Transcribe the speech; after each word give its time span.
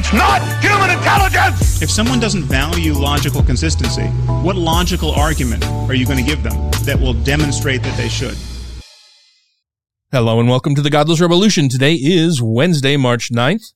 It's 0.00 0.12
not 0.12 0.40
human 0.62 0.96
intelligence! 0.96 1.82
If 1.82 1.90
someone 1.90 2.20
doesn't 2.20 2.44
value 2.44 2.92
logical 2.92 3.42
consistency, 3.42 4.06
what 4.44 4.54
logical 4.54 5.10
argument 5.10 5.66
are 5.66 5.94
you 5.94 6.06
going 6.06 6.18
to 6.18 6.22
give 6.24 6.44
them 6.44 6.70
that 6.84 7.00
will 7.00 7.14
demonstrate 7.14 7.82
that 7.82 7.96
they 7.96 8.08
should? 8.08 8.36
Hello 10.12 10.38
and 10.38 10.48
welcome 10.48 10.76
to 10.76 10.82
the 10.82 10.88
Godless 10.88 11.20
Revolution. 11.20 11.68
Today 11.68 11.94
is 11.94 12.40
Wednesday, 12.40 12.96
March 12.96 13.32
9th. 13.32 13.72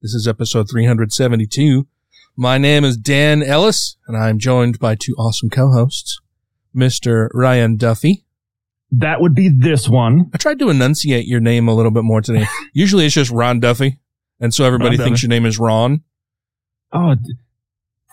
This 0.00 0.14
is 0.14 0.28
episode 0.28 0.70
372. 0.70 1.88
My 2.36 2.56
name 2.56 2.84
is 2.84 2.96
Dan 2.96 3.42
Ellis 3.42 3.96
and 4.06 4.16
I'm 4.16 4.38
joined 4.38 4.78
by 4.78 4.94
two 4.94 5.14
awesome 5.18 5.50
co-hosts, 5.50 6.20
Mr. 6.72 7.26
Ryan 7.34 7.74
Duffy. 7.76 8.24
That 8.92 9.20
would 9.20 9.34
be 9.34 9.48
this 9.48 9.88
one. 9.88 10.30
I 10.32 10.36
tried 10.36 10.60
to 10.60 10.70
enunciate 10.70 11.26
your 11.26 11.40
name 11.40 11.66
a 11.66 11.74
little 11.74 11.90
bit 11.90 12.04
more 12.04 12.20
today. 12.20 12.46
Usually 12.72 13.06
it's 13.06 13.14
just 13.16 13.32
Ron 13.32 13.58
Duffy. 13.58 13.98
And 14.40 14.52
so 14.54 14.64
everybody 14.64 14.96
Ron 14.96 15.04
thinks 15.06 15.20
Duffy. 15.20 15.26
your 15.26 15.30
name 15.40 15.46
is 15.46 15.58
Ron. 15.58 16.02
Oh, 16.92 17.14
d- 17.14 17.34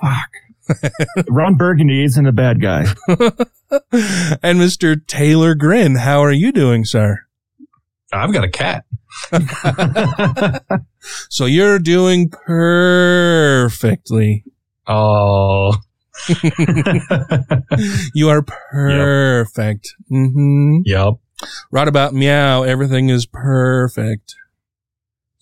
fuck. 0.02 0.30
Ron 1.30 1.56
Burgundy 1.56 2.04
isn't 2.04 2.26
a 2.26 2.32
bad 2.32 2.62
guy. 2.62 2.86
and 3.08 4.60
Mr. 4.60 5.06
Taylor 5.08 5.56
Grin. 5.56 5.96
How 5.96 6.22
are 6.24 6.32
you 6.32 6.52
doing, 6.52 6.86
sir? 6.86 7.26
I've 8.14 8.34
got 8.34 8.44
a 8.44 8.50
cat. 8.50 8.86
So 11.30 11.46
you're 11.46 11.80
doing 11.80 12.30
perfectly. 12.30 14.44
Oh, 14.88 15.74
You 18.14 18.30
are 18.30 18.42
perfect. 18.44 19.96
Mm-hmm. 20.12 20.80
yep. 20.86 21.14
Right 21.72 21.88
about 21.88 22.14
meow, 22.14 22.62
everything 22.64 23.10
is 23.10 23.26
perfect. 23.26 24.36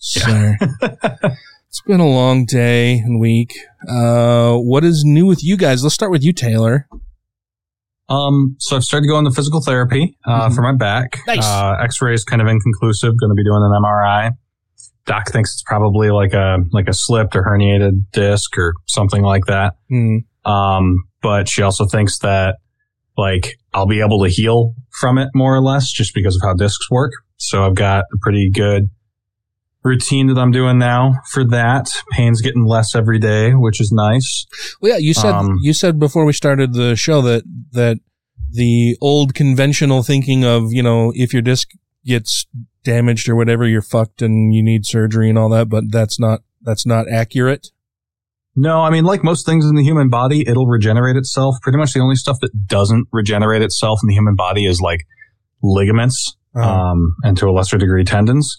Sir. 0.00 0.56
it's 0.82 1.80
been 1.86 2.00
a 2.00 2.08
long 2.08 2.46
day 2.46 2.94
and 2.98 3.20
week. 3.20 3.54
Uh, 3.88 4.54
what 4.56 4.82
is 4.82 5.04
new 5.04 5.26
with 5.26 5.44
you 5.44 5.56
guys? 5.56 5.82
Let's 5.82 5.94
start 5.94 6.10
with 6.10 6.24
you, 6.24 6.32
Taylor. 6.32 6.88
Um, 8.08 8.56
so 8.58 8.74
I've 8.76 8.82
started 8.84 9.06
going 9.06 9.24
to 9.26 9.30
physical 9.30 9.60
therapy 9.60 10.16
uh, 10.26 10.48
Mhm. 10.48 10.54
for 10.56 10.62
my 10.62 10.72
back. 10.74 11.18
Nice. 11.26 11.46
Uh, 11.46 11.76
X-ray 11.82 12.14
is 12.14 12.24
kind 12.24 12.42
of 12.42 12.48
inconclusive. 12.48 13.12
Going 13.20 13.30
to 13.30 13.34
be 13.34 13.44
doing 13.44 13.62
an 13.62 13.70
MRI. 13.82 14.32
Doc 15.06 15.30
thinks 15.30 15.52
it's 15.52 15.62
probably 15.62 16.10
like 16.10 16.32
a 16.32 16.58
like 16.72 16.88
a 16.88 16.92
slipped 16.92 17.36
or 17.36 17.42
herniated 17.42 18.06
disc 18.12 18.56
or 18.58 18.74
something 18.86 19.22
like 19.22 19.44
that. 19.46 19.74
Hmm. 19.88 20.18
Um, 20.44 21.04
but 21.22 21.48
she 21.48 21.62
also 21.62 21.86
thinks 21.86 22.18
that 22.20 22.56
like 23.16 23.56
I'll 23.74 23.86
be 23.86 24.00
able 24.00 24.22
to 24.24 24.30
heal 24.30 24.74
from 25.00 25.18
it 25.18 25.28
more 25.34 25.54
or 25.54 25.60
less 25.62 25.90
just 25.92 26.14
because 26.14 26.36
of 26.36 26.42
how 26.44 26.54
discs 26.54 26.90
work. 26.90 27.12
So 27.36 27.64
I've 27.64 27.74
got 27.74 28.04
a 28.12 28.18
pretty 28.20 28.50
good 28.52 28.88
routine 29.82 30.26
that 30.28 30.38
I'm 30.38 30.50
doing 30.50 30.78
now 30.78 31.14
for 31.32 31.44
that. 31.44 31.90
Pain's 32.12 32.40
getting 32.40 32.66
less 32.66 32.94
every 32.94 33.18
day, 33.18 33.52
which 33.52 33.80
is 33.80 33.90
nice. 33.92 34.46
Well, 34.80 34.92
yeah, 34.92 34.98
you 34.98 35.14
said 35.14 35.32
Um, 35.32 35.58
you 35.62 35.72
said 35.72 35.98
before 35.98 36.24
we 36.24 36.32
started 36.32 36.74
the 36.74 36.96
show 36.96 37.22
that 37.22 37.44
that 37.72 37.98
the 38.50 38.96
old 39.00 39.34
conventional 39.34 40.02
thinking 40.02 40.44
of 40.44 40.72
you 40.72 40.82
know 40.82 41.12
if 41.14 41.32
your 41.32 41.42
disc 41.42 41.70
gets 42.04 42.46
damaged 42.84 43.28
or 43.28 43.36
whatever, 43.36 43.66
you're 43.66 43.82
fucked 43.82 44.22
and 44.22 44.54
you 44.54 44.62
need 44.62 44.86
surgery 44.86 45.28
and 45.28 45.38
all 45.38 45.48
that, 45.50 45.68
but 45.68 45.84
that's 45.90 46.18
not 46.18 46.40
that's 46.62 46.86
not 46.86 47.06
accurate. 47.10 47.68
No, 48.56 48.80
I 48.80 48.90
mean, 48.90 49.04
like 49.04 49.22
most 49.22 49.46
things 49.46 49.64
in 49.64 49.76
the 49.76 49.82
human 49.82 50.08
body, 50.10 50.44
it'll 50.46 50.66
regenerate 50.66 51.16
itself. 51.16 51.54
Pretty 51.62 51.78
much 51.78 51.92
the 51.92 52.00
only 52.00 52.16
stuff 52.16 52.38
that 52.40 52.66
doesn't 52.66 53.06
regenerate 53.12 53.62
itself 53.62 54.00
in 54.02 54.08
the 54.08 54.14
human 54.14 54.34
body 54.34 54.66
is 54.66 54.80
like 54.80 55.06
ligaments, 55.62 56.36
Uh, 56.56 56.60
um, 56.68 57.14
and 57.22 57.36
to 57.38 57.48
a 57.48 57.52
lesser 57.52 57.78
degree 57.78 58.02
tendons. 58.04 58.56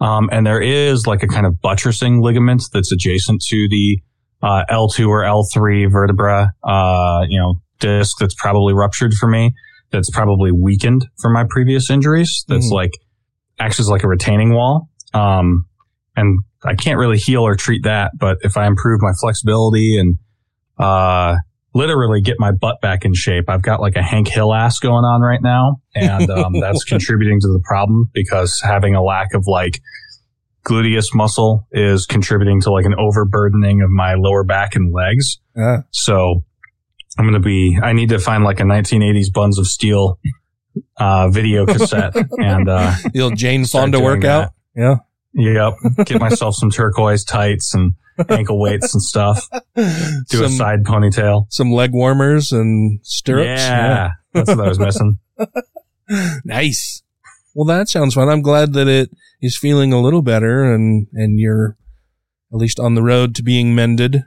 Um, 0.00 0.28
and 0.30 0.46
there 0.46 0.60
is 0.60 1.06
like 1.08 1.22
a 1.24 1.26
kind 1.26 1.44
of 1.44 1.60
buttressing 1.60 2.22
ligament 2.22 2.62
that's 2.72 2.92
adjacent 2.92 3.40
to 3.48 3.66
the, 3.68 3.98
uh, 4.42 4.64
L2 4.70 5.08
or 5.08 5.22
L3 5.24 5.90
vertebra, 5.90 6.52
uh, 6.62 7.24
you 7.28 7.40
know, 7.40 7.54
disc 7.80 8.16
that's 8.20 8.34
probably 8.34 8.74
ruptured 8.74 9.14
for 9.14 9.28
me. 9.28 9.52
That's 9.90 10.08
probably 10.10 10.52
weakened 10.52 11.06
from 11.20 11.32
my 11.32 11.44
previous 11.50 11.90
injuries. 11.90 12.44
That's 12.48 12.68
Mhm. 12.70 12.74
like, 12.74 12.92
acts 13.58 13.80
as 13.80 13.88
like 13.88 14.04
a 14.04 14.08
retaining 14.08 14.54
wall. 14.54 14.88
Um, 15.12 15.66
and 16.16 16.38
I 16.64 16.74
can't 16.74 16.98
really 16.98 17.18
heal 17.18 17.42
or 17.42 17.56
treat 17.56 17.82
that, 17.84 18.12
but 18.18 18.38
if 18.42 18.56
I 18.56 18.66
improve 18.66 19.00
my 19.02 19.12
flexibility 19.20 19.98
and, 19.98 20.18
uh, 20.78 21.36
literally 21.74 22.20
get 22.20 22.36
my 22.38 22.52
butt 22.52 22.80
back 22.80 23.04
in 23.04 23.14
shape, 23.14 23.48
I've 23.48 23.62
got 23.62 23.80
like 23.80 23.96
a 23.96 24.02
Hank 24.02 24.28
Hill 24.28 24.52
ass 24.52 24.78
going 24.78 25.04
on 25.04 25.22
right 25.22 25.40
now. 25.42 25.80
And, 25.94 26.30
um, 26.30 26.52
that's 26.60 26.84
contributing 26.84 27.40
to 27.40 27.48
the 27.48 27.60
problem 27.64 28.10
because 28.12 28.60
having 28.62 28.94
a 28.94 29.02
lack 29.02 29.34
of 29.34 29.46
like 29.46 29.80
gluteus 30.64 31.14
muscle 31.14 31.66
is 31.72 32.06
contributing 32.06 32.60
to 32.62 32.70
like 32.70 32.84
an 32.84 32.94
overburdening 32.98 33.82
of 33.82 33.90
my 33.90 34.14
lower 34.14 34.44
back 34.44 34.76
and 34.76 34.92
legs. 34.92 35.38
yeah. 35.56 35.78
So 35.90 36.44
I'm 37.18 37.24
going 37.24 37.34
to 37.34 37.40
be, 37.40 37.78
I 37.82 37.92
need 37.92 38.10
to 38.10 38.18
find 38.18 38.44
like 38.44 38.60
a 38.60 38.64
1980s 38.64 39.32
Buns 39.32 39.58
of 39.58 39.66
Steel, 39.66 40.18
uh, 40.98 41.28
video 41.28 41.66
cassette 41.66 42.14
and, 42.38 42.68
uh, 42.68 42.94
the 43.12 43.22
old 43.22 43.36
Jane 43.36 43.64
Fonda 43.64 43.98
doing 43.98 44.04
workout. 44.04 44.52
Yeah. 44.76 44.96
Yep. 45.34 46.06
Get 46.06 46.20
myself 46.20 46.54
some 46.54 46.70
turquoise 46.70 47.24
tights 47.24 47.74
and 47.74 47.94
ankle 48.28 48.58
weights 48.60 48.94
and 48.94 49.02
stuff. 49.02 49.48
Do 49.76 49.84
some, 50.28 50.44
a 50.44 50.48
side 50.50 50.84
ponytail. 50.84 51.46
some 51.50 51.72
leg 51.72 51.92
warmers 51.92 52.52
and 52.52 53.00
stirrups. 53.02 53.60
Yeah. 53.60 54.10
That's 54.32 54.48
what 54.48 54.60
I 54.60 54.68
was 54.68 54.78
missing. 54.78 55.18
Nice. 56.44 57.02
Well, 57.54 57.64
that 57.66 57.88
sounds 57.88 58.14
fun. 58.14 58.28
I'm 58.28 58.42
glad 58.42 58.74
that 58.74 58.86
it 58.88 59.10
is 59.40 59.56
feeling 59.56 59.92
a 59.92 60.00
little 60.00 60.20
better 60.20 60.62
and, 60.74 61.06
and 61.14 61.38
you're 61.38 61.76
at 62.52 62.58
least 62.58 62.78
on 62.78 62.94
the 62.94 63.02
road 63.02 63.34
to 63.36 63.42
being 63.42 63.74
mended. 63.74 64.24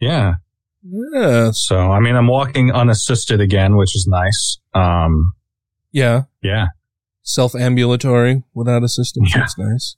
Yeah. 0.00 0.34
Yeah. 0.82 1.50
So, 1.52 1.92
I 1.92 2.00
mean, 2.00 2.16
I'm 2.16 2.26
walking 2.26 2.72
unassisted 2.72 3.40
again, 3.40 3.76
which 3.76 3.94
is 3.94 4.06
nice. 4.08 4.58
Um, 4.74 5.32
Yeah. 5.92 6.22
yeah. 6.42 6.68
Self 7.22 7.54
ambulatory 7.54 8.42
without 8.54 8.82
assistance. 8.82 9.30
Yeah. 9.32 9.40
That's 9.42 9.58
nice. 9.58 9.96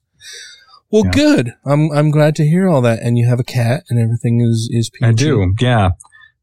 Well, 0.93 1.03
Yeah. 1.05 1.11
good. 1.11 1.49
I'm, 1.65 1.91
I'm 1.91 2.11
glad 2.11 2.35
to 2.35 2.43
hear 2.45 2.69
all 2.69 2.81
that. 2.83 2.99
And 3.01 3.17
you 3.17 3.27
have 3.27 3.39
a 3.39 3.43
cat 3.43 3.83
and 3.89 3.99
everything 3.99 4.39
is, 4.41 4.69
is 4.71 4.89
peachy. 4.91 5.05
I 5.09 5.11
do. 5.11 5.53
Yeah. 5.59 5.89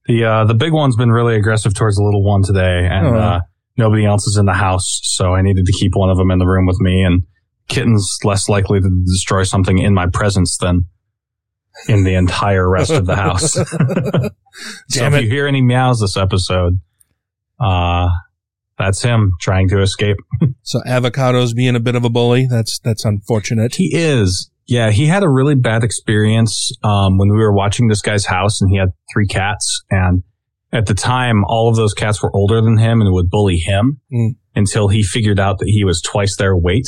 The, 0.06 0.24
uh, 0.24 0.44
the 0.44 0.54
big 0.54 0.72
one's 0.72 0.96
been 0.96 1.10
really 1.12 1.36
aggressive 1.36 1.72
towards 1.72 1.96
the 1.96 2.02
little 2.02 2.24
one 2.24 2.42
today 2.42 2.86
and, 2.90 3.06
Oh. 3.06 3.14
uh, 3.14 3.40
nobody 3.78 4.04
else 4.04 4.26
is 4.26 4.36
in 4.36 4.46
the 4.46 4.52
house. 4.54 5.00
So 5.04 5.34
I 5.34 5.40
needed 5.42 5.64
to 5.66 5.72
keep 5.72 5.92
one 5.94 6.10
of 6.10 6.18
them 6.18 6.30
in 6.32 6.38
the 6.40 6.46
room 6.46 6.66
with 6.66 6.80
me 6.80 7.00
and 7.02 7.22
kitten's 7.68 8.18
less 8.24 8.48
likely 8.48 8.80
to 8.80 8.90
destroy 9.06 9.44
something 9.44 9.78
in 9.78 9.94
my 9.94 10.08
presence 10.08 10.58
than 10.58 10.86
in 11.88 12.02
the 12.02 12.14
entire 12.16 12.68
rest 12.68 12.90
of 12.90 13.06
the 13.06 13.14
house. 13.16 13.52
so 13.52 13.68
Damn 14.90 15.14
if 15.14 15.20
it. 15.20 15.24
you 15.26 15.30
hear 15.30 15.46
any 15.46 15.62
meows 15.62 16.00
this 16.00 16.16
episode, 16.16 16.80
uh, 17.60 18.08
that's 18.80 19.02
him 19.02 19.32
trying 19.40 19.68
to 19.68 19.80
escape. 19.80 20.16
So 20.62 20.80
avocados 20.86 21.54
being 21.54 21.74
a 21.76 21.80
bit 21.80 21.94
of 21.96 22.04
a 22.04 22.10
bully. 22.10 22.46
That's, 22.48 22.78
that's 22.80 23.04
unfortunate. 23.04 23.74
He 23.76 23.90
is. 23.94 24.50
Yeah, 24.66 24.90
he 24.90 25.06
had 25.06 25.22
a 25.24 25.28
really 25.28 25.54
bad 25.56 25.82
experience 25.82 26.70
um, 26.84 27.18
when 27.18 27.28
we 27.30 27.36
were 27.38 27.52
watching 27.52 27.88
this 27.88 28.02
guy's 28.02 28.26
house, 28.26 28.60
and 28.60 28.70
he 28.70 28.76
had 28.78 28.90
three 29.12 29.26
cats. 29.26 29.82
And 29.90 30.22
at 30.72 30.86
the 30.86 30.94
time, 30.94 31.44
all 31.46 31.68
of 31.68 31.76
those 31.76 31.92
cats 31.94 32.22
were 32.22 32.30
older 32.36 32.60
than 32.60 32.78
him 32.78 33.00
and 33.00 33.12
would 33.12 33.30
bully 33.30 33.56
him 33.58 34.00
Mm. 34.12 34.36
until 34.54 34.88
he 34.88 35.02
figured 35.02 35.40
out 35.40 35.58
that 35.58 35.66
he 35.68 35.82
was 35.84 36.00
twice 36.00 36.36
their 36.36 36.56
weight. 36.56 36.86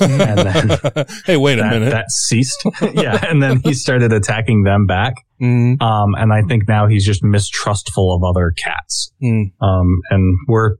And 0.00 0.38
then 0.38 1.06
hey, 1.26 1.36
wait 1.36 1.58
a 1.58 1.62
that, 1.62 1.70
minute. 1.70 1.90
that 1.90 2.10
ceased. 2.10 2.64
yeah, 2.94 3.24
and 3.28 3.42
then 3.42 3.60
he 3.64 3.74
started 3.74 4.12
attacking 4.12 4.62
them 4.64 4.86
back. 4.86 5.14
Mm, 5.40 5.80
Um, 5.82 6.14
and 6.16 6.32
I 6.32 6.40
think 6.42 6.66
now 6.66 6.86
he's 6.86 7.04
just 7.04 7.22
mistrustful 7.22 8.14
of 8.16 8.22
other 8.24 8.52
cats. 8.56 9.12
mm. 9.22 9.50
Um, 9.60 10.00
and 10.10 10.34
we're 10.48 10.76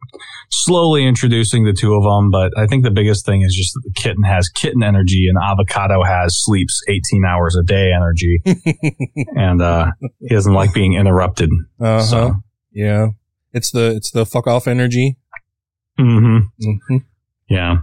slowly 0.50 1.06
introducing 1.06 1.64
the 1.64 1.74
two 1.74 1.92
of 1.94 2.02
them, 2.02 2.30
but 2.30 2.52
I 2.56 2.66
think 2.66 2.82
the 2.84 2.90
biggest 2.90 3.26
thing 3.26 3.42
is 3.42 3.54
just 3.54 3.74
that 3.74 3.82
the 3.84 3.92
kitten 4.00 4.22
has 4.24 4.48
kitten 4.48 4.82
energy 4.82 5.26
and 5.28 5.36
avocado 5.42 6.02
has 6.04 6.42
sleeps 6.42 6.80
18 6.88 7.24
hours 7.28 7.54
a 7.54 7.62
day 7.64 7.92
energy. 7.94 8.40
and, 9.36 9.60
uh, 9.60 9.92
he 10.20 10.28
doesn't 10.34 10.54
like 10.54 10.72
being 10.72 10.94
interrupted. 10.94 11.50
Uh-huh. 11.80 12.00
So, 12.00 12.34
Yeah. 12.72 13.08
It's 13.52 13.70
the, 13.70 13.94
it's 13.94 14.10
the 14.10 14.24
fuck 14.26 14.46
off 14.46 14.66
energy. 14.66 15.16
hmm 15.98 16.38
hmm 16.88 16.96
yeah. 17.48 17.76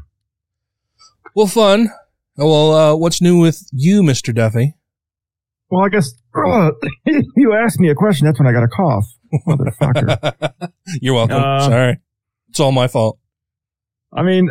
Well, 1.35 1.47
fun. 1.47 1.89
Oh, 2.38 2.47
Well, 2.50 2.71
uh, 2.74 2.95
what's 2.95 3.21
new 3.21 3.39
with 3.39 3.63
you, 3.71 4.01
Mr. 4.01 4.33
Duffy? 4.33 4.75
Well, 5.69 5.85
I 5.85 5.89
guess 5.89 6.12
Oh, 6.35 6.71
you 7.35 7.53
asked 7.53 7.80
me 7.80 7.89
a 7.89 7.95
question. 7.95 8.25
That's 8.25 8.39
when 8.39 8.47
I 8.47 8.51
got 8.51 8.63
a 8.63 8.68
cough. 8.68 9.06
Motherfucker. 9.47 10.71
You're 11.01 11.13
welcome. 11.15 11.41
Uh, 11.44 11.59
Sorry. 11.68 12.00
It's 12.50 12.59
all 12.59 12.71
my 12.71 12.88
fault. 12.88 13.18
I 14.15 14.21
mean, 14.24 14.50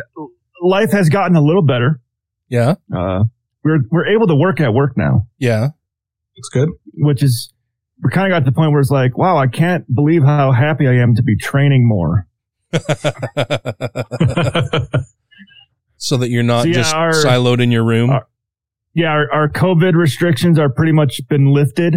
life 0.61 0.91
has 0.91 1.09
gotten 1.09 1.35
a 1.37 1.41
little 1.41 1.61
better. 1.61 2.01
Yeah. 2.49 2.75
Uh, 2.93 3.23
we're, 3.63 3.79
we're 3.91 4.07
able 4.07 4.27
to 4.27 4.35
work 4.35 4.59
at 4.59 4.73
work 4.73 4.97
now, 4.97 5.27
Yeah. 5.39 5.69
It's 6.35 6.49
good. 6.49 6.69
which 6.95 7.21
is, 7.23 7.53
we're 8.01 8.09
kind 8.09 8.27
of 8.31 8.35
got 8.35 8.39
to 8.39 8.45
the 8.45 8.55
point 8.55 8.71
where 8.71 8.81
it's 8.81 8.89
like, 8.89 9.17
wow, 9.17 9.37
I 9.37 9.47
can't 9.47 9.85
believe 9.93 10.23
how 10.23 10.51
happy 10.51 10.87
I 10.87 10.95
am 10.95 11.15
to 11.15 11.23
be 11.23 11.37
training 11.37 11.87
more. 11.87 12.27
so 16.03 16.17
that 16.17 16.29
you're 16.29 16.43
not 16.43 16.63
So, 16.63 16.67
yeah, 16.67 16.73
just 16.73 16.93
our- 16.93 17.13
siloed 17.13 17.61
in 17.61 17.71
your 17.71 17.85
room. 17.85 18.09
our- 18.09 18.27
Yeah, 18.93 19.07
our, 19.07 19.31
our 19.31 19.49
COVID 19.49 19.93
restrictions 19.95 20.59
are 20.59 20.67
pretty 20.69 20.91
much 20.91 21.21
been 21.29 21.53
lifted. 21.53 21.95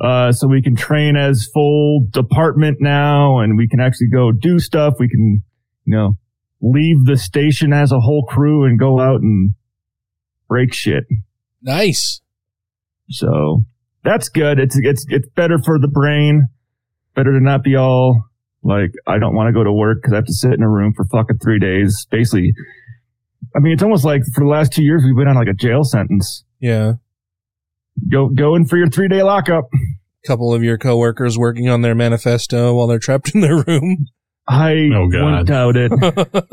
Uh, 0.00 0.30
so 0.30 0.46
we 0.46 0.62
can 0.62 0.76
train 0.76 1.16
as 1.16 1.48
full 1.52 2.06
department 2.10 2.78
now 2.80 3.40
and 3.40 3.58
we 3.58 3.66
can 3.68 3.80
actually 3.80 4.08
go 4.08 4.30
do 4.30 4.60
stuff. 4.60 4.94
We 5.00 5.08
can, 5.08 5.42
you 5.84 5.96
know, 5.96 6.16
leave 6.62 7.04
the 7.06 7.16
station 7.16 7.72
as 7.72 7.90
a 7.90 7.98
whole 7.98 8.24
crew 8.24 8.64
and 8.64 8.78
go 8.78 9.00
out 9.00 9.20
and 9.20 9.54
break 10.48 10.72
shit. 10.72 11.04
nice. 11.60 12.20
So 13.10 13.66
that's 14.04 14.28
good. 14.28 14.60
It's, 14.60 14.78
it's, 14.78 15.04
it's 15.08 15.28
better 15.30 15.58
for 15.58 15.80
the 15.80 15.88
brain. 15.88 16.46
Better 17.16 17.32
to 17.32 17.40
not 17.44 17.64
be 17.64 17.74
all 17.74 18.29
like, 18.62 18.92
I 19.06 19.18
don't 19.18 19.34
want 19.34 19.48
to 19.48 19.52
go 19.52 19.64
to 19.64 19.72
work 19.72 19.98
because 19.98 20.12
I 20.12 20.16
have 20.16 20.26
to 20.26 20.32
sit 20.34 20.52
in 20.52 20.62
a 20.62 20.68
room 20.68 20.92
for 20.94 21.04
fucking 21.06 21.38
three 21.38 21.58
days. 21.58 22.06
Basically, 22.10 22.52
I 23.56 23.58
mean, 23.60 23.72
it's 23.72 23.82
almost 23.82 24.04
like 24.04 24.22
for 24.34 24.44
the 24.44 24.50
last 24.50 24.72
two 24.72 24.82
years, 24.82 25.02
we've 25.04 25.16
been 25.16 25.28
on 25.28 25.36
like 25.36 25.48
a 25.48 25.54
jail 25.54 25.82
sentence. 25.84 26.44
Yeah. 26.60 26.94
Go, 28.10 28.28
go 28.28 28.54
in 28.54 28.66
for 28.66 28.76
your 28.76 28.88
three 28.88 29.08
day 29.08 29.22
lockup. 29.22 29.64
A 29.72 30.26
couple 30.26 30.52
of 30.54 30.62
your 30.62 30.76
coworkers 30.78 31.38
working 31.38 31.68
on 31.68 31.80
their 31.82 31.94
manifesto 31.94 32.74
while 32.74 32.86
they're 32.86 32.98
trapped 32.98 33.34
in 33.34 33.40
their 33.40 33.62
room. 33.62 34.06
I 34.46 34.90
Oh, 34.94 35.08
God. 35.08 35.46
doubt 35.46 35.76
it. 35.76 35.92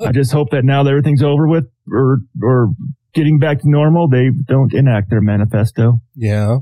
I 0.00 0.12
just 0.12 0.32
hope 0.32 0.50
that 0.50 0.64
now 0.64 0.82
that 0.82 0.90
everything's 0.90 1.22
over 1.22 1.46
with 1.48 1.64
or, 1.90 2.18
or 2.42 2.70
getting 3.14 3.38
back 3.38 3.60
to 3.60 3.68
normal, 3.70 4.08
they 4.08 4.30
don't 4.46 4.72
enact 4.74 5.10
their 5.10 5.20
manifesto. 5.20 6.00
yeah. 6.14 6.58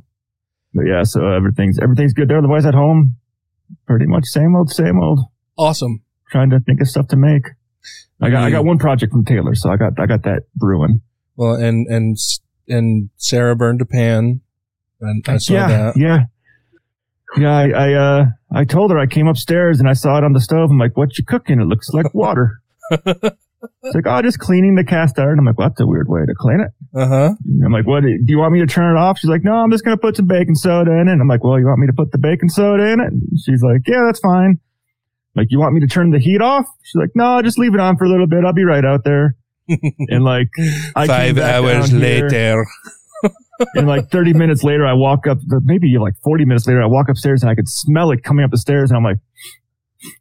But 0.76 0.86
yeah, 0.86 1.04
so 1.04 1.28
everything's, 1.28 1.78
everything's 1.78 2.14
good 2.14 2.28
there. 2.28 2.38
Otherwise 2.38 2.66
at 2.66 2.74
home, 2.74 3.16
pretty 3.86 4.06
much 4.06 4.24
same 4.24 4.54
old, 4.56 4.70
same 4.70 4.98
old. 5.00 5.20
Awesome. 5.56 6.02
Trying 6.30 6.50
to 6.50 6.60
think 6.60 6.80
of 6.80 6.88
stuff 6.88 7.08
to 7.08 7.16
make. 7.16 7.46
I 8.20 8.30
got, 8.30 8.44
I 8.44 8.50
got 8.50 8.64
one 8.64 8.78
project 8.78 9.12
from 9.12 9.24
Taylor, 9.24 9.54
so 9.54 9.70
I 9.70 9.76
got, 9.76 9.98
I 9.98 10.06
got 10.06 10.22
that 10.22 10.44
brewing. 10.54 11.00
Well, 11.36 11.54
and, 11.54 11.86
and, 11.88 12.16
and 12.68 13.10
Sarah 13.16 13.56
burned 13.56 13.82
a 13.82 13.86
pan. 13.86 14.40
And 15.00 15.24
I 15.28 15.36
saw 15.38 15.54
yeah, 15.54 15.68
that. 15.68 15.96
yeah. 15.96 16.18
Yeah, 17.36 17.56
I, 17.56 17.68
I, 17.68 17.92
uh, 17.94 18.24
I 18.52 18.64
told 18.64 18.92
her 18.92 18.98
I 18.98 19.06
came 19.06 19.26
upstairs 19.26 19.80
and 19.80 19.88
I 19.88 19.92
saw 19.92 20.16
it 20.18 20.24
on 20.24 20.32
the 20.32 20.40
stove. 20.40 20.70
I'm 20.70 20.78
like, 20.78 20.96
what 20.96 21.18
you 21.18 21.24
cooking? 21.24 21.60
It 21.60 21.66
looks 21.66 21.90
like 21.90 22.14
water. 22.14 22.60
It's 23.82 23.94
like, 23.94 24.06
oh, 24.06 24.22
just 24.22 24.38
cleaning 24.38 24.74
the 24.74 24.84
cast 24.84 25.18
iron. 25.18 25.38
I'm 25.38 25.44
like, 25.44 25.58
well, 25.58 25.68
that's 25.68 25.80
a 25.80 25.86
weird 25.86 26.08
way 26.08 26.20
to 26.26 26.34
clean 26.36 26.60
it. 26.60 26.70
Uh 26.94 27.06
huh. 27.06 27.30
I'm 27.64 27.72
like, 27.72 27.86
what? 27.86 28.02
Do 28.02 28.08
you 28.26 28.38
want 28.38 28.52
me 28.52 28.60
to 28.60 28.66
turn 28.66 28.96
it 28.96 28.98
off? 28.98 29.18
She's 29.18 29.30
like, 29.30 29.44
no, 29.44 29.52
I'm 29.54 29.70
just 29.70 29.84
going 29.84 29.96
to 29.96 30.00
put 30.00 30.16
some 30.16 30.26
baking 30.26 30.54
soda 30.54 30.92
in 30.92 31.08
it. 31.08 31.12
And 31.12 31.20
I'm 31.20 31.28
like, 31.28 31.44
well, 31.44 31.58
you 31.58 31.66
want 31.66 31.80
me 31.80 31.86
to 31.86 31.92
put 31.92 32.12
the 32.12 32.18
baking 32.18 32.48
soda 32.48 32.84
in 32.84 33.00
it? 33.00 33.08
And 33.12 33.22
she's 33.44 33.62
like, 33.62 33.82
yeah, 33.86 34.02
that's 34.06 34.20
fine. 34.20 34.58
Like, 35.36 35.48
you 35.50 35.58
want 35.58 35.74
me 35.74 35.80
to 35.80 35.86
turn 35.86 36.10
the 36.10 36.18
heat 36.18 36.40
off? 36.40 36.64
She's 36.82 36.98
like, 37.00 37.10
no, 37.14 37.42
just 37.42 37.58
leave 37.58 37.74
it 37.74 37.80
on 37.80 37.96
for 37.96 38.04
a 38.04 38.08
little 38.08 38.26
bit. 38.26 38.44
I'll 38.44 38.52
be 38.52 38.64
right 38.64 38.84
out 38.84 39.04
there. 39.04 39.36
and 39.68 40.24
like, 40.24 40.48
Five 40.94 41.38
hours 41.38 41.92
later. 41.92 42.64
and 43.74 43.86
like 43.86 44.10
30 44.10 44.34
minutes 44.34 44.62
later, 44.62 44.86
I 44.86 44.92
walk 44.92 45.26
up, 45.26 45.38
maybe 45.64 45.96
like 45.98 46.14
40 46.22 46.44
minutes 46.44 46.66
later, 46.66 46.82
I 46.82 46.86
walk 46.86 47.08
upstairs 47.08 47.42
and 47.42 47.50
I 47.50 47.54
could 47.54 47.68
smell 47.68 48.10
it 48.10 48.22
coming 48.22 48.44
up 48.44 48.50
the 48.50 48.58
stairs. 48.58 48.90
And 48.90 48.96
I'm 48.96 49.04
like, 49.04 49.18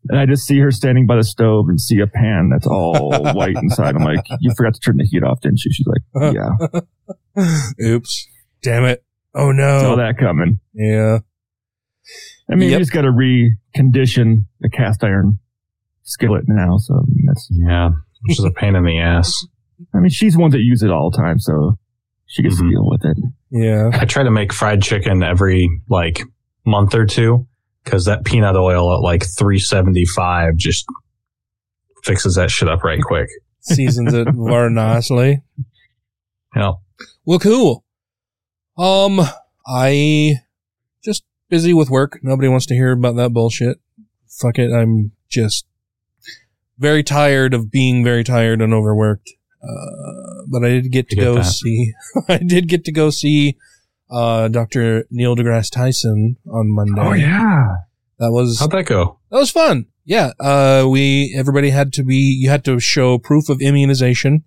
and 0.10 0.20
I 0.20 0.26
just 0.26 0.46
see 0.46 0.60
her 0.60 0.72
standing 0.72 1.06
by 1.08 1.16
the 1.18 1.24
stove 1.24 1.66
and 1.70 1.80
see 1.80 2.00
a 2.00 2.08
pan 2.08 2.50
that's 2.52 2.68
all 2.68 3.10
white 3.34 3.56
inside. 3.56 3.96
I'm 3.96 4.04
like, 4.04 4.26
you 4.40 4.54
forgot 4.56 4.74
to 4.76 4.80
turn 4.80 4.98
the 4.98 5.06
heat 5.06 5.24
off, 5.24 5.42
didn't 5.42 5.64
you? 5.64 5.72
She's 5.72 5.88
like, 5.88 6.34
yeah, 6.36 6.80
Oops. 7.86 8.28
Damn 8.62 8.86
it. 8.86 9.04
Oh 9.36 9.52
no. 9.52 9.80
saw 9.82 9.96
that 9.96 10.18
coming. 10.18 10.60
Yeah. 10.74 11.20
I 12.52 12.56
mean, 12.56 12.70
Yep. 12.70 12.72
you 12.72 12.80
just 12.80 12.92
got 12.92 13.02
to 13.04 13.12
recondition 13.12 14.46
the 14.60 14.70
cast 14.70 15.04
iron 15.04 15.40
skillet 16.04 16.44
now. 16.48 16.78
So 16.78 16.96
I 16.96 17.02
mean, 17.08 17.26
that's, 17.28 17.48
Yeah. 17.52 17.90
Which 18.28 18.40
is 18.40 18.46
a 18.46 18.52
pain 18.52 18.76
in 18.76 18.84
the 18.86 19.00
ass. 19.00 19.34
I 19.94 20.00
mean, 20.00 20.10
she's 20.10 20.34
the 20.36 20.40
one 20.40 20.52
that 20.52 20.60
uses 20.62 20.84
it 20.84 20.92
all 20.92 21.10
the 21.12 21.18
time. 21.18 21.40
So 21.40 21.78
she 22.26 22.42
gets 22.44 22.58
to 22.58 22.64
Mhm. 22.64 22.70
deal 22.72 22.88
with 22.88 23.04
it. 23.06 23.18
Yeah. 23.52 23.90
I 23.94 24.06
try 24.06 24.24
to 24.24 24.32
make 24.32 24.54
fried 24.54 24.82
chicken 24.82 25.24
every 25.24 25.70
like 25.90 26.22
month 26.66 26.94
or 26.96 27.06
two 27.06 27.48
because 27.84 28.06
that 28.06 28.24
peanut 28.26 28.56
oil 28.56 28.96
at 28.96 29.02
like 29.02 29.24
375 29.38 30.56
just 30.56 30.86
fixes 32.04 32.36
that 32.36 32.52
shit 32.52 32.70
up 32.70 32.84
right 32.84 33.02
quick. 33.02 33.30
Seasons 33.62 34.14
it 34.14 34.28
very 34.34 34.70
nicely. 34.70 35.42
Yeah. 36.56 36.74
Well, 37.26 37.40
cool. 37.40 37.86
Um, 38.78 39.22
I 39.68 40.36
just 41.04 41.24
busy 41.50 41.74
with 41.74 41.90
work. 41.90 42.20
Nobody 42.22 42.48
wants 42.48 42.66
to 42.68 42.76
hear 42.76 42.92
about 42.92 43.16
that 43.16 43.32
bullshit. 43.32 43.78
Fuck 44.28 44.60
it. 44.60 44.72
I'm 44.74 45.12
just 45.30 45.66
very 46.78 47.04
tired 47.04 47.54
of 47.54 47.72
being 47.72 48.04
very 48.04 48.24
tired 48.24 48.62
and 48.62 48.74
overworked. 48.74 49.30
Uh, 49.64 50.44
but 50.48 50.64
I 50.66 50.70
did 50.70 50.92
get 50.92 51.10
to 51.10 51.16
get 51.16 51.24
go 51.24 51.36
that. 51.36 51.46
see, 51.46 51.94
I 52.28 52.38
did 52.38 52.68
get 52.68 52.84
to 52.86 52.92
go 52.92 53.10
see, 53.10 53.58
uh, 54.14 54.48
Dr. 54.48 55.06
Neil 55.10 55.36
deGrasse 55.36 55.72
Tyson 55.72 56.38
on 56.48 56.70
Monday. 56.70 57.02
Oh 57.02 57.14
yeah. 57.14 57.78
That 58.20 58.32
was, 58.32 58.60
How'd 58.60 58.72
that 58.72 58.86
go? 58.86 59.20
that 59.32 59.38
was 59.38 59.50
fun. 59.50 59.88
Yeah. 60.06 60.32
Uh, 60.40 60.86
we, 60.88 61.34
everybody 61.36 61.72
had 61.72 61.92
to 61.94 62.04
be, 62.04 62.16
you 62.16 62.50
had 62.50 62.64
to 62.66 62.80
show 62.80 63.18
proof 63.18 63.50
of 63.50 63.60
immunization, 63.60 64.44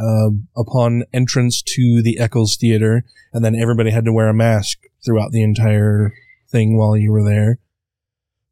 uh, 0.00 0.30
upon 0.56 1.04
entrance 1.12 1.60
to 1.62 2.00
the 2.02 2.18
Eccles 2.18 2.56
Theater. 2.56 3.04
And 3.32 3.44
then 3.44 3.54
everybody 3.54 3.90
had 3.90 4.06
to 4.06 4.12
wear 4.12 4.28
a 4.28 4.34
mask 4.34 4.78
throughout 5.04 5.30
the 5.30 5.42
entire 5.42 6.12
thing 6.48 6.78
while 6.78 6.96
you 6.96 7.12
were 7.12 7.22
there. 7.22 7.58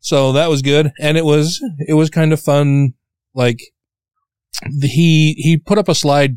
So 0.01 0.33
that 0.33 0.51
was 0.51 0.61
good. 0.63 0.93
And 1.01 1.17
it 1.17 1.25
was, 1.25 1.61
it 1.79 1.95
was 1.95 2.11
kind 2.11 2.33
of 2.33 2.41
fun. 2.41 2.95
Like 3.35 3.61
the, 4.63 4.89
he, 4.89 5.35
he 5.39 5.57
put 5.57 5.79
up 5.79 5.89
a 5.89 5.95
slide 5.95 6.37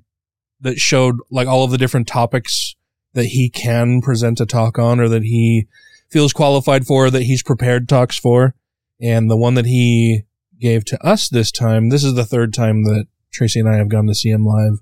that 0.61 0.77
showed 0.77 1.17
like 1.29 1.47
all 1.47 1.65
of 1.65 1.71
the 1.71 1.77
different 1.77 2.07
topics 2.07 2.75
that 3.13 3.27
he 3.27 3.49
can 3.49 4.01
present 4.01 4.39
a 4.39 4.45
talk 4.45 4.79
on 4.79 4.99
or 4.99 5.09
that 5.09 5.23
he 5.23 5.67
feels 6.09 6.33
qualified 6.33 6.85
for, 6.85 7.09
that 7.09 7.23
he's 7.23 7.43
prepared 7.43 7.87
talks 7.87 8.17
for. 8.17 8.55
And 9.01 9.29
the 9.29 9.37
one 9.37 9.55
that 9.55 9.65
he 9.65 10.23
gave 10.59 10.85
to 10.85 11.05
us 11.05 11.27
this 11.27 11.51
time, 11.51 11.89
this 11.89 12.03
is 12.03 12.13
the 12.13 12.25
third 12.25 12.53
time 12.53 12.83
that 12.83 13.05
Tracy 13.33 13.59
and 13.59 13.69
I 13.69 13.77
have 13.77 13.89
gone 13.89 14.07
to 14.07 14.15
see 14.15 14.29
him 14.29 14.45
live. 14.45 14.79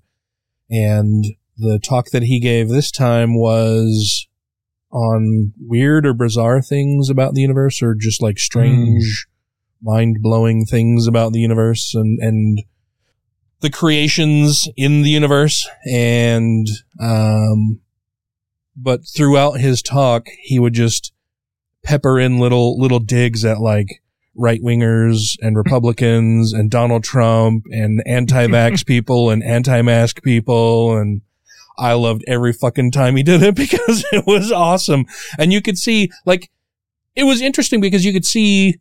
And 0.70 1.26
the 1.58 1.80
talk 1.80 2.10
that 2.12 2.24
he 2.24 2.40
gave 2.40 2.70
this 2.70 2.92
time 2.92 3.40
was 3.40 4.28
on 4.92 5.54
weird 5.60 6.06
or 6.06 6.14
bizarre 6.14 6.62
things 6.62 7.10
about 7.10 7.34
the 7.34 7.42
universe 7.42 7.82
or 7.82 7.96
just 7.96 8.22
like 8.22 8.40
strange, 8.40 9.28
mind 9.82 10.18
blowing 10.22 10.66
things 10.66 11.08
about 11.08 11.32
the 11.32 11.40
universe 11.40 11.94
and, 11.94 12.20
and 12.22 12.64
the 13.62 13.70
creations 13.70 14.68
in 14.76 15.04
the 15.04 15.10
universe. 15.10 15.68
And, 15.86 16.68
um, 17.00 17.82
but 18.82 19.02
throughout 19.08 19.60
his 19.60 19.82
talk, 19.82 20.28
he 20.42 20.60
would 20.60 20.74
just 20.74 21.14
pepper 21.84 22.20
in 22.20 22.40
little, 22.40 22.80
little 22.80 23.00
digs 23.00 23.44
at 23.46 23.60
like 23.60 24.02
right 24.36 24.62
wingers 24.62 25.38
and 25.42 25.58
Republicans 25.64 26.54
and 26.54 26.72
Donald 26.72 27.04
Trump 27.04 27.66
and 27.72 28.02
anti-vax 28.06 28.86
people 28.86 29.30
and 29.30 29.44
anti-mask 29.44 30.24
people. 30.24 30.98
And 30.98 31.22
I 31.78 31.94
loved 31.94 32.24
every 32.28 32.54
fucking 32.54 32.92
time 32.92 33.16
he 33.16 33.24
did 33.24 33.44
it 33.44 33.56
because 33.56 34.06
it 34.12 34.26
was 34.26 34.52
awesome. 34.52 35.06
And 35.38 35.54
you 35.54 35.62
could 35.62 35.78
see 35.78 36.10
like, 36.26 36.50
it 37.16 37.24
was 37.24 37.42
interesting 37.42 37.82
because 37.82 38.06
you 38.06 38.14
could 38.14 38.26
see 38.26 38.80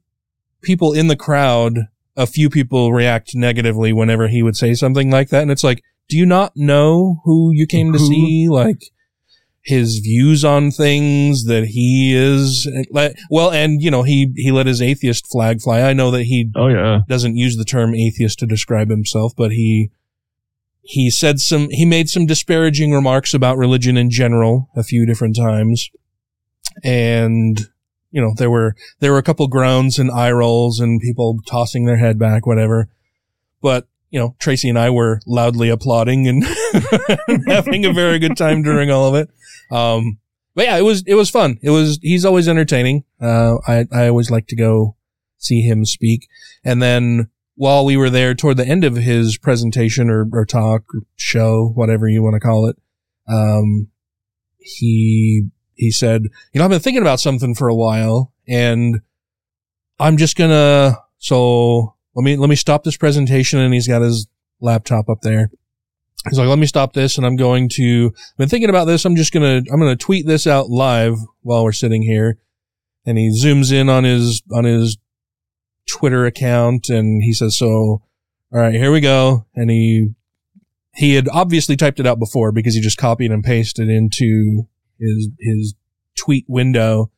people 0.62 0.92
in 0.92 1.08
the 1.08 1.16
crowd, 1.16 1.78
a 2.16 2.26
few 2.26 2.50
people 2.50 2.92
react 2.92 3.34
negatively 3.34 3.92
whenever 3.92 4.28
he 4.28 4.42
would 4.42 4.56
say 4.56 4.74
something 4.74 5.10
like 5.10 5.30
that. 5.30 5.42
And 5.42 5.50
it's 5.50 5.64
like, 5.64 5.82
do 6.08 6.16
you 6.16 6.26
not 6.26 6.52
know 6.56 7.20
who 7.24 7.50
you 7.52 7.66
came 7.66 7.92
to 7.92 7.98
Who? 7.98 8.06
see? 8.06 8.48
Like, 8.48 8.80
his 9.68 9.98
views 9.98 10.44
on 10.44 10.70
things 10.70 11.44
that 11.44 11.64
he 11.66 12.14
is 12.16 12.66
well 13.30 13.50
and 13.50 13.82
you 13.82 13.90
know 13.90 14.02
he 14.02 14.32
he 14.36 14.50
let 14.50 14.66
his 14.66 14.80
atheist 14.80 15.26
flag 15.30 15.60
fly. 15.60 15.82
I 15.82 15.92
know 15.92 16.10
that 16.10 16.24
he 16.24 16.50
Oh 16.56 16.68
yeah. 16.68 17.00
doesn't 17.08 17.36
use 17.36 17.56
the 17.56 17.64
term 17.64 17.94
atheist 17.94 18.38
to 18.38 18.46
describe 18.46 18.88
himself 18.88 19.32
but 19.36 19.52
he 19.52 19.90
he 20.80 21.10
said 21.10 21.38
some 21.38 21.68
he 21.70 21.84
made 21.84 22.08
some 22.08 22.24
disparaging 22.24 22.92
remarks 22.92 23.34
about 23.34 23.58
religion 23.58 23.98
in 23.98 24.08
general 24.10 24.70
a 24.74 24.82
few 24.82 25.04
different 25.04 25.36
times. 25.36 25.90
And 26.82 27.60
you 28.10 28.22
know 28.22 28.32
there 28.34 28.50
were 28.50 28.74
there 29.00 29.12
were 29.12 29.18
a 29.18 29.22
couple 29.22 29.46
groans 29.48 29.98
and 29.98 30.10
eye 30.10 30.30
rolls 30.32 30.80
and 30.80 30.98
people 31.00 31.40
tossing 31.46 31.84
their 31.84 31.98
head 31.98 32.18
back 32.18 32.46
whatever. 32.46 32.88
But 33.60 33.86
you 34.10 34.18
know 34.18 34.34
tracy 34.38 34.68
and 34.68 34.78
i 34.78 34.88
were 34.90 35.20
loudly 35.26 35.68
applauding 35.68 36.26
and 36.26 36.44
having 37.46 37.84
a 37.84 37.92
very 37.92 38.18
good 38.18 38.36
time 38.36 38.62
during 38.62 38.90
all 38.90 39.06
of 39.06 39.14
it 39.14 39.28
um 39.70 40.18
but 40.58 40.64
yeah, 40.64 40.76
it 40.76 40.82
was 40.82 41.04
it 41.06 41.14
was 41.14 41.30
fun. 41.30 41.60
It 41.62 41.70
was 41.70 42.00
he's 42.02 42.24
always 42.24 42.48
entertaining. 42.48 43.04
Uh, 43.22 43.58
I 43.68 43.86
I 43.92 44.08
always 44.08 44.28
like 44.28 44.48
to 44.48 44.56
go 44.56 44.96
see 45.36 45.60
him 45.60 45.84
speak, 45.84 46.26
and 46.64 46.82
then 46.82 47.28
while 47.54 47.84
we 47.84 47.96
were 47.96 48.10
there 48.10 48.34
toward 48.34 48.56
the 48.56 48.66
end 48.66 48.82
of 48.82 48.96
his 48.96 49.38
presentation 49.38 50.10
or, 50.10 50.28
or 50.32 50.44
talk 50.44 50.82
or 50.92 51.02
show, 51.14 51.70
whatever 51.76 52.08
you 52.08 52.24
want 52.24 52.34
to 52.34 52.40
call 52.40 52.66
it, 52.66 52.76
um, 53.28 53.86
he 54.58 55.46
he 55.74 55.92
said, 55.92 56.22
"You 56.52 56.58
know, 56.58 56.64
I've 56.64 56.70
been 56.70 56.80
thinking 56.80 57.02
about 57.02 57.20
something 57.20 57.54
for 57.54 57.68
a 57.68 57.76
while, 57.76 58.32
and 58.48 59.00
I'm 60.00 60.16
just 60.16 60.36
gonna 60.36 60.98
so 61.18 61.94
let 62.18 62.24
me 62.24 62.36
let 62.36 62.50
me 62.50 62.56
stop 62.56 62.82
this 62.82 62.96
presentation." 62.96 63.60
And 63.60 63.72
he's 63.72 63.86
got 63.86 64.02
his 64.02 64.26
laptop 64.60 65.08
up 65.08 65.20
there. 65.22 65.50
He's 66.28 66.38
like, 66.38 66.48
"Let 66.48 66.58
me 66.58 66.66
stop 66.66 66.92
this, 66.92 67.16
and 67.16 67.24
I'm 67.24 67.36
going 67.36 67.68
to. 67.76 68.12
I've 68.14 68.36
been 68.36 68.48
thinking 68.48 68.70
about 68.70 68.86
this. 68.86 69.04
I'm 69.04 69.14
just 69.14 69.32
gonna 69.32 69.62
I'm 69.72 69.78
gonna 69.78 69.96
tweet 69.96 70.26
this 70.26 70.46
out 70.46 70.68
live 70.68 71.16
while 71.42 71.62
we're 71.62 71.72
sitting 71.72 72.02
here." 72.02 72.38
And 73.06 73.16
he 73.16 73.30
zooms 73.30 73.72
in 73.72 73.88
on 73.88 74.02
his 74.02 74.42
on 74.52 74.64
his 74.64 74.98
Twitter 75.88 76.26
account, 76.26 76.88
and 76.88 77.22
he 77.22 77.32
says, 77.32 77.56
"So, 77.56 77.68
all 77.70 78.02
right, 78.50 78.74
here 78.74 78.90
we 78.90 79.00
go." 79.00 79.46
And 79.54 79.70
he 79.70 80.10
he 80.96 81.14
had 81.14 81.28
obviously 81.28 81.76
typed 81.76 82.00
it 82.00 82.06
out 82.06 82.18
before 82.18 82.50
because 82.50 82.74
he 82.74 82.80
just 82.80 82.98
copied 82.98 83.30
and 83.30 83.44
pasted 83.44 83.88
into 83.88 84.68
his 84.98 85.28
his 85.38 85.74
tweet 86.16 86.46
window 86.48 87.12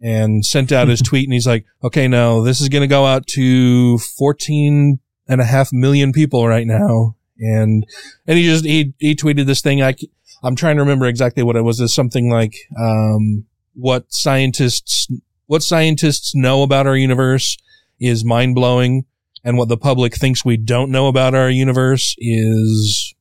and 0.00 0.44
sent 0.44 0.72
out 0.72 0.88
his 0.88 1.00
tweet 1.04 1.24
and 1.26 1.32
he's 1.32 1.46
like, 1.46 1.64
okay, 1.82 2.08
now 2.08 2.40
this 2.42 2.60
is 2.60 2.68
going 2.68 2.82
to 2.82 2.86
go 2.86 3.06
out 3.06 3.26
to 3.28 3.98
14 3.98 4.98
and 5.28 5.40
a 5.40 5.44
half 5.44 5.72
million 5.72 6.12
people 6.12 6.46
right 6.46 6.66
now. 6.66 7.16
And, 7.38 7.84
and 8.26 8.38
he 8.38 8.44
just, 8.44 8.64
he, 8.64 8.94
he 8.98 9.14
tweeted 9.14 9.46
this 9.46 9.60
thing. 9.60 9.82
I, 9.82 9.94
I'm 10.42 10.56
trying 10.56 10.76
to 10.76 10.82
remember 10.82 11.06
exactly 11.06 11.42
what 11.42 11.56
it 11.56 11.62
was. 11.62 11.80
It's 11.80 11.94
something 11.94 12.30
like, 12.30 12.54
um, 12.78 13.46
what 13.74 14.06
scientists, 14.10 15.08
what 15.46 15.62
scientists 15.62 16.34
know 16.34 16.62
about 16.62 16.86
our 16.86 16.96
universe 16.96 17.56
is 18.00 18.24
mind 18.24 18.54
blowing. 18.54 19.04
And 19.44 19.56
what 19.58 19.68
the 19.68 19.76
public 19.76 20.16
thinks 20.16 20.44
we 20.44 20.56
don't 20.56 20.90
know 20.90 21.06
about 21.06 21.36
our 21.36 21.48
universe 21.48 22.16
is 22.18 23.14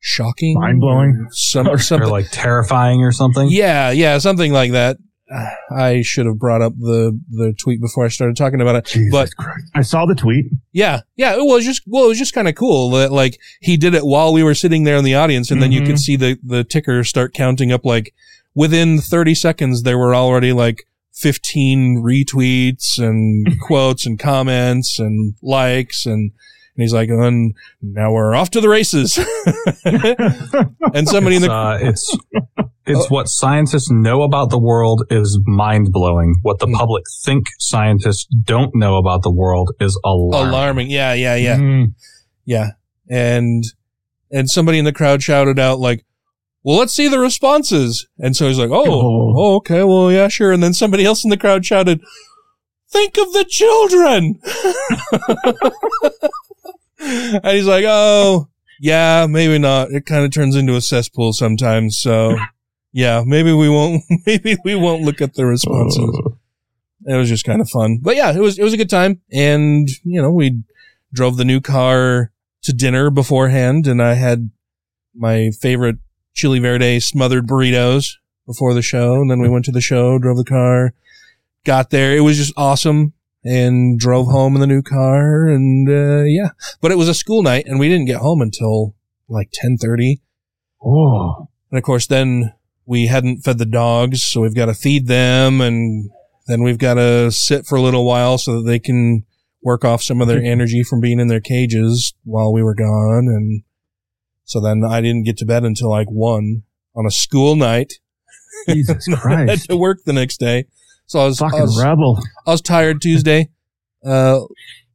shocking, 0.00 0.54
Mind 0.58 0.80
blowing, 0.80 1.28
some 1.30 1.68
or 1.68 1.72
Or 1.74 1.78
something. 1.78 2.08
like 2.10 2.26
terrifying 2.32 3.02
or 3.02 3.12
something. 3.12 3.48
Yeah, 3.48 3.90
yeah, 3.90 4.18
something 4.18 4.52
like 4.52 4.72
that. 4.72 4.96
I 5.70 6.02
should 6.02 6.26
have 6.26 6.38
brought 6.38 6.62
up 6.62 6.74
the 6.78 7.18
the 7.30 7.52
tweet 7.52 7.80
before 7.80 8.04
I 8.04 8.08
started 8.08 8.36
talking 8.36 8.60
about 8.60 8.76
it. 8.76 8.84
Jesus 8.86 9.12
but 9.12 9.36
Christ. 9.36 9.70
I 9.74 9.82
saw 9.82 10.06
the 10.06 10.14
tweet. 10.14 10.46
yeah, 10.72 11.02
yeah, 11.16 11.34
it 11.34 11.44
was 11.44 11.64
just 11.64 11.82
well, 11.86 12.04
it 12.04 12.08
was 12.08 12.18
just 12.18 12.34
kind 12.34 12.48
of 12.48 12.54
cool 12.54 12.90
that 12.90 13.12
like 13.12 13.38
he 13.60 13.76
did 13.76 13.94
it 13.94 14.04
while 14.04 14.32
we 14.32 14.42
were 14.42 14.54
sitting 14.54 14.84
there 14.84 14.96
in 14.96 15.04
the 15.04 15.14
audience, 15.14 15.50
and 15.50 15.62
then 15.62 15.72
you 15.72 15.80
could 15.80 15.90
mm-hmm. 15.90 15.96
see 15.96 16.16
the 16.16 16.38
the 16.42 16.64
ticker 16.64 17.04
start 17.04 17.34
counting 17.34 17.72
up. 17.72 17.84
Like 17.84 18.14
within 18.54 18.98
thirty 18.98 19.34
seconds, 19.34 19.82
there 19.82 19.98
were 19.98 20.14
already 20.14 20.52
like 20.52 20.86
fifteen 21.12 22.02
retweets 22.02 22.98
and 22.98 23.60
quotes 23.66 24.06
and 24.06 24.18
comments 24.18 24.98
and 24.98 25.34
likes 25.42 26.06
and. 26.06 26.32
And 26.78 26.84
he's 26.84 26.92
like, 26.92 27.08
and 27.08 27.56
now 27.82 28.12
we're 28.12 28.36
off 28.36 28.50
to 28.50 28.60
the 28.60 28.68
races. 28.68 29.18
and 30.94 31.08
somebody 31.08 31.34
in 31.34 31.42
the 31.42 31.50
uh, 31.52 31.76
it's 31.80 32.16
it's 32.86 33.10
what 33.10 33.28
scientists 33.28 33.90
know 33.90 34.22
about 34.22 34.50
the 34.50 34.60
world 34.60 35.02
is 35.10 35.40
mind 35.44 35.90
blowing. 35.90 36.36
What 36.42 36.60
the 36.60 36.68
Mm. 36.68 36.74
public 36.74 37.02
think 37.24 37.46
scientists 37.58 38.28
don't 38.44 38.76
know 38.76 38.96
about 38.96 39.22
the 39.24 39.30
world 39.32 39.72
is 39.80 40.00
alarming. 40.04 40.48
alarming. 40.50 40.90
Yeah, 40.90 41.14
yeah, 41.14 41.34
yeah. 41.34 41.56
Mm. 41.56 41.94
Yeah. 42.44 42.70
And, 43.10 43.64
and 44.30 44.48
somebody 44.48 44.78
in 44.78 44.84
the 44.84 44.92
crowd 44.92 45.20
shouted 45.20 45.58
out 45.58 45.80
like, 45.80 46.04
well, 46.62 46.78
let's 46.78 46.92
see 46.92 47.08
the 47.08 47.18
responses. 47.18 48.06
And 48.18 48.36
so 48.36 48.46
he's 48.46 48.58
like, 48.58 48.70
oh, 48.70 48.84
Oh. 48.86 49.34
oh, 49.36 49.56
okay. 49.56 49.82
Well, 49.82 50.12
yeah, 50.12 50.28
sure. 50.28 50.52
And 50.52 50.62
then 50.62 50.74
somebody 50.74 51.04
else 51.04 51.24
in 51.24 51.30
the 51.30 51.36
crowd 51.36 51.66
shouted, 51.66 52.00
think 52.90 53.16
of 53.18 53.32
the 53.32 53.44
children. 53.44 54.40
and 57.08 57.56
he's 57.56 57.66
like, 57.66 57.84
oh, 57.86 58.48
yeah, 58.80 59.26
maybe 59.28 59.58
not. 59.58 59.90
It 59.90 60.06
kind 60.06 60.24
of 60.24 60.30
turns 60.30 60.56
into 60.56 60.76
a 60.76 60.80
cesspool 60.80 61.32
sometimes. 61.32 61.98
So 61.98 62.36
yeah, 62.92 63.22
maybe 63.26 63.52
we 63.52 63.68
won't, 63.68 64.02
maybe 64.26 64.56
we 64.64 64.74
won't 64.74 65.02
look 65.02 65.20
at 65.20 65.34
the 65.34 65.46
responses. 65.46 66.20
It 67.06 67.14
was 67.14 67.28
just 67.28 67.44
kind 67.44 67.60
of 67.60 67.70
fun. 67.70 68.00
But 68.02 68.16
yeah, 68.16 68.32
it 68.32 68.40
was, 68.40 68.58
it 68.58 68.64
was 68.64 68.74
a 68.74 68.76
good 68.76 68.90
time. 68.90 69.22
And, 69.32 69.88
you 70.02 70.20
know, 70.20 70.32
we 70.32 70.62
drove 71.14 71.36
the 71.36 71.44
new 71.44 71.60
car 71.60 72.32
to 72.64 72.72
dinner 72.72 73.08
beforehand 73.08 73.86
and 73.86 74.02
I 74.02 74.14
had 74.14 74.50
my 75.14 75.50
favorite 75.60 75.98
chili 76.34 76.58
verde 76.58 76.98
smothered 76.98 77.46
burritos 77.46 78.14
before 78.46 78.74
the 78.74 78.82
show. 78.82 79.14
And 79.14 79.30
then 79.30 79.40
we 79.40 79.48
went 79.48 79.64
to 79.66 79.70
the 79.70 79.80
show, 79.80 80.18
drove 80.18 80.36
the 80.36 80.44
car, 80.44 80.92
got 81.64 81.90
there. 81.90 82.16
It 82.16 82.20
was 82.20 82.36
just 82.36 82.52
awesome 82.56 83.14
and 83.48 83.98
drove 83.98 84.26
home 84.26 84.54
in 84.54 84.60
the 84.60 84.66
new 84.66 84.82
car. 84.82 85.46
And, 85.48 85.88
uh, 85.88 86.24
yeah, 86.24 86.50
but 86.80 86.92
it 86.92 86.98
was 86.98 87.08
a 87.08 87.14
school 87.14 87.42
night 87.42 87.64
and 87.66 87.78
we 87.80 87.88
didn't 87.88 88.06
get 88.06 88.20
home 88.20 88.42
until 88.42 88.94
like 89.28 89.48
1030. 89.48 90.20
Oh, 90.84 91.48
And 91.70 91.78
of 91.78 91.84
course, 91.84 92.06
then 92.06 92.52
we 92.86 93.06
hadn't 93.06 93.42
fed 93.42 93.58
the 93.58 93.66
dogs, 93.66 94.22
so 94.22 94.40
we've 94.40 94.54
got 94.54 94.66
to 94.66 94.74
feed 94.74 95.08
them, 95.08 95.60
and 95.60 96.10
then 96.46 96.62
we've 96.62 96.78
got 96.78 96.94
to 96.94 97.30
sit 97.30 97.66
for 97.66 97.76
a 97.76 97.82
little 97.82 98.06
while 98.06 98.38
so 98.38 98.56
that 98.56 98.66
they 98.66 98.78
can 98.78 99.24
work 99.62 99.84
off 99.84 100.02
some 100.02 100.22
of 100.22 100.28
their 100.28 100.42
energy 100.42 100.82
from 100.82 101.00
being 101.00 101.20
in 101.20 101.28
their 101.28 101.40
cages 101.40 102.14
while 102.24 102.52
we 102.52 102.62
were 102.62 102.74
gone. 102.74 103.26
And 103.28 103.62
so 104.44 104.60
then 104.60 104.82
I 104.88 105.02
didn't 105.02 105.24
get 105.24 105.36
to 105.38 105.44
bed 105.44 105.64
until 105.64 105.90
like 105.90 106.08
one 106.08 106.62
on 106.96 107.04
a 107.06 107.10
school 107.10 107.56
night. 107.56 107.94
Jesus 108.68 109.06
I 109.24 109.44
had 109.44 109.60
to 109.62 109.76
work 109.76 110.04
the 110.04 110.12
next 110.14 110.38
day. 110.38 110.64
So 111.08 111.20
I 111.20 111.24
was, 111.24 111.40
I 111.40 111.46
Fucking 111.46 111.60
was, 111.62 111.82
rebel. 111.82 112.22
I 112.46 112.50
was 112.50 112.60
tired 112.60 113.00
Tuesday. 113.00 113.48
Uh, 114.04 114.40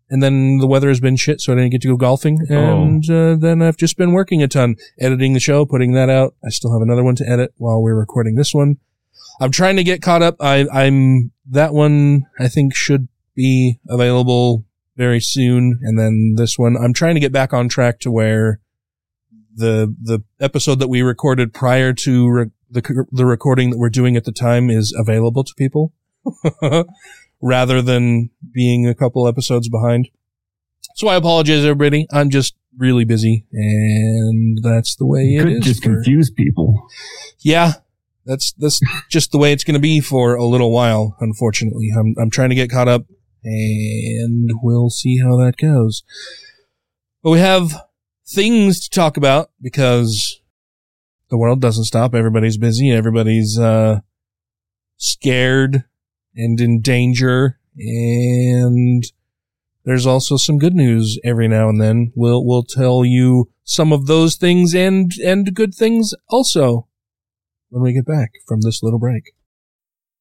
and 0.09 0.21
then 0.21 0.59
the 0.59 0.67
weather 0.67 0.89
has 0.89 0.99
been 0.99 1.15
shit, 1.15 1.41
so 1.41 1.51
I 1.51 1.55
didn't 1.55 1.71
get 1.71 1.81
to 1.81 1.87
go 1.87 1.97
golfing. 1.97 2.39
And 2.49 3.09
uh, 3.09 3.35
then 3.35 3.63
I've 3.63 3.77
just 3.77 3.97
been 3.97 4.11
working 4.11 4.43
a 4.43 4.47
ton, 4.47 4.75
editing 4.99 5.33
the 5.33 5.39
show, 5.39 5.65
putting 5.65 5.93
that 5.93 6.09
out. 6.09 6.35
I 6.45 6.49
still 6.49 6.71
have 6.71 6.83
another 6.83 7.03
one 7.03 7.15
to 7.15 7.27
edit 7.27 7.53
while 7.57 7.81
we're 7.81 7.97
recording 7.97 8.35
this 8.35 8.53
one. 8.53 8.77
I'm 9.41 9.49
trying 9.49 9.75
to 9.77 9.83
get 9.83 10.03
caught 10.03 10.21
up. 10.21 10.35
I, 10.39 10.67
I'm 10.71 11.31
that 11.49 11.73
one. 11.73 12.27
I 12.39 12.47
think 12.47 12.75
should 12.75 13.07
be 13.35 13.79
available 13.89 14.65
very 14.95 15.19
soon, 15.19 15.79
and 15.81 15.97
then 15.97 16.35
this 16.37 16.59
one. 16.59 16.77
I'm 16.77 16.93
trying 16.93 17.15
to 17.15 17.19
get 17.19 17.31
back 17.31 17.51
on 17.51 17.67
track 17.67 17.99
to 18.01 18.11
where 18.11 18.59
the 19.55 19.95
the 19.99 20.19
episode 20.39 20.77
that 20.77 20.89
we 20.89 21.01
recorded 21.01 21.53
prior 21.53 21.91
to 21.91 22.29
re- 22.29 22.51
the 22.69 23.05
the 23.11 23.25
recording 23.25 23.71
that 23.71 23.79
we're 23.79 23.89
doing 23.89 24.15
at 24.15 24.25
the 24.25 24.31
time 24.31 24.69
is 24.69 24.95
available 24.95 25.43
to 25.43 25.53
people. 25.57 25.91
rather 27.41 27.81
than 27.81 28.29
being 28.53 28.87
a 28.87 28.95
couple 28.95 29.27
episodes 29.27 29.69
behind. 29.69 30.09
So 30.95 31.07
I 31.07 31.15
apologize, 31.15 31.63
everybody. 31.63 32.07
I'm 32.11 32.29
just 32.29 32.55
really 32.77 33.03
busy, 33.05 33.45
and 33.51 34.59
that's 34.63 34.95
the 34.95 35.05
way 35.05 35.21
You 35.23 35.41
it 35.41 35.43
could 35.43 35.53
is. 35.53 35.63
just 35.65 35.83
for- 35.83 35.95
confuse 35.95 36.29
people. 36.31 36.87
yeah, 37.39 37.73
that's 38.25 38.53
that's 38.53 38.79
just 39.09 39.31
the 39.31 39.37
way 39.37 39.51
it's 39.53 39.63
going 39.63 39.73
to 39.75 39.79
be 39.81 39.99
for 40.01 40.35
a 40.35 40.45
little 40.45 40.71
while. 40.71 41.15
Unfortunately, 41.19 41.89
I'm 41.97 42.15
I'm 42.21 42.29
trying 42.29 42.49
to 42.49 42.55
get 42.55 42.69
caught 42.69 42.87
up, 42.87 43.05
and 43.43 44.49
we'll 44.61 44.89
see 44.89 45.19
how 45.19 45.35
that 45.37 45.57
goes. 45.57 46.03
But 47.23 47.31
we 47.31 47.39
have 47.39 47.73
things 48.27 48.81
to 48.81 48.89
talk 48.89 49.17
about 49.17 49.49
because 49.61 50.39
the 51.29 51.37
world 51.37 51.59
doesn't 51.61 51.85
stop. 51.85 52.13
Everybody's 52.13 52.57
busy. 52.57 52.91
Everybody's 52.91 53.57
uh, 53.57 54.01
scared 54.97 55.85
and 56.35 56.59
in 56.59 56.81
danger, 56.81 57.59
and 57.77 59.03
there's 59.85 60.05
also 60.05 60.37
some 60.37 60.57
good 60.57 60.73
news 60.73 61.19
every 61.23 61.47
now 61.47 61.69
and 61.69 61.81
then. 61.81 62.11
We'll 62.15 62.45
we'll 62.45 62.63
tell 62.63 63.03
you 63.03 63.49
some 63.63 63.91
of 63.91 64.07
those 64.07 64.35
things 64.35 64.73
and 64.73 65.11
and 65.23 65.53
good 65.53 65.73
things 65.73 66.13
also 66.29 66.87
when 67.69 67.83
we 67.83 67.93
get 67.93 68.05
back 68.05 68.31
from 68.47 68.61
this 68.61 68.81
little 68.83 68.99
break. 68.99 69.33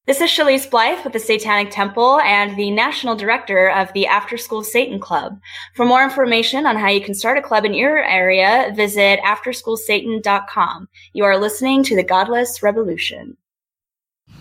This 0.05 0.21
is 0.21 0.31
Shalise 0.31 0.69
Blythe 0.69 1.05
with 1.05 1.13
the 1.13 1.21
Satanic 1.21 1.71
Temple 1.71 2.19
and 2.23 2.57
the 2.57 2.73
National 2.73 3.15
Director 3.15 3.71
of 3.71 3.93
the 3.93 4.09
After 4.09 4.37
School 4.37 4.65
Satan 4.65 4.99
Club. 4.99 5.39
For 5.77 5.87
more 5.87 6.03
information 6.03 6.67
on 6.67 6.77
how 6.77 6.89
you 6.89 7.01
can 7.01 7.15
start 7.15 7.39
a 7.39 7.43
club 7.43 7.65
in 7.65 7.73
your 7.73 8.03
area, 8.03 8.73
visit 8.75 9.21
afterschoolsatan.com. 9.21 10.89
You 11.13 11.23
are 11.23 11.39
listening 11.39 11.85
to 11.85 11.95
the 11.95 12.03
Godless 12.03 12.65
Revolution. 12.65 13.37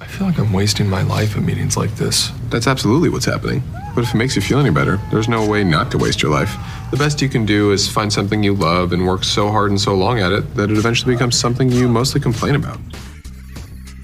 I 0.01 0.07
feel 0.07 0.25
like 0.25 0.39
I'm 0.39 0.51
wasting 0.51 0.89
my 0.89 1.03
life 1.03 1.37
at 1.37 1.43
meetings 1.43 1.77
like 1.77 1.95
this. 1.95 2.31
That's 2.49 2.65
absolutely 2.65 3.09
what's 3.09 3.25
happening. 3.25 3.61
But 3.93 4.03
if 4.03 4.15
it 4.15 4.17
makes 4.17 4.35
you 4.35 4.41
feel 4.41 4.57
any 4.57 4.71
better, 4.71 4.99
there's 5.11 5.29
no 5.29 5.47
way 5.47 5.63
not 5.63 5.91
to 5.91 5.99
waste 5.99 6.23
your 6.23 6.31
life. 6.31 6.57
The 6.89 6.97
best 6.97 7.21
you 7.21 7.29
can 7.29 7.45
do 7.45 7.71
is 7.71 7.87
find 7.87 8.11
something 8.11 8.41
you 8.41 8.55
love 8.55 8.93
and 8.93 9.05
work 9.05 9.23
so 9.23 9.51
hard 9.51 9.69
and 9.69 9.79
so 9.79 9.93
long 9.93 10.19
at 10.19 10.31
it 10.31 10.55
that 10.55 10.71
it 10.71 10.77
eventually 10.79 11.13
becomes 11.13 11.37
something 11.37 11.71
you 11.71 11.87
mostly 11.87 12.19
complain 12.19 12.55
about. 12.55 12.79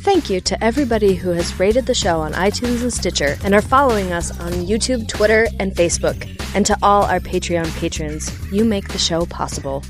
Thank 0.01 0.29
you 0.29 0.39
to 0.41 0.63
everybody 0.63 1.15
who 1.15 1.31
has 1.31 1.59
rated 1.59 1.87
the 1.87 1.95
show 1.95 2.19
on 2.19 2.33
iTunes 2.33 2.83
and 2.83 2.93
Stitcher 2.93 3.35
and 3.43 3.55
are 3.55 3.61
following 3.61 4.11
us 4.11 4.29
on 4.39 4.51
YouTube, 4.51 5.07
Twitter, 5.07 5.47
and 5.59 5.73
Facebook. 5.73 6.29
And 6.53 6.63
to 6.67 6.77
all 6.83 7.05
our 7.05 7.19
Patreon 7.19 7.75
patrons, 7.79 8.31
you 8.51 8.65
make 8.65 8.89
the 8.89 8.99
show 8.99 9.25
possible. 9.25 9.83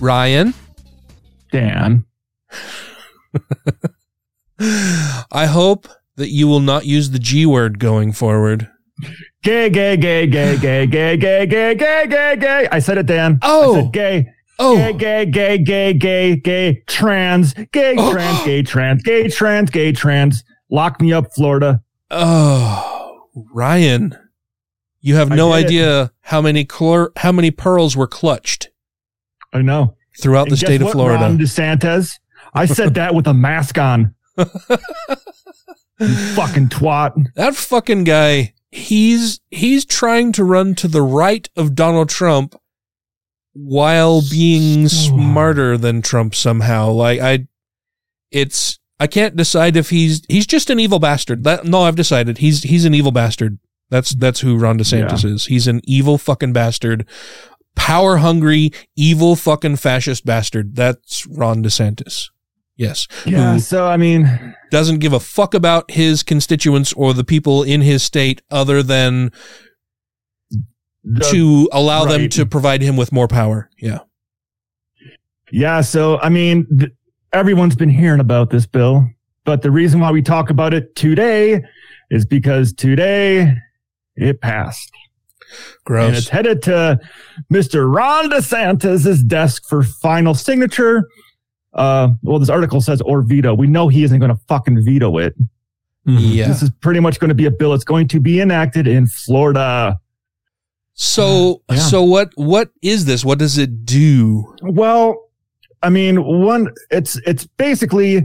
Ryan, 0.00 0.54
Dan. 1.52 2.06
I 5.32 5.46
hope 5.46 5.88
that 6.16 6.28
you 6.30 6.46
will 6.48 6.60
not 6.60 6.86
use 6.86 7.10
the 7.10 7.18
G 7.18 7.44
word 7.46 7.78
going 7.78 8.12
forward. 8.12 8.68
Gay, 9.42 9.68
gay, 9.68 9.96
gay, 9.96 10.26
gay, 10.26 10.56
gay, 10.56 10.86
gay, 10.86 11.16
gay, 11.16 11.46
gay, 11.46 11.74
gay, 11.74 12.06
gay, 12.06 12.36
gay. 12.36 12.68
I 12.70 12.78
said 12.78 12.98
it, 12.98 13.06
Dan. 13.06 13.38
Oh. 13.42 13.76
I 13.76 13.80
said 13.82 13.92
gay. 13.92 14.26
Oh. 14.58 14.76
Gay, 14.76 14.92
gay, 14.92 15.26
gay, 15.26 15.58
gay, 15.58 15.92
gay, 15.94 16.36
gay, 16.36 16.82
trans, 16.86 17.54
gay, 17.72 17.94
Oh. 17.98 18.12
trans, 18.12 18.44
gay, 18.44 18.62
trans, 18.62 19.02
gay, 19.02 19.28
trans, 19.28 19.70
gay, 19.70 19.92
trans. 19.92 20.44
Lock 20.70 21.00
me 21.00 21.12
up, 21.12 21.34
Florida. 21.34 21.82
Oh, 22.10 23.26
Ryan, 23.52 24.16
you 25.00 25.16
have 25.16 25.28
no 25.30 25.52
it. 25.52 25.64
idea 25.66 26.12
how 26.22 26.40
many 26.40 26.66
how 27.16 27.32
many 27.32 27.50
pearls 27.50 27.96
were 27.96 28.06
clutched 28.06 28.70
I 29.52 29.62
know. 29.62 29.96
throughout 30.20 30.44
And 30.44 30.52
the 30.52 30.56
state 30.56 30.80
of 30.80 30.90
Florida. 30.92 31.24
Ron 31.24 31.36
DeSantis. 31.38 32.12
I 32.54 32.66
said 32.66 32.94
that 32.94 33.14
with 33.14 33.26
a 33.26 33.34
mask 33.34 33.76
on. 33.78 34.14
Fucking 36.34 36.68
twat. 36.68 37.34
that 37.34 37.54
fucking 37.54 38.04
guy, 38.04 38.54
he's 38.70 39.40
he's 39.50 39.84
trying 39.84 40.32
to 40.32 40.44
run 40.44 40.74
to 40.76 40.88
the 40.88 41.02
right 41.02 41.48
of 41.56 41.74
Donald 41.74 42.08
Trump 42.08 42.56
while 43.52 44.20
being 44.28 44.88
smarter 44.88 45.78
than 45.78 46.02
Trump 46.02 46.34
somehow. 46.34 46.90
Like 46.90 47.20
I 47.20 47.46
it's 48.30 48.78
I 48.98 49.06
can't 49.06 49.36
decide 49.36 49.76
if 49.76 49.90
he's 49.90 50.22
he's 50.28 50.46
just 50.46 50.70
an 50.70 50.80
evil 50.80 50.98
bastard. 50.98 51.44
That 51.44 51.64
no, 51.64 51.82
I've 51.82 51.96
decided. 51.96 52.38
He's 52.38 52.64
he's 52.64 52.84
an 52.84 52.94
evil 52.94 53.12
bastard. 53.12 53.58
That's 53.90 54.10
that's 54.14 54.40
who 54.40 54.56
Ron 54.56 54.78
DeSantis 54.78 55.24
is. 55.24 55.46
He's 55.46 55.68
an 55.68 55.80
evil 55.84 56.18
fucking 56.18 56.52
bastard. 56.52 57.06
Power 57.76 58.18
hungry, 58.18 58.70
evil 58.96 59.36
fucking 59.36 59.76
fascist 59.76 60.24
bastard. 60.24 60.74
That's 60.74 61.26
Ron 61.26 61.62
DeSantis. 61.62 62.30
Yes. 62.76 63.06
Yeah. 63.24 63.56
So, 63.58 63.86
I 63.86 63.96
mean, 63.96 64.54
doesn't 64.70 64.98
give 64.98 65.12
a 65.12 65.20
fuck 65.20 65.54
about 65.54 65.90
his 65.90 66.22
constituents 66.24 66.92
or 66.94 67.14
the 67.14 67.22
people 67.24 67.62
in 67.62 67.80
his 67.82 68.02
state 68.02 68.42
other 68.50 68.82
than 68.82 69.30
the- 71.04 71.24
to 71.30 71.68
allow 71.72 72.04
them 72.04 72.28
to 72.30 72.46
provide 72.46 72.82
him 72.82 72.96
with 72.96 73.12
more 73.12 73.28
power. 73.28 73.70
Yeah. 73.78 73.98
Yeah, 75.52 75.82
so 75.82 76.18
I 76.18 76.30
mean, 76.30 76.66
th- 76.78 76.90
everyone's 77.32 77.76
been 77.76 77.90
hearing 77.90 78.18
about 78.20 78.50
this 78.50 78.66
bill, 78.66 79.08
but 79.44 79.62
the 79.62 79.70
reason 79.70 80.00
why 80.00 80.10
we 80.10 80.22
talk 80.22 80.50
about 80.50 80.74
it 80.74 80.96
today 80.96 81.62
is 82.10 82.24
because 82.26 82.72
today 82.72 83.54
it 84.16 84.40
passed. 84.40 84.90
And 86.08 86.16
it's 86.16 86.28
headed 86.28 86.62
to 86.62 86.98
Mr. 87.52 87.92
Ron 87.92 88.30
DeSantis' 88.30 89.24
desk 89.26 89.68
for 89.68 89.84
final 89.84 90.34
signature. 90.34 91.06
Uh, 91.74 92.08
well, 92.22 92.38
this 92.38 92.48
article 92.50 92.80
says 92.80 93.00
or 93.02 93.22
veto. 93.22 93.52
We 93.54 93.66
know 93.66 93.88
he 93.88 94.04
isn't 94.04 94.18
going 94.18 94.30
to 94.30 94.40
fucking 94.48 94.84
veto 94.84 95.18
it. 95.18 95.34
Yeah. 96.06 96.48
This 96.48 96.62
is 96.62 96.70
pretty 96.80 97.00
much 97.00 97.18
going 97.18 97.30
to 97.30 97.34
be 97.34 97.46
a 97.46 97.50
bill 97.50 97.70
that's 97.70 97.84
going 97.84 98.08
to 98.08 98.20
be 98.20 98.40
enacted 98.40 98.86
in 98.86 99.06
Florida. 99.06 99.98
So 100.94 101.62
Yeah. 101.70 101.76
so 101.78 102.02
what 102.02 102.30
what 102.36 102.70
is 102.82 103.04
this? 103.06 103.24
What 103.24 103.38
does 103.38 103.58
it 103.58 103.84
do? 103.84 104.54
Well, 104.62 105.30
I 105.82 105.88
mean, 105.90 106.22
one, 106.24 106.72
it's, 106.90 107.16
it's 107.26 107.46
basically, 107.46 108.22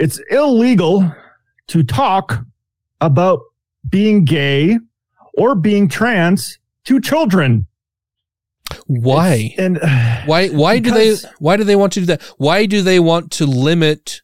it's 0.00 0.20
illegal 0.30 1.10
to 1.68 1.82
talk 1.82 2.44
about 3.00 3.40
being 3.88 4.24
gay 4.24 4.78
or 5.38 5.54
being 5.54 5.88
trans 5.88 6.58
to 6.84 7.00
children. 7.00 7.66
Why? 8.86 9.54
And 9.58 9.78
Why 10.26 10.48
why 10.48 10.78
do 10.78 10.90
they 10.90 11.16
why 11.38 11.56
do 11.56 11.64
they 11.64 11.76
want 11.76 11.92
to 11.94 12.00
do 12.00 12.06
that? 12.06 12.22
Why 12.38 12.66
do 12.66 12.82
they 12.82 13.00
want 13.00 13.30
to 13.32 13.46
limit 13.46 14.20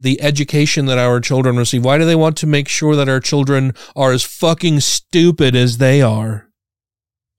the 0.00 0.20
education 0.20 0.86
that 0.86 0.98
our 0.98 1.20
children 1.20 1.56
receive? 1.56 1.84
Why 1.84 1.98
do 1.98 2.04
they 2.04 2.16
want 2.16 2.36
to 2.38 2.46
make 2.46 2.68
sure 2.68 2.96
that 2.96 3.08
our 3.08 3.20
children 3.20 3.72
are 3.94 4.12
as 4.12 4.22
fucking 4.22 4.80
stupid 4.80 5.54
as 5.54 5.78
they 5.78 6.02
are? 6.02 6.48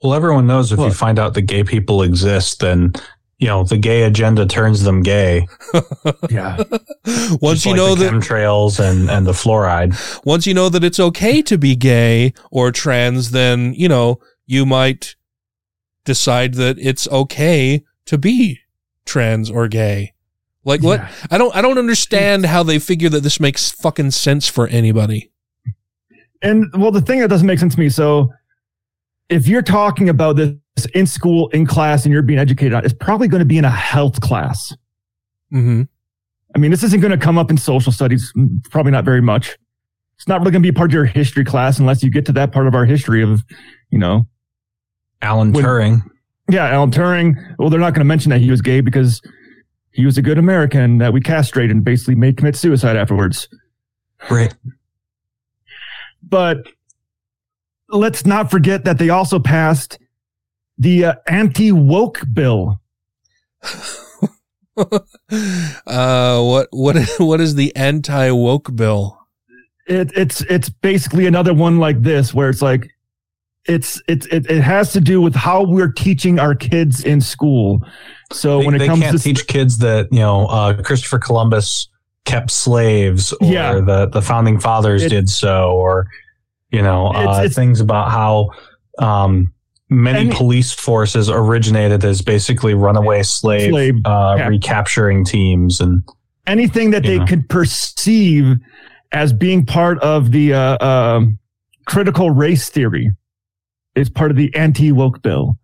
Well, 0.01 0.13
everyone 0.13 0.47
knows 0.47 0.71
if 0.71 0.79
you 0.79 0.91
find 0.91 1.17
out 1.17 1.33
that 1.33 1.43
gay 1.43 1.63
people 1.63 2.03
exist, 2.03 2.59
then 2.59 2.93
you 3.39 3.47
know 3.47 3.63
the 3.63 3.77
gay 3.77 4.03
agenda 4.03 4.45
turns 4.45 4.83
them 4.83 5.01
gay. 5.01 5.47
yeah. 6.29 6.57
Once 7.41 7.63
Just 7.63 7.65
you 7.65 7.71
like 7.71 7.77
know 7.77 7.95
the 7.95 8.05
that 8.05 8.13
chemtrails 8.13 8.79
and 8.79 9.09
and 9.09 9.25
the 9.25 9.31
fluoride. 9.31 9.95
once 10.25 10.47
you 10.47 10.53
know 10.53 10.69
that 10.69 10.83
it's 10.83 10.99
okay 10.99 11.41
to 11.43 11.57
be 11.57 11.75
gay 11.75 12.33
or 12.51 12.71
trans, 12.71 13.31
then, 13.31 13.73
you 13.73 13.87
know, 13.87 14.19
you 14.45 14.65
might 14.65 15.15
decide 16.07 16.55
that 16.55 16.79
it's 16.79 17.07
okay 17.09 17.83
to 18.05 18.17
be 18.17 18.61
trans 19.05 19.51
or 19.51 19.67
gay. 19.67 20.13
Like 20.63 20.81
what? 20.81 20.99
Yeah. 20.99 21.11
I 21.29 21.37
don't 21.37 21.55
I 21.55 21.61
don't 21.61 21.77
understand 21.77 22.45
how 22.45 22.63
they 22.63 22.79
figure 22.79 23.09
that 23.09 23.21
this 23.21 23.39
makes 23.39 23.69
fucking 23.69 24.11
sense 24.11 24.47
for 24.47 24.67
anybody. 24.67 25.31
And 26.41 26.65
well, 26.73 26.91
the 26.91 27.01
thing 27.01 27.19
that 27.19 27.29
doesn't 27.29 27.47
make 27.47 27.59
sense 27.59 27.75
to 27.75 27.79
me. 27.79 27.89
So 27.89 28.31
if 29.29 29.47
you're 29.47 29.61
talking 29.61 30.09
about 30.09 30.35
this 30.35 30.55
in 30.93 31.05
school, 31.05 31.49
in 31.49 31.65
class, 31.65 32.05
and 32.05 32.13
you're 32.13 32.21
being 32.21 32.39
educated 32.39 32.73
on, 32.73 32.85
it's 32.85 32.93
probably 32.93 33.27
going 33.27 33.39
to 33.39 33.45
be 33.45 33.57
in 33.57 33.65
a 33.65 33.69
health 33.69 34.19
class. 34.21 34.73
hmm 35.51 35.83
I 36.55 36.59
mean, 36.59 36.71
this 36.71 36.81
isn't 36.81 37.01
going 37.01 37.11
to 37.11 37.17
come 37.17 37.37
up 37.37 37.51
in 37.51 37.57
social 37.57 37.91
studies, 37.91 38.33
probably 38.71 38.91
not 38.91 39.03
very 39.03 39.21
much. 39.21 39.57
It's 40.15 40.27
not 40.27 40.39
really 40.39 40.51
going 40.51 40.63
to 40.63 40.71
be 40.71 40.71
part 40.71 40.89
of 40.89 40.93
your 40.93 41.05
history 41.05 41.43
class 41.45 41.77
unless 41.77 42.01
you 42.01 42.09
get 42.09 42.25
to 42.27 42.31
that 42.33 42.51
part 42.51 42.67
of 42.67 42.73
our 42.73 42.85
history 42.85 43.21
of, 43.21 43.43
you 43.91 43.99
know, 43.99 44.27
Alan 45.21 45.51
When- 45.51 45.63
Turing. 45.63 46.01
yeah, 46.49 46.67
Alan 46.69 46.91
Turing. 46.91 47.35
Well, 47.57 47.69
they're 47.69 47.79
not 47.79 47.93
going 47.93 48.01
to 48.01 48.05
mention 48.05 48.29
that 48.31 48.39
he 48.41 48.51
was 48.51 48.61
gay 48.61 48.81
because 48.81 49.21
he 49.91 50.05
was 50.05 50.17
a 50.17 50.21
good 50.21 50.37
American 50.37 50.99
that 50.99 51.11
we 51.13 51.21
castrated 51.21 51.71
and 51.75 51.83
basically 51.83 52.15
made 52.15 52.37
commit 52.37 52.55
suicide 52.55 52.95
afterwards. 52.95 53.49
Right. 54.29 54.53
But 56.21 56.67
let's 57.89 58.25
not 58.25 58.51
forget 58.51 58.83
that 58.85 58.97
they 58.99 59.09
also 59.09 59.39
passed 59.39 59.97
the 60.77 61.05
uh, 61.05 61.13
anti 61.27 61.71
woke 61.71 62.21
bill. 62.33 62.79
uh 65.87 66.41
what 66.43 66.67
what 66.71 66.95
what 67.17 67.41
is 67.41 67.55
the 67.55 67.75
anti 67.75 68.29
woke 68.31 68.75
bill? 68.75 69.17
It, 69.87 70.11
it's 70.15 70.41
it's 70.41 70.69
basically 70.69 71.25
another 71.25 71.53
one 71.53 71.77
like 71.79 72.01
this 72.01 72.33
where 72.33 72.49
it's 72.49 72.61
like 72.61 72.89
it's 73.67 74.01
it's 74.07 74.25
it, 74.27 74.49
it 74.49 74.61
has 74.61 74.91
to 74.93 75.01
do 75.01 75.21
with 75.21 75.35
how 75.35 75.63
we're 75.63 75.91
teaching 75.91 76.39
our 76.39 76.55
kids 76.55 77.03
in 77.03 77.21
school. 77.21 77.81
So 78.33 78.59
They, 78.59 78.65
when 78.65 78.75
it 78.75 78.79
they 78.79 78.87
comes 78.87 79.01
can't 79.03 79.17
to 79.17 79.23
teach 79.23 79.47
kids 79.47 79.77
that 79.79 80.07
you 80.11 80.19
know 80.19 80.47
uh, 80.47 80.81
Christopher 80.81 81.19
Columbus 81.19 81.87
kept 82.25 82.51
slaves, 82.51 83.31
or 83.33 83.47
Yeah. 83.47 83.73
the 83.79 84.07
the 84.07 84.21
founding 84.21 84.59
fathers 84.59 85.03
It- 85.03 85.09
did 85.09 85.29
so, 85.29 85.71
or 85.71 86.07
you 86.71 86.81
know 86.81 87.07
uh, 87.07 87.39
it's- 87.39 87.55
things 87.55 87.79
about 87.79 88.11
how 88.11 88.49
um, 88.99 89.53
many 89.89 90.19
Any- 90.27 90.35
police 90.35 90.71
forces 90.73 91.29
originated 91.29 92.03
as 92.03 92.21
basically 92.21 92.73
runaway 92.73 93.23
slave, 93.23 93.69
Slave, 93.71 93.95
uh, 94.05 94.35
yeah. 94.39 94.47
recapturing 94.47 95.23
teams, 95.23 95.79
and 95.79 96.03
anything 96.45 96.91
that 96.91 97.03
they 97.03 97.19
know. 97.19 97.25
could 97.25 97.47
perceive 97.49 98.55
as 99.13 99.31
being 99.31 99.65
part 99.65 99.99
of 99.99 100.31
the 100.31 100.53
uh, 100.53 100.85
um 100.85 101.39
critical 101.85 102.31
race 102.31 102.67
theory 102.69 103.09
is 103.97 104.09
part 104.09 104.31
of 104.31 104.37
the 104.37 104.53
anti 104.55 104.91
woke 104.91 105.21
bill. 105.21 105.57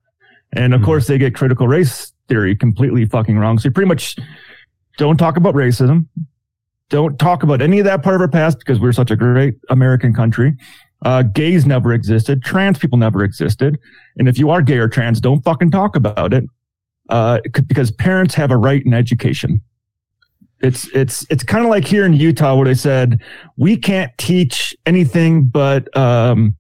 And 0.54 0.74
of 0.74 0.82
Mhm. 0.82 0.86
course, 0.86 1.08
they 1.08 1.18
get 1.18 1.34
critical 1.36 1.68
race 1.68 2.12
theory 2.28 2.56
completely 2.56 3.06
fucking 3.06 3.38
wrong. 3.38 3.58
So 3.60 3.68
you 3.68 3.72
pretty 3.72 3.88
much 3.88 4.16
don't 4.98 5.18
talk 5.18 5.38
about 5.38 5.56
racism. 5.56 6.08
Don't 6.90 7.18
talk 7.18 7.44
about 7.44 7.62
any 7.62 7.80
of 7.80 7.86
that 7.86 8.04
part 8.04 8.16
of 8.16 8.22
our 8.22 8.28
past 8.28 8.60
because 8.60 8.80
we're 8.80 8.92
such 8.92 9.10
a 9.12 9.16
great 9.16 9.56
American 9.70 10.14
country. 10.14 10.54
Uh, 11.04 11.24
gays 11.24 11.66
never 11.66 11.92
existed. 11.92 12.44
Trans 12.44 12.78
people 12.78 12.98
never 12.98 13.24
existed. 13.24 13.78
And 14.18 14.28
if 14.30 14.38
you 14.38 14.50
are 14.52 14.62
gay 14.62 14.78
or 14.78 14.88
trans, 14.88 15.20
don't 15.20 15.44
fucking 15.44 15.72
talk 15.72 15.96
about 15.96 16.34
it. 16.34 16.46
Uh, 17.10 17.40
c- 17.56 17.64
because 17.64 17.92
parents 17.92 18.36
have 18.36 18.52
a 18.52 18.58
right 18.58 18.86
in 18.86 18.94
education. 18.94 19.62
It's, 20.62 20.88
it's, 20.94 21.26
it's 21.30 21.44
kind 21.44 21.66
of 21.66 21.70
like 21.70 21.84
here 21.86 22.06
in 22.06 22.14
Utah 22.14 22.56
where 22.56 22.66
they 22.66 22.74
said, 22.74 23.22
we 23.58 23.76
can't 23.76 24.12
teach 24.18 24.74
anything 24.86 25.44
but, 25.46 25.96
um, 25.98 26.56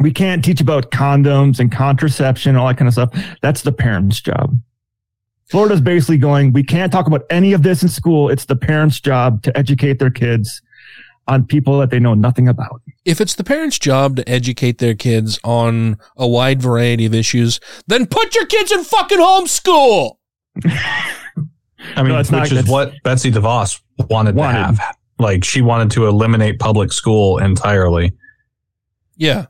we 0.00 0.12
can't 0.12 0.44
teach 0.44 0.60
about 0.60 0.90
condoms 0.90 1.58
and 1.58 1.70
contraception, 1.72 2.56
all 2.56 2.68
that 2.68 2.76
kind 2.78 2.88
of 2.88 2.94
stuff. 2.94 3.10
That's 3.42 3.62
the 3.62 3.72
parents' 3.72 4.20
job. 4.20 4.56
Florida's 5.50 5.80
basically 5.80 6.18
going, 6.18 6.52
we 6.52 6.62
can't 6.62 6.92
talk 6.92 7.06
about 7.06 7.22
any 7.30 7.52
of 7.52 7.62
this 7.62 7.82
in 7.82 7.88
school. 7.88 8.28
It's 8.28 8.44
the 8.44 8.56
parents' 8.56 9.00
job 9.00 9.42
to 9.44 9.56
educate 9.56 9.98
their 9.98 10.10
kids 10.10 10.60
on 11.26 11.44
people 11.44 11.78
that 11.78 11.90
they 11.90 11.98
know 11.98 12.14
nothing 12.14 12.48
about. 12.48 12.80
If 13.04 13.20
it's 13.20 13.34
the 13.34 13.44
parents' 13.44 13.78
job 13.78 14.16
to 14.16 14.28
educate 14.28 14.78
their 14.78 14.94
kids 14.94 15.38
on 15.44 15.96
a 16.16 16.26
wide 16.26 16.60
variety 16.62 17.06
of 17.06 17.14
issues, 17.14 17.60
then 17.86 18.06
put 18.06 18.34
your 18.34 18.46
kids 18.46 18.72
in 18.72 18.84
fucking 18.84 19.18
homeschool. 19.18 20.16
I 20.64 22.02
mean, 22.02 22.08
No, 22.12 22.18
which 22.18 22.30
not- 22.30 22.52
is 22.52 22.66
what 22.66 22.92
Betsy 23.04 23.30
DeVos 23.30 23.80
wanted, 24.10 24.34
Wanted. 24.34 24.58
to 24.58 24.64
have. 24.64 24.96
Like 25.18 25.44
she 25.44 25.62
wanted 25.62 25.90
to 25.92 26.06
eliminate 26.06 26.58
public 26.58 26.92
school 26.92 27.38
entirely. 27.38 28.12
Yeah. 29.16 29.46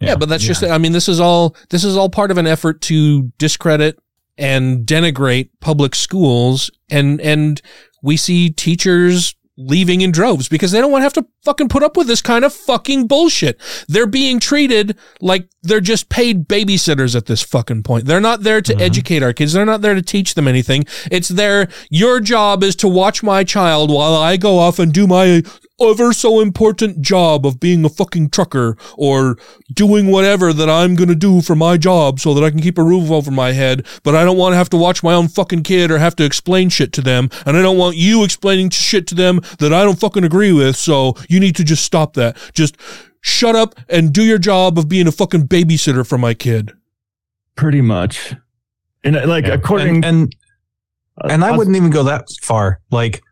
Yeah, 0.00 0.16
but 0.16 0.28
that's 0.28 0.44
just 0.44 0.64
I 0.64 0.78
mean 0.78 0.92
this 0.92 1.08
is 1.08 1.20
all 1.20 1.54
this 1.68 1.84
is 1.84 1.96
all 1.96 2.08
part 2.08 2.30
of 2.30 2.38
an 2.38 2.46
effort 2.46 2.80
to 2.82 3.32
discredit 3.38 3.98
and 4.38 4.86
denigrate 4.86 5.50
public 5.60 5.94
schools 5.94 6.70
and 6.90 7.20
and 7.20 7.60
we 8.02 8.16
see 8.16 8.50
teachers 8.50 9.34
leaving 9.60 10.00
in 10.00 10.10
droves 10.10 10.48
because 10.48 10.70
they 10.72 10.80
don't 10.80 10.90
want 10.90 11.00
to 11.00 11.04
have 11.04 11.12
to 11.12 11.26
fucking 11.44 11.68
put 11.68 11.82
up 11.82 11.96
with 11.96 12.06
this 12.06 12.22
kind 12.22 12.44
of 12.44 12.52
fucking 12.52 13.06
bullshit. 13.06 13.60
They're 13.88 14.06
being 14.06 14.40
treated 14.40 14.96
like 15.20 15.48
they're 15.62 15.80
just 15.80 16.08
paid 16.08 16.48
babysitters 16.48 17.14
at 17.14 17.26
this 17.26 17.42
fucking 17.42 17.82
point. 17.82 18.06
They're 18.06 18.20
not 18.20 18.42
there 18.42 18.62
to 18.62 18.72
mm-hmm. 18.72 18.80
educate 18.80 19.22
our 19.22 19.34
kids. 19.34 19.52
They're 19.52 19.66
not 19.66 19.82
there 19.82 19.94
to 19.94 20.02
teach 20.02 20.34
them 20.34 20.48
anything. 20.48 20.84
It's 21.10 21.28
their, 21.28 21.68
your 21.90 22.20
job 22.20 22.62
is 22.64 22.74
to 22.76 22.88
watch 22.88 23.22
my 23.22 23.44
child 23.44 23.90
while 23.90 24.14
I 24.14 24.38
go 24.38 24.58
off 24.58 24.78
and 24.78 24.92
do 24.92 25.06
my 25.06 25.42
ever 25.80 26.12
so 26.12 26.40
important 26.40 27.00
job 27.00 27.46
of 27.46 27.58
being 27.60 27.84
a 27.84 27.88
fucking 27.88 28.30
trucker 28.30 28.76
or 28.96 29.36
doing 29.72 30.06
whatever 30.08 30.52
that 30.52 30.68
I'm 30.68 30.94
going 30.94 31.08
to 31.08 31.14
do 31.14 31.40
for 31.40 31.54
my 31.56 31.76
job 31.76 32.20
so 32.20 32.34
that 32.34 32.44
I 32.44 32.50
can 32.50 32.60
keep 32.60 32.78
a 32.78 32.82
roof 32.82 33.10
over 33.10 33.30
my 33.30 33.52
head, 33.52 33.86
but 34.02 34.14
I 34.14 34.24
don't 34.24 34.36
want 34.36 34.52
to 34.52 34.56
have 34.56 34.70
to 34.70 34.76
watch 34.76 35.02
my 35.02 35.14
own 35.14 35.28
fucking 35.28 35.62
kid 35.62 35.90
or 35.90 35.98
have 35.98 36.16
to 36.16 36.24
explain 36.24 36.68
shit 36.68 36.92
to 36.94 37.00
them. 37.00 37.30
And 37.46 37.56
I 37.56 37.62
don't 37.62 37.78
want 37.78 37.96
you 37.96 38.24
explaining 38.24 38.70
shit 38.70 39.06
to 39.08 39.14
them 39.14 39.40
that 39.58 39.72
I 39.72 39.82
don't 39.84 39.98
fucking 39.98 40.24
agree 40.24 40.52
with. 40.52 40.76
So 40.76 41.14
you 41.28 41.40
need 41.40 41.56
to 41.56 41.64
just 41.64 41.84
stop 41.84 42.14
that. 42.14 42.36
Just 42.54 42.76
shut 43.22 43.54
up 43.56 43.74
and 43.88 44.12
do 44.12 44.22
your 44.22 44.38
job 44.38 44.78
of 44.78 44.88
being 44.88 45.06
a 45.06 45.12
fucking 45.12 45.48
babysitter 45.48 46.06
for 46.06 46.18
my 46.18 46.34
kid. 46.34 46.72
Pretty 47.56 47.80
much. 47.80 48.34
And 49.04 49.16
uh, 49.16 49.26
like, 49.26 49.46
Yeah. 49.46 49.54
according, 49.54 50.04
and 50.04 50.34
and, 51.22 51.32
and 51.32 51.44
I 51.44 51.56
wouldn't 51.56 51.76
even 51.76 51.90
go 51.90 52.02
that 52.04 52.24
far. 52.42 52.80
Like 52.90 53.12
like 53.12 53.22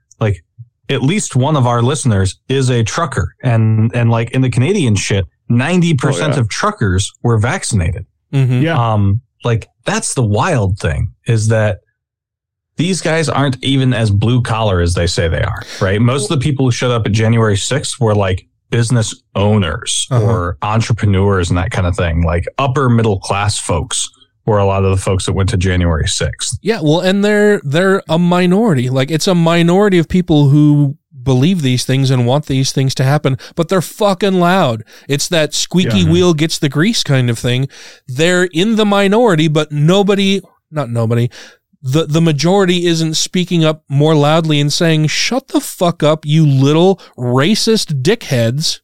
at 0.90 1.02
least 1.02 1.36
one 1.36 1.56
of 1.56 1.66
our 1.66 1.82
listeners 1.82 2.38
is 2.48 2.70
a 2.70 2.82
trucker, 2.84 3.34
and 3.42 3.94
and 3.94 4.10
like 4.10 4.30
in 4.32 4.40
the 4.42 4.50
Canadian 4.50 4.94
shit, 4.96 5.24
ninety 5.48 5.94
percent 5.94 6.32
Oh, 6.32 6.36
yeah. 6.36 6.40
of 6.40 6.48
truckers 6.48 7.12
were 7.22 7.38
vaccinated. 7.38 8.06
Mm-hmm. 8.32 8.62
yeah. 8.62 8.92
Um, 8.92 9.20
like 9.44 9.68
that's 9.84 10.14
the 10.14 10.24
wild 10.24 10.78
thing 10.78 11.12
is 11.26 11.48
that 11.48 11.80
these 12.76 13.00
guys 13.00 13.28
aren't 13.28 13.62
even 13.64 13.92
as 13.92 14.10
blue 14.10 14.40
collar 14.42 14.80
as 14.80 14.94
they 14.94 15.06
say 15.06 15.28
they 15.28 15.42
are, 15.42 15.62
right? 15.80 16.00
Most 16.00 16.30
of 16.30 16.38
the 16.38 16.42
people 16.42 16.64
who 16.66 16.70
showed 16.70 16.92
up 16.92 17.06
at 17.06 17.12
January 17.12 17.54
6th 17.56 17.98
were 18.00 18.14
like 18.14 18.46
business 18.70 19.14
owners 19.34 20.06
Uh-huh. 20.10 20.24
or 20.24 20.58
entrepreneurs 20.62 21.48
and 21.50 21.58
that 21.58 21.70
kind 21.70 21.86
of 21.86 21.96
thing, 21.96 22.22
like 22.22 22.44
upper 22.58 22.88
middle 22.88 23.18
class 23.18 23.58
folks 23.58 24.08
were 24.48 24.58
a 24.58 24.64
lot 24.66 24.84
of 24.84 24.90
the 24.90 24.96
folks 25.02 25.26
that 25.26 25.34
went 25.34 25.48
to 25.50 25.56
January 25.56 26.04
6th. 26.04 26.58
Yeah, 26.62 26.80
well, 26.82 27.00
and 27.00 27.24
they're 27.24 27.60
they're 27.64 28.02
a 28.08 28.18
minority. 28.18 28.88
Like 28.90 29.10
it's 29.10 29.28
a 29.28 29.34
minority 29.34 29.98
of 29.98 30.08
people 30.08 30.48
who 30.48 30.96
believe 31.22 31.60
these 31.62 31.84
things 31.84 32.10
and 32.10 32.26
want 32.26 32.46
these 32.46 32.72
things 32.72 32.94
to 32.94 33.04
happen, 33.04 33.36
but 33.54 33.68
they're 33.68 33.82
fucking 33.82 34.34
loud. 34.40 34.82
It's 35.08 35.28
that 35.28 35.52
squeaky 35.52 35.98
Yeah. 36.00 36.10
wheel 36.10 36.32
gets 36.34 36.58
the 36.58 36.70
grease 36.70 37.02
kind 37.02 37.28
of 37.28 37.38
thing. 37.38 37.68
They're 38.06 38.44
in 38.44 38.76
the 38.76 38.86
minority, 38.86 39.46
but 39.48 39.70
nobody, 39.70 40.40
not 40.70 40.88
nobody, 40.88 41.28
the 41.82 42.06
the 42.06 42.20
majority 42.22 42.86
isn't 42.86 43.14
speaking 43.14 43.62
up 43.64 43.84
more 43.88 44.14
loudly 44.14 44.58
and 44.58 44.72
saying, 44.72 45.08
"Shut 45.08 45.48
the 45.48 45.60
fuck 45.60 46.02
up, 46.02 46.24
you 46.26 46.46
little 46.46 46.98
racist 47.16 48.02
dickheads." 48.02 48.80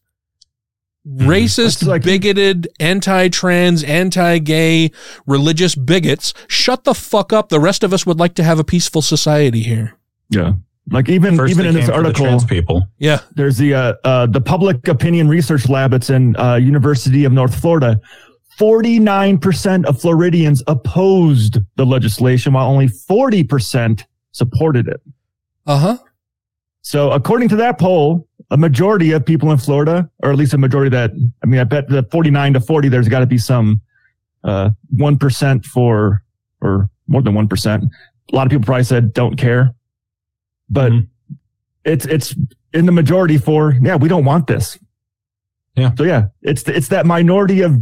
Racist, 1.06 1.66
It's 1.66 1.82
like- 1.82 2.02
bigoted, 2.02 2.66
anti-trans, 2.80 3.84
anti-gay, 3.84 4.90
religious 5.26 5.74
bigots. 5.74 6.32
Shut 6.48 6.84
the 6.84 6.94
fuck 6.94 7.32
up. 7.32 7.50
The 7.50 7.60
rest 7.60 7.84
of 7.84 7.92
us 7.92 8.06
would 8.06 8.18
like 8.18 8.34
to 8.36 8.42
have 8.42 8.58
a 8.58 8.64
peaceful 8.64 9.02
society 9.02 9.62
here. 9.62 9.94
yeah. 10.30 10.54
Like 10.90 11.08
even, 11.08 11.34
First 11.36 11.50
even 11.50 11.64
in 11.64 11.72
this 11.74 11.84
came 11.86 11.92
the 11.92 11.94
article, 11.96 12.26
trans 12.26 12.44
people. 12.44 12.86
Yeah. 12.98 13.20
there's 13.34 13.56
the, 13.56 13.72
uh, 13.72 13.94
uh, 14.04 14.26
the 14.26 14.40
public 14.42 14.86
opinion 14.86 15.28
research 15.28 15.66
lab. 15.70 15.94
It's 15.94 16.10
in, 16.10 16.36
uh, 16.36 16.56
University 16.56 17.24
of 17.24 17.32
North 17.32 17.58
Florida. 17.58 17.98
49% 18.60 19.84
of 19.86 20.00
Floridians 20.00 20.62
opposed 20.66 21.58
the 21.76 21.84
legislation 21.86 22.52
while 22.52 22.68
only 22.70 22.88
40% 22.88 24.04
supported 24.32 24.88
it. 24.88 25.00
Uh 25.66 25.78
huh. 25.78 25.98
So 26.82 27.12
according 27.12 27.48
to 27.50 27.56
that 27.56 27.78
poll, 27.78 28.28
a 28.50 28.56
majority 28.56 29.12
of 29.12 29.24
people 29.24 29.50
in 29.50 29.58
Florida, 29.58 30.08
or 30.22 30.30
at 30.30 30.36
least 30.36 30.54
a 30.54 30.58
majority 30.58 30.90
that, 30.90 31.10
I 31.42 31.46
mean, 31.46 31.60
I 31.60 31.64
bet 31.64 31.88
the 31.88 32.02
49 32.10 32.54
to 32.54 32.60
40, 32.60 32.88
there's 32.88 33.08
got 33.08 33.20
to 33.20 33.26
be 33.26 33.38
some, 33.38 33.80
uh, 34.44 34.70
1% 34.96 35.64
for, 35.64 36.22
or 36.60 36.90
more 37.08 37.22
than 37.22 37.34
1%. 37.34 37.82
A 38.32 38.36
lot 38.36 38.46
of 38.46 38.50
people 38.50 38.64
probably 38.64 38.84
said 38.84 39.12
don't 39.12 39.36
care, 39.36 39.74
but 40.68 40.92
Mhm. 40.92 41.08
it's, 41.84 42.06
it's 42.06 42.34
in 42.72 42.86
the 42.86 42.92
majority 42.92 43.38
for, 43.38 43.74
yeah, 43.82 43.96
we 43.96 44.08
don't 44.08 44.24
want 44.24 44.46
this. 44.46 44.78
Yeah. 45.76 45.92
So 45.96 46.04
yeah, 46.04 46.26
it's, 46.42 46.62
it's 46.68 46.88
that 46.88 47.06
minority 47.06 47.62
of 47.62 47.80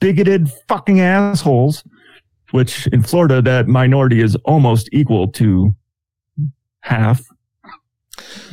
bigoted 0.00 0.50
fucking 0.68 1.00
assholes, 1.00 1.84
which 2.50 2.86
in 2.88 3.02
Florida, 3.02 3.40
that 3.42 3.68
minority 3.68 4.20
is 4.20 4.34
almost 4.44 4.88
equal 4.92 5.28
to 5.32 5.74
half, 6.80 7.22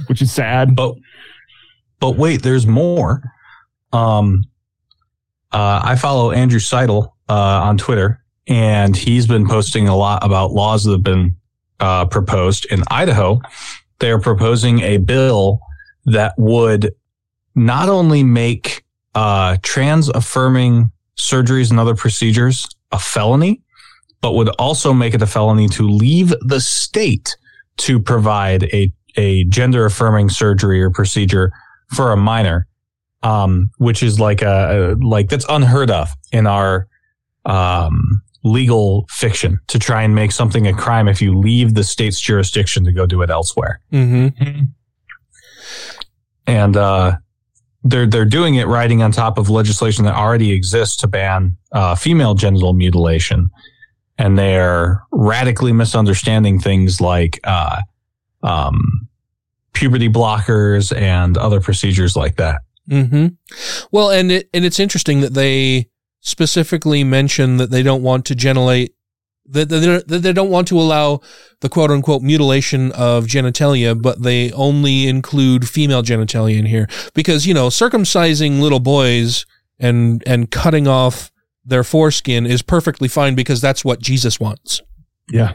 which 0.08 0.22
is 0.22 0.32
sad. 0.32 0.76
But 0.76 0.96
but 2.00 2.18
wait, 2.18 2.44
there's 2.44 2.68
more. 2.68 3.22
Um, 3.94 4.44
uh, 5.52 5.82
I 5.84 5.96
follow 5.96 6.32
Andrew 6.32 6.60
Seidel 6.60 7.16
uh, 7.30 7.34
on 7.64 7.78
Twitter, 7.78 8.24
and 8.48 8.96
he's 8.96 9.28
been 9.28 9.48
posting 9.48 9.88
a 9.88 9.96
lot 9.96 10.24
about 10.24 10.52
laws 10.52 10.84
that 10.84 10.92
have 10.92 11.04
been 11.04 11.36
uh, 11.80 12.06
proposed 12.06 12.66
in 12.66 12.84
Idaho. 12.90 13.42
They 14.00 14.12
are 14.12 14.20
proposing 14.20 14.82
a 14.82 14.98
bill 14.98 15.60
that 16.06 16.34
would 16.38 16.94
not 17.56 17.90
only 17.90 18.24
make 18.24 18.84
uh, 19.16 19.58
trans 19.64 20.10
affirming 20.10 20.92
surgeries 21.18 21.72
and 21.72 21.80
other 21.80 21.96
procedures 21.96 22.68
a 22.92 23.00
felony, 23.00 23.62
but 24.22 24.34
would 24.34 24.50
also 24.60 24.94
make 24.94 25.14
it 25.14 25.22
a 25.22 25.28
felony 25.28 25.68
to 25.70 25.84
leave 25.84 26.34
the 26.42 26.62
state 26.62 27.36
to 27.78 28.00
provide 28.00 28.64
a 28.66 28.92
a 29.20 29.44
gender 29.46 29.86
affirming 29.86 30.30
surgery 30.30 30.82
or 30.82 30.92
procedure 30.92 31.52
for 31.96 32.12
a 32.12 32.18
minor, 32.18 32.68
um, 33.24 33.70
which 33.78 34.04
is 34.04 34.20
like 34.20 34.42
a, 34.42 34.96
like 35.02 35.30
that's 35.30 35.46
unheard 35.50 35.92
of 35.92 36.10
in 36.32 36.48
our 36.48 36.88
um, 37.46 38.22
legal 38.44 39.06
fiction 39.10 39.60
to 39.68 39.80
try 39.80 40.04
and 40.04 40.16
make 40.16 40.32
something 40.32 40.68
a 40.68 40.74
crime 40.74 41.08
if 41.08 41.22
you 41.22 41.38
leave 41.38 41.74
the 41.74 41.84
state's 41.84 42.20
jurisdiction 42.20 42.84
to 42.86 42.92
go 42.92 43.06
do 43.06 43.22
it 43.22 43.30
elsewhere. 43.30 43.80
Mm-hmm. 43.92 44.64
And 46.46 46.78
uh, 46.78 47.18
they're 47.84 48.08
they're 48.08 48.26
doing 48.26 48.56
it 48.56 48.68
riding 48.68 49.02
on 49.02 49.12
top 49.12 49.38
of 49.38 49.50
legislation 49.50 50.06
that 50.06 50.16
already 50.16 50.52
exists 50.52 50.96
to 50.98 51.08
ban 51.08 51.58
uh, 51.72 51.96
female 51.96 52.36
genital 52.36 52.74
mutilation, 52.74 53.50
and 54.18 54.38
they're 54.38 55.04
radically 55.12 55.74
misunderstanding 55.74 56.60
things 56.60 57.02
like 57.02 57.40
uh, 57.44 57.82
um, 58.44 59.08
puberty 59.78 60.10
blockers 60.10 60.96
and 60.96 61.38
other 61.38 61.62
procedures 61.62 62.16
like 62.16 62.36
that. 62.38 62.62
Mm-hmm. 62.90 63.28
Well, 63.92 64.12
and 64.12 64.32
it 64.32 64.50
and 64.54 64.66
it's 64.66 64.80
interesting 64.80 65.22
that 65.22 65.34
they 65.34 65.90
specifically 66.22 67.04
mention 67.04 67.58
that 67.58 67.70
they 67.70 67.84
don't 67.84 68.04
want 68.04 68.26
to 68.26 68.36
generate 68.36 68.94
that 69.50 69.70
they, 69.70 69.80
that 69.80 70.20
they 70.24 70.34
don't 70.34 70.50
want 70.50 70.68
to 70.68 70.80
allow 70.80 71.22
the 71.62 71.70
quote 71.70 71.92
unquote 71.92 72.22
mutilation 72.22 72.92
of 72.94 73.26
genitalia, 73.26 74.00
but 74.00 74.22
they 74.22 74.52
only 74.52 75.08
include 75.08 75.68
female 75.68 76.04
genitalia 76.04 76.58
in 76.58 76.66
here 76.66 76.88
because 77.14 77.46
you 77.46 77.54
know 77.54 77.68
circumcising 77.68 78.60
little 78.60 78.80
boys 78.80 79.46
and 79.80 80.24
and 80.26 80.52
cutting 80.52 80.88
off 80.88 81.32
their 81.66 81.84
foreskin 81.84 82.46
is 82.46 82.62
perfectly 82.62 83.08
fine 83.08 83.36
because 83.36 83.60
that's 83.60 83.84
what 83.84 84.02
Jesus 84.02 84.40
wants. 84.40 84.82
Yeah. 85.30 85.54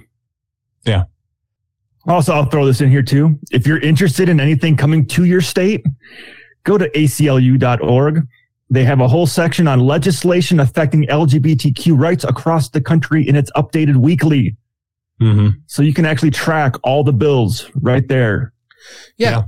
Yeah. 0.85 1.05
Also, 2.07 2.33
I'll 2.33 2.47
throw 2.47 2.67
this 2.67 2.81
in 2.81 2.91
here 2.91 3.03
too. 3.03 3.39
If 3.51 3.67
you're 3.67 3.81
interested 3.81 4.29
in 4.29 4.41
anything 4.41 4.77
coming 4.77 5.07
to 5.07 5.25
your 5.25 5.41
state, 5.41 5.85
go 6.65 6.77
to 6.79 6.89
aclu.org. 6.91 8.27
They 8.71 8.85
have 8.85 9.01
a 9.01 9.09
whole 9.09 9.27
section 9.27 9.69
on 9.69 9.81
legislation 9.81 10.59
affecting 10.59 11.05
LGBTQ 11.07 11.99
rights 11.99 12.25
across 12.25 12.71
the 12.71 12.81
country 12.81 13.29
and 13.29 13.37
it's 13.37 13.51
updated 13.53 13.97
weekly. 13.97 14.57
Mm-hmm. 15.21 15.59
So 15.67 15.83
you 15.83 15.95
can 15.95 16.07
actually 16.07 16.31
track 16.31 16.75
all 16.83 17.05
the 17.05 17.13
bills 17.13 17.71
right 17.75 18.07
there. 18.09 18.53
Yeah. 19.17 19.31
Yeah. 19.31 19.43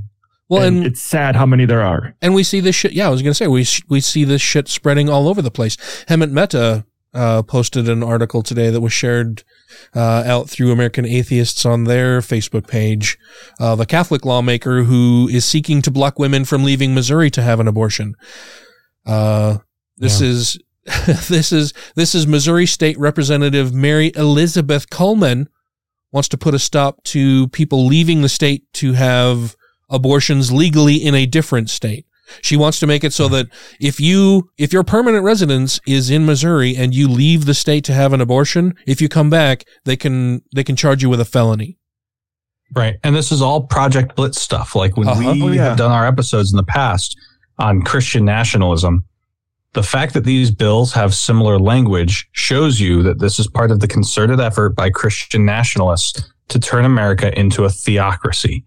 Well, 0.48 0.62
and, 0.62 0.76
and 0.78 0.86
it's 0.86 1.02
sad 1.02 1.36
how 1.36 1.46
many 1.46 1.64
there 1.64 1.82
are. 1.82 2.14
And 2.20 2.34
we 2.34 2.42
see 2.42 2.60
this 2.60 2.76
shit. 2.76 2.92
Yeah, 2.92 3.06
I 3.06 3.10
was 3.10 3.22
going 3.22 3.30
to 3.30 3.34
say, 3.34 3.46
we, 3.46 3.64
sh- 3.64 3.82
we 3.88 4.00
see 4.00 4.24
this 4.24 4.42
shit 4.42 4.68
spreading 4.68 5.08
all 5.08 5.26
over 5.26 5.40
the 5.40 5.50
place. 5.50 5.76
Hemant 6.06 6.30
Mehta, 6.30 6.84
uh, 7.14 7.42
posted 7.42 7.88
an 7.88 8.02
article 8.02 8.42
today 8.42 8.70
that 8.70 8.80
was 8.80 8.92
shared, 8.92 9.44
uh, 9.94 10.24
out 10.26 10.50
through 10.50 10.72
American 10.72 11.06
Atheists 11.06 11.64
on 11.64 11.84
their 11.84 12.20
Facebook 12.20 12.66
page. 12.66 13.18
Uh, 13.60 13.76
the 13.76 13.86
Catholic 13.86 14.24
lawmaker 14.24 14.82
who 14.82 15.28
is 15.30 15.44
seeking 15.44 15.80
to 15.82 15.90
block 15.90 16.18
women 16.18 16.44
from 16.44 16.64
leaving 16.64 16.94
Missouri 16.94 17.30
to 17.30 17.42
have 17.42 17.60
an 17.60 17.68
abortion. 17.68 18.14
Uh, 19.06 19.58
this 19.96 20.20
is, 20.20 20.58
this 21.28 21.52
is, 21.52 21.72
this 21.94 22.14
is 22.14 22.26
Missouri 22.26 22.66
State 22.66 22.98
Representative 22.98 23.72
Mary 23.72 24.12
Elizabeth 24.16 24.90
Coleman 24.90 25.48
wants 26.10 26.28
to 26.28 26.38
put 26.38 26.54
a 26.54 26.58
stop 26.58 27.02
to 27.02 27.48
people 27.48 27.86
leaving 27.86 28.22
the 28.22 28.28
state 28.28 28.72
to 28.72 28.92
have 28.92 29.56
abortions 29.90 30.52
legally 30.52 30.94
in 30.94 31.14
a 31.14 31.26
different 31.26 31.68
state. 31.68 32.06
She 32.42 32.56
wants 32.56 32.80
to 32.80 32.86
make 32.86 33.04
it 33.04 33.12
so 33.12 33.28
that 33.28 33.46
if 33.80 34.00
you, 34.00 34.50
if 34.58 34.72
your 34.72 34.84
permanent 34.84 35.24
residence 35.24 35.80
is 35.86 36.10
in 36.10 36.24
Missouri 36.26 36.76
and 36.76 36.94
you 36.94 37.08
leave 37.08 37.44
the 37.44 37.54
state 37.54 37.84
to 37.84 37.92
have 37.92 38.12
an 38.12 38.20
abortion, 38.20 38.74
if 38.86 39.00
you 39.00 39.08
come 39.08 39.30
back, 39.30 39.64
they 39.84 39.96
can, 39.96 40.42
they 40.54 40.64
can 40.64 40.76
charge 40.76 41.02
you 41.02 41.08
with 41.10 41.20
a 41.20 41.24
felony. 41.24 41.78
Right. 42.74 42.96
And 43.04 43.14
this 43.14 43.30
is 43.30 43.40
all 43.42 43.62
Project 43.66 44.16
Blitz 44.16 44.40
stuff. 44.40 44.74
Like 44.74 44.96
when 44.96 45.06
Uh-huh. 45.08 45.32
we 45.34 45.42
Oh, 45.42 45.48
yeah. 45.52 45.64
have 45.68 45.78
done 45.78 45.92
our 45.92 46.06
episodes 46.06 46.52
in 46.52 46.56
the 46.56 46.64
past 46.64 47.16
on 47.58 47.82
Christian 47.82 48.24
nationalism, 48.24 49.04
the 49.74 49.82
fact 49.82 50.14
that 50.14 50.24
these 50.24 50.50
bills 50.50 50.92
have 50.92 51.14
similar 51.14 51.58
language 51.58 52.28
shows 52.32 52.80
you 52.80 53.02
that 53.02 53.18
this 53.18 53.38
is 53.38 53.46
part 53.48 53.70
of 53.70 53.80
the 53.80 53.86
concerted 53.88 54.40
effort 54.40 54.74
by 54.76 54.88
Christian 54.90 55.44
nationalists 55.44 56.30
to 56.48 56.58
turn 56.58 56.84
America 56.84 57.36
into 57.38 57.64
a 57.64 57.70
theocracy. 57.70 58.64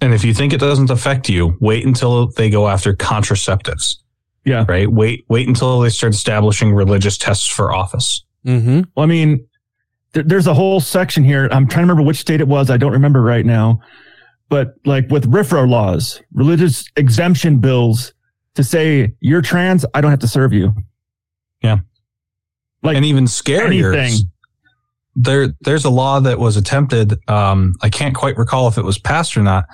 And 0.00 0.12
if 0.12 0.24
you 0.24 0.34
think 0.34 0.52
it 0.52 0.60
doesn't 0.60 0.90
affect 0.90 1.28
you, 1.28 1.56
wait 1.60 1.86
until 1.86 2.28
they 2.28 2.50
go 2.50 2.68
after 2.68 2.94
contraceptives. 2.94 3.96
Yeah. 4.44 4.64
Right. 4.68 4.90
Wait, 4.90 5.24
wait 5.28 5.48
until 5.48 5.80
they 5.80 5.88
start 5.88 6.14
establishing 6.14 6.72
religious 6.72 7.18
tests 7.18 7.48
for 7.48 7.74
office. 7.74 8.24
Mm-hmm. 8.44 8.82
Well, 8.94 9.04
I 9.04 9.06
mean, 9.06 9.46
there, 10.12 10.22
there's 10.22 10.46
a 10.46 10.54
whole 10.54 10.80
section 10.80 11.24
here. 11.24 11.48
I'm 11.50 11.66
trying 11.66 11.86
to 11.86 11.92
remember 11.92 12.02
which 12.02 12.18
state 12.18 12.40
it 12.40 12.46
was. 12.46 12.70
I 12.70 12.76
don't 12.76 12.92
remember 12.92 13.22
right 13.22 13.44
now. 13.44 13.80
But 14.48 14.74
like 14.84 15.10
with 15.10 15.30
RFRA 15.30 15.68
laws, 15.68 16.20
religious 16.32 16.84
exemption 16.96 17.58
bills 17.58 18.12
to 18.54 18.62
say 18.62 19.14
you're 19.20 19.42
trans, 19.42 19.84
I 19.94 20.00
don't 20.00 20.10
have 20.10 20.20
to 20.20 20.28
serve 20.28 20.52
you. 20.52 20.74
Yeah. 21.62 21.78
Like 22.82 22.96
and 22.96 23.04
even 23.04 23.24
scarier, 23.24 23.96
anything. 23.96 24.30
There 25.16 25.48
there's 25.62 25.84
a 25.84 25.90
law 25.90 26.20
that 26.20 26.38
was 26.38 26.56
attempted. 26.56 27.14
Um, 27.28 27.74
I 27.82 27.88
can't 27.88 28.14
quite 28.14 28.36
recall 28.36 28.68
if 28.68 28.76
it 28.78 28.84
was 28.84 28.98
passed 28.98 29.36
or 29.36 29.42
not. 29.42 29.64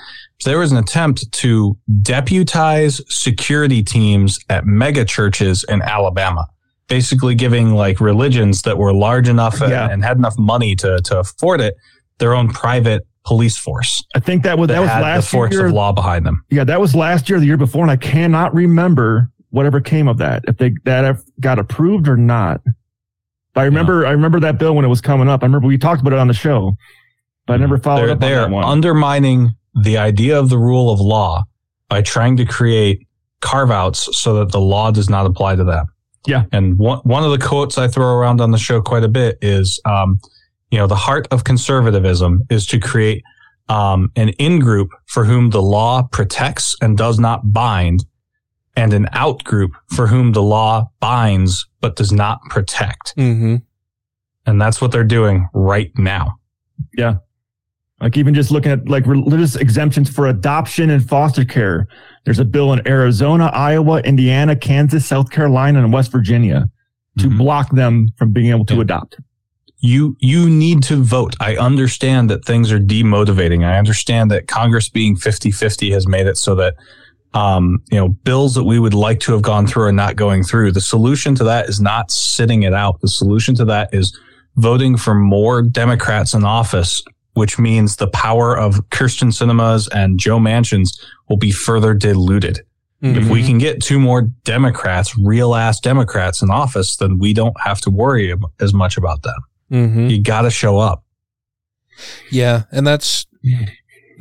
There 0.44 0.58
was 0.60 0.72
an 0.72 0.78
attempt 0.78 1.30
to 1.32 1.76
deputize 2.00 3.00
security 3.08 3.82
teams 3.82 4.38
at 4.48 4.64
mega 4.64 5.04
churches 5.04 5.64
in 5.68 5.82
Alabama, 5.82 6.46
basically 6.88 7.34
giving 7.34 7.74
like 7.74 8.00
religions 8.00 8.62
that 8.62 8.78
were 8.78 8.92
large 8.94 9.28
enough 9.28 9.60
and- 9.60 9.70
Yeah. 9.70 9.88
and 9.90 10.04
had 10.04 10.16
enough 10.16 10.38
money 10.38 10.74
to 10.76 11.00
to 11.04 11.18
afford 11.18 11.60
it 11.60 11.74
their 12.18 12.34
own 12.34 12.48
private 12.48 13.04
police 13.24 13.56
force. 13.58 14.04
I 14.14 14.20
think 14.20 14.42
that 14.44 14.58
was 14.58 14.68
that, 14.68 14.80
was 14.80 14.88
had 14.90 15.02
last 15.02 15.24
the 15.30 15.36
force 15.36 15.52
year. 15.52 15.66
of 15.66 15.72
law 15.72 15.92
behind 15.92 16.24
them. 16.26 16.44
Yeah, 16.50 16.64
that 16.64 16.80
was 16.80 16.94
last 16.94 17.28
year, 17.28 17.38
the 17.40 17.46
year 17.46 17.56
before, 17.56 17.82
and 17.82 17.90
I 17.90 17.96
cannot 17.96 18.54
remember 18.54 19.28
whatever 19.50 19.80
came 19.80 20.06
of 20.08 20.18
that. 20.18 20.44
If 20.48 20.56
they 20.58 20.72
that 20.84 21.18
got 21.40 21.58
approved 21.58 22.08
or 22.08 22.16
not. 22.16 22.60
But 23.54 23.62
I 23.62 23.64
remember, 23.64 24.06
I 24.06 24.10
remember 24.10 24.40
that 24.40 24.58
bill 24.58 24.74
when 24.74 24.84
it 24.84 24.88
was 24.88 25.00
coming 25.00 25.28
up. 25.28 25.42
I 25.42 25.46
remember 25.46 25.66
we 25.68 25.78
talked 25.78 26.00
about 26.00 26.12
it 26.14 26.18
on 26.18 26.28
the 26.28 26.34
show, 26.34 26.76
but 27.46 27.54
I 27.54 27.56
never 27.58 27.78
followed 27.78 28.06
They're, 28.06 28.10
up 28.10 28.16
on 28.16 28.20
they're 28.20 28.40
that 28.40 28.50
one. 28.50 28.64
undermining 28.64 29.50
the 29.74 29.98
idea 29.98 30.38
of 30.38 30.48
the 30.48 30.58
rule 30.58 30.90
of 30.90 31.00
law 31.00 31.44
by 31.88 32.02
trying 32.02 32.36
to 32.38 32.44
create 32.44 33.06
carve 33.40 33.70
outs 33.70 34.16
so 34.16 34.34
that 34.34 34.52
the 34.52 34.60
law 34.60 34.90
does 34.90 35.10
not 35.10 35.26
apply 35.26 35.56
to 35.56 35.64
them. 35.64 35.86
Yeah. 36.26 36.44
And 36.52 36.78
one, 36.78 36.98
one 37.00 37.24
of 37.24 37.30
the 37.30 37.44
quotes 37.44 37.76
I 37.78 37.88
throw 37.88 38.16
around 38.16 38.40
on 38.40 38.52
the 38.52 38.58
show 38.58 38.80
quite 38.80 39.02
a 39.02 39.08
bit 39.08 39.38
is, 39.42 39.80
um, 39.84 40.20
you 40.70 40.78
know, 40.78 40.86
the 40.86 40.94
heart 40.94 41.26
of 41.30 41.44
conservatism 41.44 42.42
is 42.48 42.66
to 42.68 42.78
create 42.78 43.22
um, 43.68 44.10
an 44.16 44.30
in 44.30 44.60
group 44.60 44.90
for 45.06 45.24
whom 45.24 45.50
the 45.50 45.62
law 45.62 46.02
protects 46.04 46.76
and 46.80 46.96
does 46.96 47.18
not 47.18 47.52
bind, 47.52 48.04
and 48.76 48.92
an 48.94 49.08
out 49.12 49.44
group 49.44 49.72
for 49.88 50.06
whom 50.06 50.32
the 50.32 50.42
law 50.42 50.88
binds 51.00 51.66
but 51.82 51.96
does 51.96 52.12
not 52.12 52.40
protect. 52.48 53.14
Mm-hmm. 53.16 53.56
And 54.46 54.60
that's 54.60 54.80
what 54.80 54.90
they're 54.90 55.04
doing 55.04 55.48
right 55.52 55.90
now. 55.98 56.38
Yeah. 56.96 57.16
Like 58.00 58.16
even 58.16 58.34
just 58.34 58.50
looking 58.50 58.72
at 58.72 58.88
like 58.88 59.06
religious 59.06 59.54
exemptions 59.54 60.08
for 60.08 60.26
adoption 60.26 60.88
and 60.90 61.06
foster 61.06 61.44
care. 61.44 61.86
There's 62.24 62.38
a 62.38 62.44
bill 62.44 62.72
in 62.72 62.86
Arizona, 62.88 63.50
Iowa, 63.52 64.00
Indiana, 64.00 64.56
Kansas, 64.56 65.06
South 65.06 65.30
Carolina, 65.30 65.78
and 65.84 65.92
West 65.92 66.10
Virginia 66.10 66.70
to 67.18 67.28
block 67.28 67.70
them 67.72 68.08
from 68.16 68.32
being 68.32 68.50
able 68.50 68.64
to 68.64 68.80
adopt. 68.80 69.20
you 69.82 70.16
you 70.20 70.48
need 70.48 70.82
to 70.84 70.96
vote. 71.02 71.36
I 71.40 71.56
understand 71.56 72.30
that 72.30 72.44
things 72.44 72.72
are 72.72 72.78
demotivating. 72.80 73.64
I 73.66 73.76
understand 73.76 74.30
that 74.30 74.48
Congress 74.48 74.88
being 74.88 75.16
50-50 75.16 75.92
has 75.92 76.06
made 76.06 76.26
it 76.26 76.38
so 76.38 76.54
that 76.54 76.74
um, 77.34 77.82
you 77.90 77.98
know, 77.98 78.08
bills 78.08 78.54
that 78.54 78.64
we 78.64 78.78
would 78.78 78.94
like 78.94 79.20
to 79.20 79.32
have 79.32 79.42
gone 79.42 79.66
through 79.66 79.84
are 79.84 79.92
not 79.92 80.16
going 80.16 80.42
through. 80.42 80.72
The 80.72 80.80
solution 80.80 81.34
to 81.36 81.44
that 81.44 81.68
is 81.68 81.80
not 81.80 82.10
sitting 82.10 82.62
it 82.62 82.74
out. 82.74 83.00
The 83.00 83.08
solution 83.08 83.54
to 83.56 83.64
that 83.66 83.92
is 83.92 84.18
voting 84.56 84.96
for 84.96 85.14
more 85.14 85.62
Democrats 85.62 86.34
in 86.34 86.44
office, 86.44 87.02
which 87.34 87.58
means 87.58 87.96
the 87.96 88.08
power 88.08 88.56
of 88.56 88.76
Kyrsten 88.90 89.32
Sinemas 89.32 89.88
and 89.88 90.18
Joe 90.18 90.38
Manchin's 90.38 91.02
will 91.28 91.38
be 91.38 91.50
further 91.50 91.94
diluted. 91.94 92.60
If 93.04 93.28
we 93.28 93.44
can 93.44 93.58
get 93.58 93.82
two 93.82 93.98
more 93.98 94.22
Democrats, 94.44 95.18
real 95.18 95.56
ass 95.56 95.80
Democrats 95.80 96.40
in 96.40 96.52
office, 96.52 96.96
then 96.98 97.18
we 97.18 97.34
don't 97.34 97.58
have 97.60 97.80
to 97.80 97.90
worry 97.90 98.32
as 98.60 98.72
much 98.72 98.96
about 98.96 99.22
them. 99.22 99.40
Mm-hmm. 99.72 100.06
You 100.06 100.22
got 100.22 100.42
to 100.42 100.50
show 100.50 100.78
up. 100.78 101.02
Yeah, 102.30 102.62
and 102.70 102.86
that's 102.86 103.26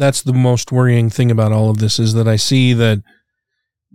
that's 0.01 0.21
the 0.21 0.33
most 0.33 0.71
worrying 0.71 1.09
thing 1.09 1.31
about 1.31 1.51
all 1.51 1.69
of 1.69 1.77
this 1.77 1.99
is 1.99 2.13
that 2.13 2.27
I 2.27 2.35
see 2.35 2.73
that 2.73 3.01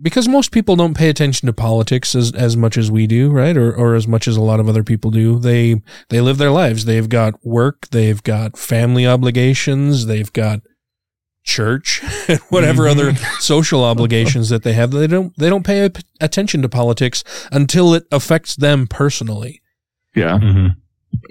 because 0.01 0.27
most 0.27 0.51
people 0.51 0.75
don't 0.75 0.95
pay 0.95 1.09
attention 1.09 1.47
to 1.47 1.53
politics 1.53 2.15
as 2.15 2.31
as 2.33 2.55
much 2.55 2.77
as 2.77 2.91
we 2.91 3.07
do, 3.07 3.29
right? 3.31 3.57
Or 3.57 3.73
or 3.73 3.95
as 3.95 4.07
much 4.07 4.27
as 4.27 4.37
a 4.37 4.41
lot 4.41 4.59
of 4.59 4.69
other 4.69 4.83
people 4.83 5.11
do. 5.11 5.39
They 5.39 5.81
they 6.09 6.21
live 6.21 6.37
their 6.37 6.51
lives. 6.51 6.85
They've 6.85 7.09
got 7.09 7.45
work, 7.45 7.87
they've 7.89 8.21
got 8.21 8.57
family 8.57 9.07
obligations, 9.07 10.05
they've 10.05 10.31
got 10.31 10.61
church 11.43 12.03
and 12.27 12.39
whatever 12.49 12.83
mm-hmm. 12.83 12.99
other 12.99 13.15
social 13.39 13.83
obligations 13.83 14.49
that 14.49 14.63
they 14.63 14.73
have. 14.73 14.91
They 14.91 15.07
don't 15.07 15.35
they 15.37 15.49
don't 15.49 15.65
pay 15.65 15.89
attention 16.21 16.61
to 16.61 16.69
politics 16.69 17.23
until 17.51 17.93
it 17.93 18.05
affects 18.11 18.55
them 18.55 18.87
personally. 18.87 19.61
Yeah. 20.15 20.37
Mm-hmm. 20.37 20.67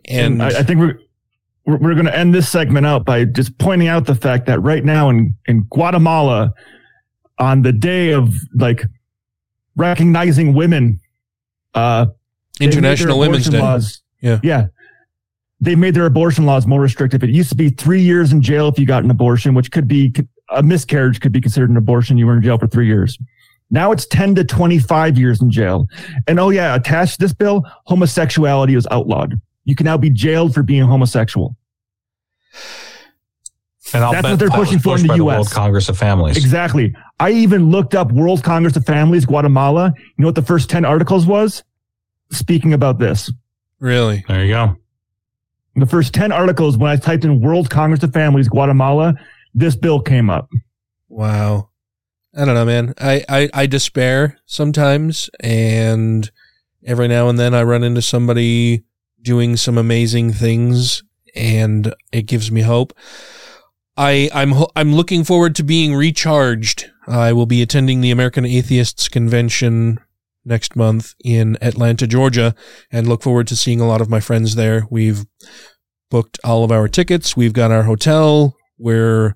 And 0.09 0.43
I, 0.43 0.49
I 0.49 0.63
think 0.63 0.81
we're 0.81 0.99
we're, 1.67 1.95
going 1.95 2.07
to 2.07 2.17
end 2.17 2.35
this 2.35 2.49
segment 2.49 2.87
out 2.87 3.05
by 3.05 3.25
just 3.25 3.59
pointing 3.59 3.89
out 3.89 4.07
the 4.07 4.15
fact 4.15 4.47
that 4.47 4.61
right 4.63 4.85
now 4.85 5.11
in 5.11 5.35
in 5.47 5.63
Guatemala, 5.71 6.53
on 7.39 7.63
the 7.63 7.73
day 7.73 8.13
of 8.13 8.35
like 8.55 8.83
recognizing 9.77 10.55
women, 10.55 11.01
uh, 11.75 12.07
they 12.59 12.67
made 12.67 12.73
their 12.73 12.79
International 12.79 13.19
Women's 13.19 13.49
Day. 13.49 13.61
Laws, 13.61 14.03
Yeah. 14.23 14.41
yeah. 14.43 14.67
They 15.61 15.75
made 15.75 15.95
their 15.95 16.07
abortion 16.07 16.45
laws 16.45 16.67
more 16.67 16.81
restrictive. 16.81 17.25
It 17.25 17.31
used 17.31 17.49
to 17.49 17.55
be 17.55 17.71
three 17.71 18.03
years 18.03 18.33
in 18.33 18.43
jail 18.43 18.69
if 18.69 18.79
you 18.79 18.87
got 18.87 19.05
an 19.05 19.11
abortion, 19.11 19.55
which 19.55 19.71
could 19.71 19.89
be 19.89 20.15
a 20.51 20.63
miscarriage 20.63 21.21
could 21.21 21.33
be 21.33 21.41
considered 21.41 21.71
an 21.71 21.77
abortion. 21.77 22.19
You 22.19 22.27
were 22.27 22.37
in 22.37 22.43
jail 22.43 22.59
for 22.59 22.67
three 22.67 22.87
years. 22.87 23.19
Now 23.71 23.91
it's 23.91 24.07
10 24.07 24.37
to 24.37 24.45
25 24.45 25.19
years 25.19 25.43
in 25.43 25.51
jail. 25.51 25.89
And 26.29 26.39
oh 26.39 26.51
yeah, 26.51 26.75
attached 26.75 27.15
to 27.15 27.25
this 27.25 27.33
bill, 27.33 27.65
homosexuality 27.87 28.75
is 28.75 28.87
outlawed. 28.91 29.41
You 29.67 29.75
can 29.75 29.85
now 29.85 29.99
be 29.99 30.09
jailed 30.09 30.55
for 30.55 30.63
being 30.63 30.85
homosexual. 30.85 31.57
And 33.93 34.03
I'll 34.03 34.13
That's 34.13 34.23
bet 34.23 34.31
what 34.33 34.39
they're 34.39 34.49
that 34.49 34.55
pushing 34.55 34.79
for 34.79 34.91
in 34.91 34.95
pushed 34.95 35.03
the 35.03 35.09
by 35.09 35.15
US. 35.17 35.37
World 35.37 35.51
Congress 35.51 35.89
of 35.89 35.99
Families. 35.99 36.37
Exactly. 36.37 36.95
I 37.21 37.31
even 37.33 37.71
looked 37.71 37.95
up 37.95 38.11
World 38.13 38.43
Congress 38.43 38.77
of 38.77 38.87
Families, 38.87 39.27
Guatemala. 39.27 39.93
You 39.97 40.05
know 40.23 40.29
what 40.29 40.37
the 40.37 40.43
first 40.43 40.71
10 40.71 40.85
articles 40.85 41.27
was? 41.27 41.65
Speaking 42.31 42.73
about 42.73 42.99
this. 42.99 43.31
Really? 43.79 44.25
There 44.27 44.45
you 44.45 44.53
go. 44.53 44.77
The 45.75 45.87
first 45.87 46.15
10 46.15 46.33
articles, 46.33 46.79
when 46.79 46.91
I 46.91 46.97
typed 46.97 47.25
in 47.25 47.41
World 47.41 47.69
Congress 47.69 48.03
of 48.03 48.13
Families, 48.13 48.49
Guatemala, 48.49 49.15
this 49.55 49.77
bill 49.77 50.01
came 50.01 50.31
up. 50.31 50.49
Wow. 51.09 51.71
I 52.35 52.45
don't 52.45 52.55
know, 52.55 52.65
man. 52.65 52.95
I, 52.99 53.25
I, 53.29 53.51
I 53.53 53.67
despair 53.67 54.39
sometimes, 54.47 55.29
and 55.41 56.31
every 56.85 57.09
now 57.09 57.29
and 57.29 57.39
then 57.39 57.55
I 57.55 57.63
run 57.63 57.83
into 57.85 58.03
somebody 58.03 58.85
doing 59.27 59.57
some 59.57 59.77
amazing 59.77 60.33
things, 60.33 61.03
and 61.35 61.93
it 62.13 62.23
gives 62.23 62.51
me 62.51 62.63
hope. 62.63 62.95
I, 63.99 64.31
I'm 64.33 64.55
I'm 64.77 64.95
looking 64.95 65.25
forward 65.25 65.55
to 65.57 65.65
being 65.65 65.95
recharged. 65.95 66.91
I 67.07 67.33
will 67.33 67.47
be 67.47 67.61
attending 67.61 68.01
the 68.01 68.11
American 68.11 68.47
Atheists 68.47 69.09
Convention 69.09 69.99
next 70.45 70.77
month 70.77 71.15
in 71.25 71.59
Atlanta, 71.61 72.07
Georgia, 72.07 72.55
and 72.91 73.09
look 73.09 73.23
forward 73.23 73.49
to 73.49 73.57
seeing 73.57 73.81
a 73.81 73.89
lot 73.89 74.01
of 74.01 74.09
my 74.09 74.21
friends 74.21 74.55
there. 74.55 74.87
We've 74.91 75.27
booked 76.09 76.39
all 76.45 76.63
of 76.63 76.71
our 76.71 76.87
tickets. 76.87 77.37
We've 77.37 77.53
got 77.53 77.73
our 77.73 77.83
hotel. 77.83 78.57
We're 78.79 79.35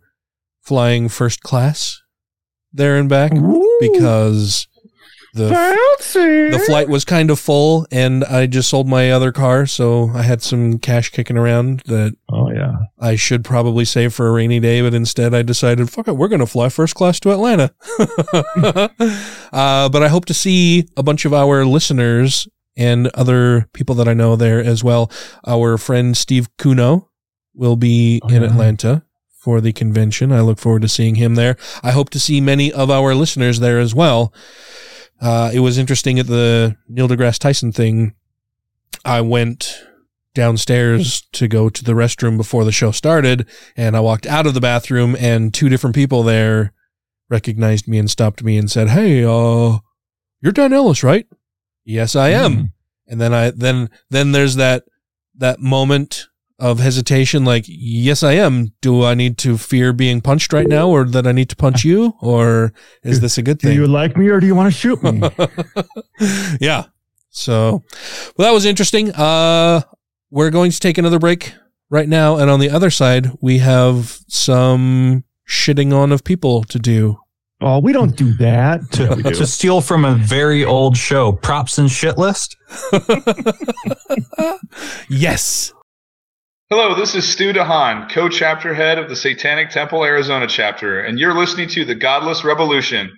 flying 0.63 1.09
first 1.09 1.43
class 1.43 2.01
there 2.73 2.97
and 2.97 3.09
back 3.09 3.33
because 3.81 4.69
the 5.33 5.49
the 6.51 6.59
flight 6.67 6.89
was 6.89 7.05
kind 7.05 7.31
of 7.31 7.39
full 7.39 7.87
and 7.91 8.25
I 8.25 8.47
just 8.47 8.69
sold 8.69 8.89
my 8.89 9.11
other 9.11 9.33
car, 9.33 9.67
so 9.67 10.11
I 10.11 10.23
had 10.23 10.43
some 10.43 10.79
cash 10.79 11.11
kicking 11.11 11.37
around 11.37 11.83
that 11.87 12.17
oh 12.31 12.51
yeah 12.51 12.73
I 12.99 13.17
should 13.17 13.45
probably 13.45 13.85
save 13.85 14.13
for 14.15 14.29
a 14.29 14.33
rainy 14.33 14.61
day, 14.61 14.83
but 14.83 14.95
instead 14.95 15.35
I 15.35 15.43
decided, 15.43 15.91
fuck 15.91 16.09
it, 16.09 16.17
we're 16.17 16.29
gonna 16.29 16.47
fly 16.47 16.69
first 16.69 16.95
class 16.95 17.21
to 17.21 17.33
Atlanta. 17.33 17.73
uh, 19.53 19.89
but 19.89 20.03
I 20.03 20.09
hope 20.09 20.27
to 20.27 20.35
see 20.35 20.89
a 20.97 21.03
bunch 21.03 21.25
of 21.25 21.33
our 21.33 21.65
listeners 21.65 22.49
and 22.77 23.09
other 23.09 23.69
people 23.73 23.95
that 23.97 24.09
I 24.09 24.15
know 24.15 24.37
there 24.37 24.61
as 24.61 24.85
well. 24.85 25.11
Our 25.47 25.79
friend 25.79 26.17
Steve 26.17 26.49
Kuno 26.57 27.09
will 27.55 27.77
be 27.77 28.21
in 28.29 28.43
Atlanta 28.43 29.05
for 29.41 29.61
the 29.61 29.73
convention. 29.73 30.33
I 30.33 30.41
look 30.41 30.59
forward 30.59 30.83
to 30.83 30.89
seeing 30.89 31.15
him 31.17 31.35
there. 31.35 31.57
I 31.83 31.93
hope 31.93 32.11
to 32.11 32.21
see 32.21 32.41
many 32.41 32.73
of 32.73 32.91
our 32.91 33.15
listeners 33.15 33.61
there 33.61 33.81
as 33.81 33.95
well. 33.95 34.33
Uh, 35.21 35.51
it 35.53 35.61
was 35.61 35.79
interesting 35.79 36.19
at 36.19 36.27
the 36.27 36.77
Neil 36.89 37.09
deGrasse 37.09 37.39
Tyson 37.39 37.73
thing. 37.73 38.15
I 39.05 39.21
went 39.21 39.83
downstairs 40.35 41.23
to 41.33 41.49
go 41.49 41.69
to 41.69 41.85
the 41.85 41.93
restroom 41.93 42.37
before 42.37 42.65
the 42.65 42.73
show 42.73 42.91
started. 42.91 43.49
And 43.77 43.97
I 43.97 44.01
walked 44.01 44.27
out 44.27 44.47
of 44.47 44.55
the 44.55 44.61
bathroom 44.61 45.17
and 45.19 45.53
two 45.53 45.69
different 45.69 45.97
people 45.97 46.23
there 46.23 46.73
recognized 47.29 47.87
me 47.87 47.99
and 47.99 48.11
stopped 48.11 48.43
me 48.43 48.57
and 48.57 48.71
said, 48.71 48.89
Hey, 48.89 49.25
uh, 49.25 49.79
you're 50.41 50.53
Dan 50.53 50.73
Ellis, 50.73 51.03
right? 51.03 51.27
Yes, 51.85 52.17
I 52.17 52.31
am. 52.31 52.57
Mm. 52.57 52.73
And 53.09 53.21
then 53.21 53.35
I, 53.35 53.51
then, 53.51 53.91
then 54.09 54.33
there's 54.33 54.57
that, 54.57 54.85
that 55.37 55.61
moment 55.61 56.29
of 56.61 56.79
hesitation. 56.79 57.45
Like, 57.45 57.65
yes, 57.67 58.23
I 58.23 58.33
am. 58.35 58.73
Do 58.81 59.05
I 59.05 59.15
need 59.15 59.39
to 59.39 59.57
fear 59.59 59.93
being 59.93 60.21
punched 60.21 60.53
right 60.53 60.69
now 60.69 60.89
or 60.89 61.05
that 61.05 61.27
I 61.27 61.33
need 61.33 61.49
to 61.51 61.57
punch 61.57 61.85
you? 61.85 62.15
Or 62.21 62.73
is 63.03 63.21
this 63.21 63.39
a 63.39 63.43
good 63.43 63.61
thing 63.61 63.75
Do 63.75 63.81
you 63.83 63.87
like 63.89 64.17
me 64.17 64.29
or 64.29 64.39
do 64.41 64.47
you 64.47 64.55
want 64.55 64.73
to 64.73 64.79
shoot 64.79 65.03
me? 65.03 65.23
yeah. 66.61 66.85
So, 67.31 67.83
well, 68.37 68.49
that 68.49 68.53
was 68.53 68.65
interesting. 68.65 69.13
Uh, 69.13 69.83
we're 70.31 70.51
going 70.51 70.71
to 70.71 70.79
take 70.81 70.99
another 70.99 71.19
break 71.19 71.55
right 71.89 72.09
now. 72.09 72.37
And 72.37 72.51
on 72.51 72.61
the 72.61 72.71
other 72.71 72.91
side, 72.91 73.31
we 73.41 73.59
have 73.59 74.19
some 74.29 75.25
shitting 75.49 75.93
on 75.93 76.13
of 76.13 76.23
people 76.25 76.63
to 76.65 76.79
do. 76.79 77.19
oh, 77.61 77.79
we 77.79 77.93
don't 77.93 78.17
do 78.17 78.33
that. 78.35 78.81
Yeah, 78.99 79.15
do. 79.15 79.23
to 79.35 79.47
steal 79.47 79.81
from 79.81 80.05
a 80.05 80.15
very 80.15 80.65
old 80.65 80.97
show, 80.97 81.33
props 81.33 81.79
and 81.79 81.91
shit 81.91 82.19
list. 82.19 82.57
Yes. 85.09 85.73
Hello, 86.73 86.95
this 86.95 87.17
is 87.17 87.29
Stu 87.29 87.53
DeHaan, 87.53 88.09
co-chapter 88.09 88.73
head 88.73 88.97
of 88.97 89.09
the 89.09 89.17
Satanic 89.17 89.71
Temple 89.71 90.05
Arizona 90.05 90.47
chapter, 90.47 91.01
and 91.01 91.19
you're 91.19 91.35
listening 91.35 91.69
to 91.71 91.85
The 91.85 91.97
Godless 91.97 92.45
Revolution. 92.45 93.11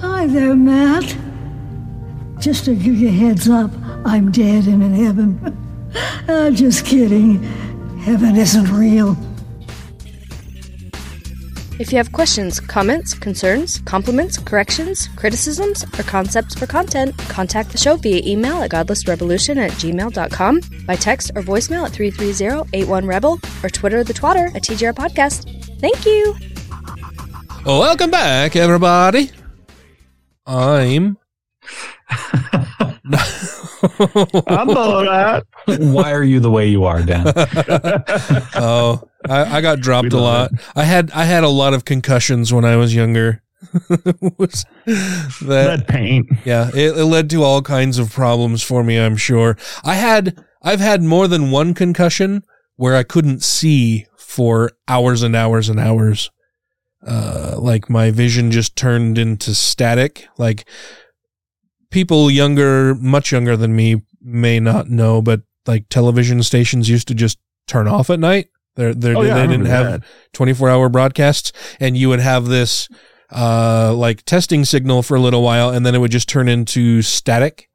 Hi 0.00 0.26
there, 0.26 0.56
Matt. 0.56 1.16
Just 2.40 2.64
to 2.64 2.74
give 2.74 2.96
you 2.96 3.10
a 3.10 3.12
heads 3.12 3.48
up, 3.48 3.70
I'm 4.04 4.32
dead 4.32 4.66
and 4.66 4.82
in 4.82 4.94
heaven. 4.94 5.58
Uh, 6.26 6.50
just 6.50 6.86
kidding. 6.86 7.42
Heaven 7.98 8.36
isn't 8.36 8.70
real. 8.70 9.14
If 11.82 11.90
you 11.90 11.98
have 11.98 12.12
questions, 12.12 12.60
comments, 12.60 13.12
concerns, 13.12 13.80
compliments, 13.80 14.38
corrections, 14.38 15.08
criticisms, 15.16 15.82
or 15.98 16.04
concepts 16.04 16.54
for 16.54 16.64
content, 16.64 17.18
contact 17.28 17.72
the 17.72 17.76
show 17.76 17.96
via 17.96 18.22
email 18.24 18.62
at 18.62 18.70
godlessrevolution 18.70 19.56
at 19.56 19.72
gmail.com, 19.72 20.60
by 20.86 20.94
text 20.94 21.32
or 21.34 21.42
voicemail 21.42 21.84
at 21.84 21.90
330-81-REBEL, 21.90 23.40
or 23.64 23.68
Twitter 23.68 24.04
the 24.04 24.12
twatter 24.12 24.54
at 24.54 24.62
TGR 24.62 24.94
Podcast. 24.94 25.80
Thank 25.80 26.06
you! 26.06 26.36
Well, 27.66 27.80
welcome 27.80 28.12
back, 28.12 28.54
everybody. 28.54 29.32
I'm. 30.46 31.18
I'm 34.46 34.70
all 34.70 35.04
right. 35.04 35.42
Why 35.66 36.12
are 36.12 36.22
you 36.22 36.38
the 36.38 36.50
way 36.50 36.68
you 36.68 36.84
are, 36.84 37.02
Dan? 37.02 37.24
oh, 38.54 39.02
I, 39.28 39.58
I 39.58 39.60
got 39.60 39.80
dropped 39.80 40.12
a 40.12 40.20
lot. 40.20 40.50
I 40.74 40.84
had 40.84 41.10
I 41.12 41.24
had 41.24 41.44
a 41.44 41.48
lot 41.48 41.74
of 41.74 41.84
concussions 41.84 42.52
when 42.52 42.64
I 42.64 42.76
was 42.76 42.94
younger. 42.94 43.42
Was 44.38 44.66
that 45.42 45.84
paint. 45.86 46.28
yeah, 46.44 46.68
it, 46.74 46.98
it 46.98 47.04
led 47.04 47.30
to 47.30 47.44
all 47.44 47.62
kinds 47.62 47.96
of 47.98 48.12
problems 48.12 48.60
for 48.60 48.82
me. 48.82 48.98
I'm 48.98 49.16
sure. 49.16 49.56
I 49.84 49.94
had 49.94 50.44
I've 50.62 50.80
had 50.80 51.02
more 51.02 51.28
than 51.28 51.52
one 51.52 51.72
concussion 51.72 52.42
where 52.76 52.96
I 52.96 53.04
couldn't 53.04 53.42
see 53.42 54.06
for 54.16 54.72
hours 54.88 55.22
and 55.22 55.36
hours 55.36 55.68
and 55.68 55.78
hours. 55.78 56.30
Uh, 57.06 57.54
like 57.58 57.90
my 57.90 58.10
vision 58.10 58.50
just 58.50 58.76
turned 58.76 59.18
into 59.18 59.54
static. 59.54 60.26
Like 60.38 60.68
people 61.90 62.30
younger, 62.30 62.94
much 62.94 63.30
younger 63.30 63.56
than 63.56 63.76
me, 63.76 64.02
may 64.20 64.58
not 64.60 64.88
know, 64.88 65.20
but 65.22 65.42
like 65.66 65.88
television 65.88 66.42
stations 66.42 66.88
used 66.88 67.08
to 67.08 67.14
just 67.14 67.38
turn 67.66 67.86
off 67.86 68.10
at 68.10 68.20
night. 68.20 68.48
They're, 68.74 68.94
they're, 68.94 69.16
Oh, 69.16 69.22
yeah, 69.22 69.34
they 69.34 69.46
didn't 69.46 69.66
have 69.66 70.04
24 70.32 70.68
hour 70.70 70.88
broadcasts 70.88 71.52
and 71.78 71.96
you 71.96 72.08
would 72.08 72.20
have 72.20 72.46
this 72.46 72.88
uh 73.30 73.94
like 73.94 74.24
testing 74.24 74.64
signal 74.64 75.02
for 75.02 75.16
a 75.16 75.20
little 75.20 75.42
while 75.42 75.70
and 75.70 75.86
then 75.86 75.94
it 75.94 75.98
would 75.98 76.10
just 76.10 76.28
turn 76.28 76.48
into 76.48 77.00
static 77.02 77.68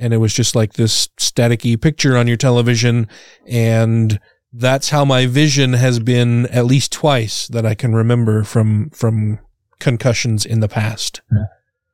and 0.00 0.14
it 0.14 0.18
was 0.18 0.32
just 0.32 0.54
like 0.54 0.74
this 0.74 1.08
staticky 1.18 1.80
picture 1.80 2.16
on 2.16 2.26
your 2.26 2.36
television 2.38 3.06
and 3.46 4.18
that's 4.52 4.88
how 4.90 5.04
my 5.04 5.26
vision 5.26 5.74
has 5.74 5.98
been 5.98 6.46
at 6.46 6.64
least 6.64 6.90
twice 6.92 7.48
that 7.48 7.66
I 7.66 7.74
can 7.74 7.94
remember 7.94 8.44
from 8.44 8.88
from 8.90 9.40
concussions 9.78 10.46
in 10.46 10.60
the 10.60 10.68
past. 10.68 11.20
I 11.30 11.36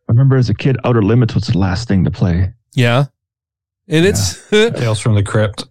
remember 0.09 0.37
as 0.37 0.49
a 0.49 0.55
kid, 0.55 0.77
Outer 0.85 1.03
Limits 1.03 1.35
was 1.35 1.49
the 1.49 1.59
last 1.59 1.89
thing 1.89 2.05
to 2.05 2.11
play. 2.11 2.53
Yeah. 2.75 3.07
And 3.89 4.07
it's 4.07 4.49
Tales 4.51 5.01
from 5.01 5.15
the 5.15 5.23
Crypt. 5.23 5.65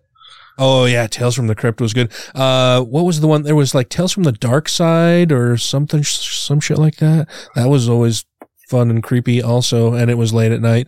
Oh 0.58 0.86
yeah, 0.86 1.08
Tales 1.08 1.36
from 1.36 1.48
the 1.48 1.56
Crypt 1.56 1.82
was 1.82 1.94
good. 1.94 2.12
Uh, 2.36 2.82
what 2.82 3.06
was 3.06 3.22
the 3.22 3.28
one? 3.28 3.44
There 3.44 3.56
was 3.56 3.74
like 3.74 3.90
Tales 3.90 4.12
from 4.12 4.24
the 4.24 4.32
Dark 4.32 4.70
Side 4.70 5.32
or 5.32 5.58
something, 5.58 6.04
some 6.04 6.60
shit 6.60 6.78
like 6.78 6.98
that. 6.98 7.28
That 7.56 7.70
was 7.70 7.90
always 7.90 8.26
fun 8.70 8.90
and 8.90 9.04
creepy, 9.04 9.42
also, 9.42 9.94
and 9.94 10.12
it 10.12 10.18
was 10.18 10.34
late 10.34 10.52
at 10.52 10.62
night. 10.62 10.88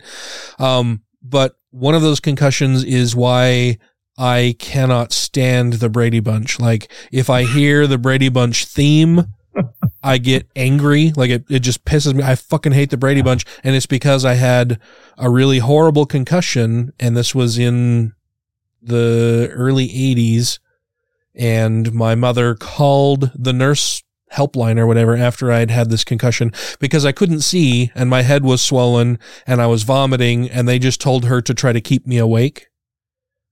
Um, 0.58 1.02
but 1.22 1.56
one 1.70 1.94
of 1.94 2.02
those 2.02 2.20
concussions 2.20 2.84
is 2.84 3.16
why 3.16 3.78
I 4.16 4.54
cannot 4.58 5.12
stand 5.12 5.74
the 5.74 5.88
Brady 5.88 6.20
Bunch. 6.20 6.60
Like 6.60 6.90
if 7.10 7.28
I 7.28 7.42
hear 7.42 7.86
the 7.86 7.98
Brady 7.98 8.28
Bunch 8.28 8.64
theme. 8.64 9.26
I 10.02 10.18
get 10.18 10.46
angry. 10.54 11.12
Like 11.16 11.30
it, 11.30 11.44
it 11.48 11.60
just 11.60 11.84
pisses 11.84 12.14
me. 12.14 12.22
I 12.22 12.34
fucking 12.34 12.72
hate 12.72 12.90
the 12.90 12.96
Brady 12.96 13.22
Bunch. 13.22 13.44
And 13.64 13.74
it's 13.74 13.86
because 13.86 14.24
I 14.24 14.34
had 14.34 14.78
a 15.16 15.30
really 15.30 15.58
horrible 15.58 16.04
concussion. 16.04 16.92
And 17.00 17.16
this 17.16 17.34
was 17.34 17.58
in 17.58 18.12
the 18.86 19.48
early 19.52 19.88
80s 19.88 20.58
and 21.34 21.92
my 21.92 22.14
mother 22.14 22.54
called 22.54 23.30
the 23.34 23.52
nurse 23.52 24.02
helpline 24.32 24.78
or 24.78 24.86
whatever 24.86 25.16
after 25.16 25.52
I'd 25.52 25.70
had 25.70 25.90
this 25.90 26.02
concussion 26.04 26.52
because 26.80 27.04
I 27.04 27.12
couldn't 27.12 27.40
see 27.42 27.90
and 27.94 28.10
my 28.10 28.22
head 28.22 28.42
was 28.44 28.60
swollen 28.62 29.18
and 29.46 29.60
I 29.62 29.66
was 29.66 29.82
vomiting 29.84 30.50
and 30.50 30.66
they 30.68 30.78
just 30.78 31.00
told 31.00 31.24
her 31.26 31.40
to 31.42 31.54
try 31.54 31.72
to 31.72 31.80
keep 31.80 32.06
me 32.06 32.18
awake. 32.18 32.66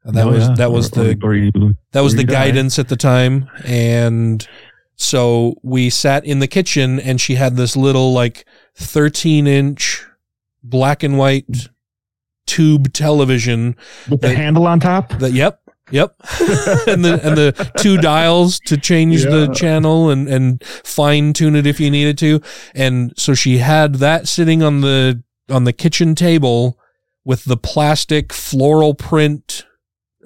And 0.02 0.14
that 0.16 0.26
Oh, 0.26 0.30
was 0.32 0.48
yeah. 0.48 0.54
that 0.56 0.72
was 0.72 0.90
Or- 0.96 1.04
the 1.04 1.18
or- 1.22 1.34
you- 1.34 1.76
that 1.92 2.00
was 2.00 2.14
the 2.16 2.24
die. 2.24 2.32
guidance 2.32 2.78
at 2.78 2.88
the 2.88 2.96
time 2.96 3.48
and 3.64 4.46
so 4.96 5.54
we 5.62 5.90
sat 5.90 6.24
in 6.24 6.38
the 6.40 6.46
kitchen 6.48 7.00
and 7.00 7.20
she 7.20 7.34
had 7.36 7.56
this 7.56 7.76
little 7.76 8.12
like 8.12 8.44
13 8.76 9.46
inch 9.46 10.04
black 10.62 11.02
and 11.02 11.18
white 11.18 11.68
tube 12.46 12.92
television 12.92 13.76
With 14.08 14.20
the 14.20 14.34
handle 14.34 14.66
on 14.66 14.80
top? 14.80 15.10
that 15.18 15.32
yep 15.32 15.60
yep 15.90 16.14
and 16.86 17.04
the 17.04 17.20
and 17.22 17.36
the 17.36 17.70
two 17.78 17.98
dials 17.98 18.58
to 18.60 18.76
change 18.76 19.22
the 19.24 19.52
channel 19.54 20.10
and 20.10 20.28
and 20.28 20.62
fine 20.64 21.32
tune 21.32 21.54
it 21.56 21.66
if 21.66 21.78
you 21.78 21.90
needed 21.90 22.16
to 22.18 22.40
and 22.74 23.12
so 23.16 23.34
she 23.34 23.58
had 23.58 23.96
that 23.96 24.26
sitting 24.26 24.62
on 24.62 24.80
the 24.80 25.22
on 25.50 25.64
the 25.64 25.72
kitchen 25.72 26.14
table 26.14 26.78
with 27.24 27.44
the 27.44 27.56
plastic 27.56 28.32
floral 28.32 28.94
print 28.94 29.66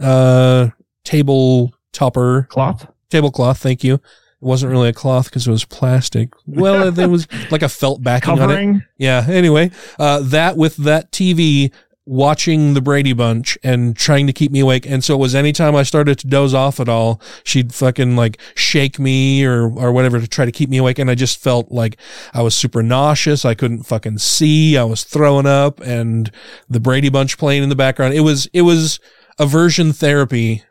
uh 0.00 0.68
table 1.04 1.72
topper 1.92 2.46
Cloth? 2.50 2.86
tablecloth 3.10 3.58
thank 3.58 3.82
you 3.82 3.94
it 3.94 4.00
wasn't 4.44 4.70
really 4.70 4.88
a 4.90 4.92
cloth 4.92 5.24
because 5.24 5.48
it 5.48 5.50
was 5.50 5.64
plastic 5.64 6.30
well 6.46 6.96
it 6.96 7.06
was 7.08 7.26
like 7.50 7.62
a 7.62 7.68
felt 7.68 8.00
backing 8.02 8.30
on 8.30 8.38
it 8.38 8.42
Covering? 8.54 8.82
yeah. 8.96 9.26
Anyway, 9.28 9.72
uh, 9.98 10.20
that 10.20 10.56
with 10.56 10.76
that 10.76 11.10
TV 11.10 11.72
watching 12.08 12.72
the 12.72 12.80
Brady 12.80 13.12
Bunch 13.12 13.58
and 13.62 13.94
trying 13.94 14.26
to 14.26 14.32
keep 14.32 14.50
me 14.50 14.60
awake. 14.60 14.86
And 14.86 15.04
so 15.04 15.14
it 15.14 15.18
was 15.18 15.34
anytime 15.34 15.76
I 15.76 15.82
started 15.82 16.18
to 16.20 16.26
doze 16.26 16.54
off 16.54 16.80
at 16.80 16.88
all, 16.88 17.20
she'd 17.44 17.74
fucking 17.74 18.16
like 18.16 18.40
shake 18.54 18.98
me 18.98 19.44
or, 19.44 19.64
or 19.64 19.92
whatever 19.92 20.18
to 20.18 20.26
try 20.26 20.46
to 20.46 20.52
keep 20.52 20.70
me 20.70 20.78
awake. 20.78 20.98
And 20.98 21.10
I 21.10 21.14
just 21.14 21.38
felt 21.38 21.70
like 21.70 21.98
I 22.32 22.40
was 22.40 22.56
super 22.56 22.82
nauseous. 22.82 23.44
I 23.44 23.54
couldn't 23.54 23.82
fucking 23.82 24.18
see. 24.18 24.78
I 24.78 24.84
was 24.84 25.04
throwing 25.04 25.46
up 25.46 25.80
and 25.80 26.30
the 26.68 26.80
Brady 26.80 27.10
Bunch 27.10 27.36
playing 27.36 27.62
in 27.62 27.68
the 27.68 27.76
background. 27.76 28.14
It 28.14 28.20
was, 28.20 28.46
it 28.54 28.62
was 28.62 29.00
aversion 29.38 29.92
therapy 29.92 30.64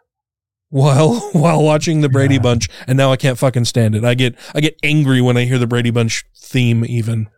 while 0.69 1.19
while 1.31 1.63
watching 1.63 2.01
the 2.01 2.09
Brady 2.09 2.39
Bunch, 2.39 2.67
and 2.87 2.97
now 2.97 3.09
I 3.09 3.15
can't 3.15 3.37
fucking 3.37 3.63
stand 3.63 3.95
it. 3.95 4.03
I 4.03 4.15
get 4.15 4.35
I 4.53 4.59
get 4.59 4.77
angry 4.83 5.21
when 5.21 5.37
I 5.37 5.45
hear 5.45 5.57
the 5.57 5.65
Brady 5.65 5.91
Bunch 5.91 6.25
theme. 6.35 6.83
Even 6.83 7.29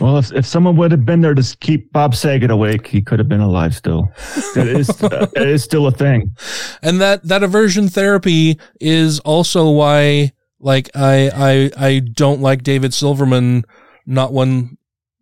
Well, 0.00 0.18
if, 0.18 0.32
if 0.32 0.46
someone 0.46 0.76
would 0.76 0.90
have 0.90 1.04
been 1.04 1.20
there 1.20 1.34
to 1.34 1.56
keep 1.60 1.92
Bob 1.92 2.14
Saget 2.14 2.50
awake, 2.50 2.86
he 2.86 3.00
could 3.02 3.18
have 3.18 3.28
been 3.28 3.40
alive 3.40 3.74
still. 3.74 4.10
That 4.54 4.66
is, 4.68 5.02
uh, 5.02 5.26
it 5.36 5.48
is 5.48 5.62
still 5.64 5.86
a 5.86 5.90
thing. 5.92 6.34
and 6.82 7.00
that 7.00 7.22
that 7.24 7.42
aversion 7.42 7.88
therapy 7.88 8.58
is 8.80 9.20
also 9.20 9.70
why 9.70 10.32
like 10.60 10.88
I 10.94 11.30
I 11.76 11.86
I 11.88 11.98
don't 12.00 12.40
like 12.40 12.62
David 12.62 12.94
Silverman 12.94 13.64
not 14.06 14.32
one 14.32 14.78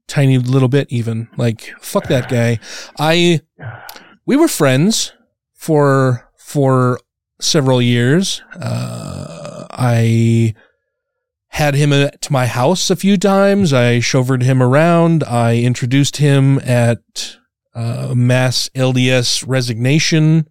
tiny 0.06 0.38
little 0.38 0.68
bit 0.68 0.86
even 0.90 1.28
like 1.36 1.72
fuck 1.80 2.06
that 2.08 2.28
guy 2.28 2.60
I 2.98 3.40
we 4.26 4.36
were 4.36 4.48
friends 4.48 5.12
for 5.54 6.30
for 6.36 7.00
several 7.40 7.82
years 7.82 8.42
uh 8.60 9.66
I 9.70 10.54
had 11.54 11.74
him 11.74 11.92
at 11.92 12.30
my 12.30 12.46
house 12.46 12.90
a 12.90 12.96
few 12.96 13.16
times 13.16 13.72
I 13.72 13.98
chauffeured 14.00 14.42
him 14.42 14.60
around 14.62 15.22
I 15.24 15.58
introduced 15.58 16.16
him 16.18 16.58
at 16.60 17.00
uh, 17.74 18.12
mass 18.14 18.68
LDS 18.74 19.44
resignation 19.46 20.48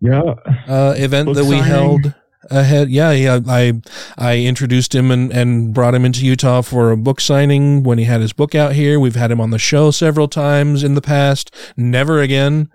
Yeah. 0.00 0.34
uh, 0.68 0.94
event 0.96 1.26
Book 1.26 1.36
that 1.36 1.44
we 1.44 1.58
signing. 1.58 1.64
held 1.72 2.14
ahead. 2.50 2.90
Yeah, 2.90 3.12
yeah. 3.12 3.40
I 3.46 3.80
I 4.18 4.38
introduced 4.40 4.94
him 4.94 5.10
and, 5.10 5.32
and 5.32 5.72
brought 5.72 5.94
him 5.94 6.04
into 6.04 6.26
Utah 6.26 6.62
for 6.62 6.90
a 6.90 6.96
book 6.96 7.20
signing 7.20 7.82
when 7.84 7.98
he 7.98 8.04
had 8.04 8.20
his 8.20 8.32
book 8.34 8.54
out 8.54 8.72
here. 8.74 9.00
We've 9.00 9.14
had 9.16 9.30
him 9.30 9.40
on 9.40 9.50
the 9.50 9.58
show 9.58 9.90
several 9.90 10.28
times 10.28 10.82
in 10.84 10.94
the 10.94 11.00
past. 11.00 11.54
Never 11.76 12.20
again, 12.20 12.68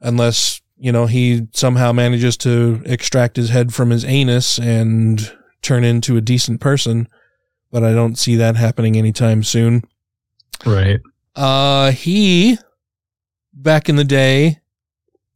unless 0.00 0.60
you 0.76 0.92
know 0.92 1.06
he 1.06 1.46
somehow 1.52 1.92
manages 1.92 2.36
to 2.38 2.82
extract 2.84 3.36
his 3.36 3.50
head 3.50 3.72
from 3.72 3.90
his 3.90 4.04
anus 4.04 4.58
and 4.58 5.32
turn 5.62 5.84
into 5.84 6.16
a 6.16 6.20
decent 6.20 6.60
person. 6.60 7.08
But 7.70 7.82
I 7.82 7.92
don't 7.94 8.16
see 8.18 8.36
that 8.36 8.56
happening 8.56 8.96
anytime 8.96 9.42
soon. 9.42 9.82
Right. 10.66 11.00
Uh, 11.34 11.90
he 11.92 12.58
back 13.54 13.88
in 13.88 13.96
the 13.96 14.04
day, 14.04 14.58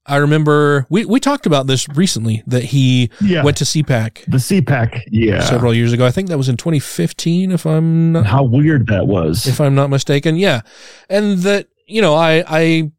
I 0.05 0.17
remember 0.17 0.87
we, 0.91 1.05
we 1.05 1.19
talked 1.19 1.47
about 1.47 1.67
this 1.67 1.89
recently 1.89 2.43
that 2.47 2.65
he 2.65 3.11
Yeah. 3.21 3.43
went 3.43 3.57
to 3.59 3.65
CPAC 3.65 4.25
The 4.27 4.37
CPAC. 4.39 5.03
Yeah. 5.11 5.41
several 5.41 5.73
years 5.75 5.93
ago. 5.93 6.05
I 6.07 6.11
think 6.11 6.29
that 6.29 6.37
was 6.39 6.49
in 6.49 6.57
2015, 6.57 7.51
if 7.53 7.67
I'm 7.67 8.13
not, 8.13 8.27
How 8.27 8.43
weird 8.45 8.87
that 8.89 9.07
was. 9.07 9.47
if 9.47 9.61
I'm 9.61 9.75
not 9.75 9.89
mistaken. 9.91 10.37
Yeah. 10.37 10.61
And 11.09 11.39
that, 11.39 11.69
you 11.87 12.01
know, 12.03 12.15
I, 12.15 12.45
I 12.47 12.93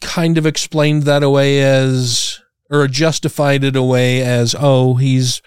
kind 0.00 0.38
of 0.38 0.46
explained 0.46 1.02
that 1.04 1.22
away 1.22 1.60
as, 1.62 2.40
or 2.70 2.86
justified 2.88 3.62
it 3.64 3.76
away 3.76 4.22
as, 4.22 4.54
oh, 4.58 4.94
he's 4.94 5.40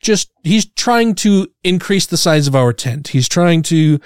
just, 0.00 0.30
he's 0.42 0.66
trying 0.66 1.14
to 1.16 1.48
increase 1.64 2.06
the 2.06 2.16
size 2.16 2.46
of 2.46 2.54
our 2.54 2.72
tent. 2.72 3.08
He's 3.08 3.28
trying 3.28 3.62
to 3.64 3.98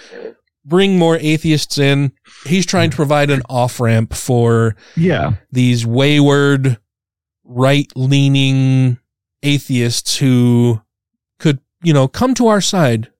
bring 0.64 0.98
more 0.98 1.16
atheists 1.16 1.78
in. 1.78 2.12
He's 2.46 2.66
trying 2.66 2.90
to 2.90 2.96
provide 2.96 3.30
an 3.30 3.42
off 3.48 3.80
ramp 3.80 4.14
for 4.14 4.76
yeah. 4.96 5.34
these 5.50 5.86
wayward, 5.86 6.78
right 7.44 7.90
leaning 7.94 8.98
atheists 9.42 10.18
who 10.18 10.80
could, 11.38 11.60
you 11.82 11.92
know, 11.92 12.08
come 12.08 12.34
to 12.34 12.46
our 12.46 12.60
side. 12.60 13.10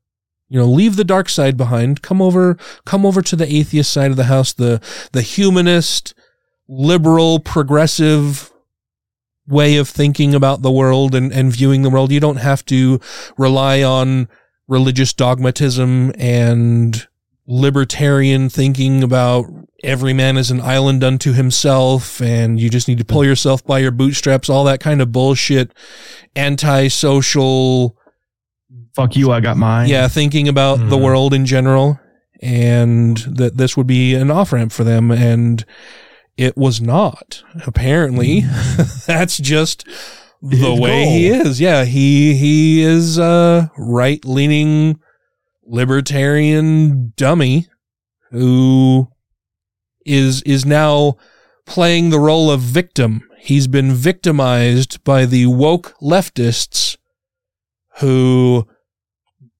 You 0.48 0.58
know, 0.58 0.66
leave 0.66 0.96
the 0.96 1.04
dark 1.04 1.30
side 1.30 1.56
behind. 1.56 2.02
Come 2.02 2.20
over, 2.20 2.58
come 2.84 3.06
over 3.06 3.22
to 3.22 3.36
the 3.36 3.50
atheist 3.50 3.90
side 3.90 4.10
of 4.10 4.18
the 4.18 4.24
house, 4.24 4.52
the, 4.52 4.82
the 5.12 5.22
humanist, 5.22 6.14
liberal, 6.68 7.40
progressive 7.40 8.51
way 9.48 9.76
of 9.76 9.88
thinking 9.88 10.34
about 10.34 10.62
the 10.62 10.70
world 10.70 11.14
and, 11.14 11.32
and 11.32 11.52
viewing 11.52 11.82
the 11.82 11.90
world. 11.90 12.12
You 12.12 12.20
don't 12.20 12.36
have 12.36 12.64
to 12.66 13.00
rely 13.36 13.82
on 13.82 14.28
religious 14.68 15.12
dogmatism 15.12 16.12
and 16.16 17.06
libertarian 17.46 18.48
thinking 18.48 19.02
about 19.02 19.46
every 19.82 20.12
man 20.12 20.36
is 20.36 20.50
an 20.52 20.60
island 20.60 21.02
unto 21.02 21.32
himself 21.32 22.22
and 22.22 22.60
you 22.60 22.70
just 22.70 22.86
need 22.86 22.98
to 22.98 23.04
pull 23.04 23.24
yourself 23.24 23.64
by 23.66 23.80
your 23.80 23.90
bootstraps, 23.90 24.48
all 24.48 24.62
that 24.64 24.78
kind 24.78 25.02
of 25.02 25.10
bullshit, 25.10 25.72
antisocial, 26.36 27.96
Fuck 28.94 29.16
you, 29.16 29.32
I 29.32 29.40
got 29.40 29.56
mine. 29.56 29.88
yeah, 29.88 30.06
thinking 30.06 30.48
about 30.48 30.76
the 30.90 30.96
Mhm. 30.96 31.02
world 31.02 31.34
in 31.34 31.46
general, 31.46 31.98
and 32.42 33.16
that 33.28 33.56
this 33.56 33.76
would 33.76 33.86
be 33.86 34.14
an 34.14 34.30
off 34.30 34.52
ramp 34.52 34.70
for 34.70 34.84
them, 34.84 35.10
and 35.10 35.64
it 36.36 36.56
was 36.56 36.80
not. 36.80 37.42
Apparently, 37.66 38.40
hmm. 38.40 38.82
that's 39.06 39.36
just 39.38 39.86
the 40.40 40.56
His 40.56 40.80
way 40.80 41.06
he 41.06 41.28
is. 41.28 41.60
Yeah, 41.60 41.84
he 41.84 42.34
he 42.34 42.82
is 42.82 43.18
a 43.18 43.70
right 43.76 44.24
leaning 44.24 45.00
libertarian 45.64 47.12
dummy 47.16 47.68
who 48.30 49.08
is 50.04 50.42
is 50.42 50.66
now 50.66 51.16
playing 51.66 52.10
the 52.10 52.18
role 52.18 52.50
of 52.50 52.60
victim. 52.60 53.28
He's 53.38 53.66
been 53.66 53.92
victimized 53.92 55.02
by 55.04 55.26
the 55.26 55.46
woke 55.46 55.94
leftists 56.00 56.96
who 57.98 58.66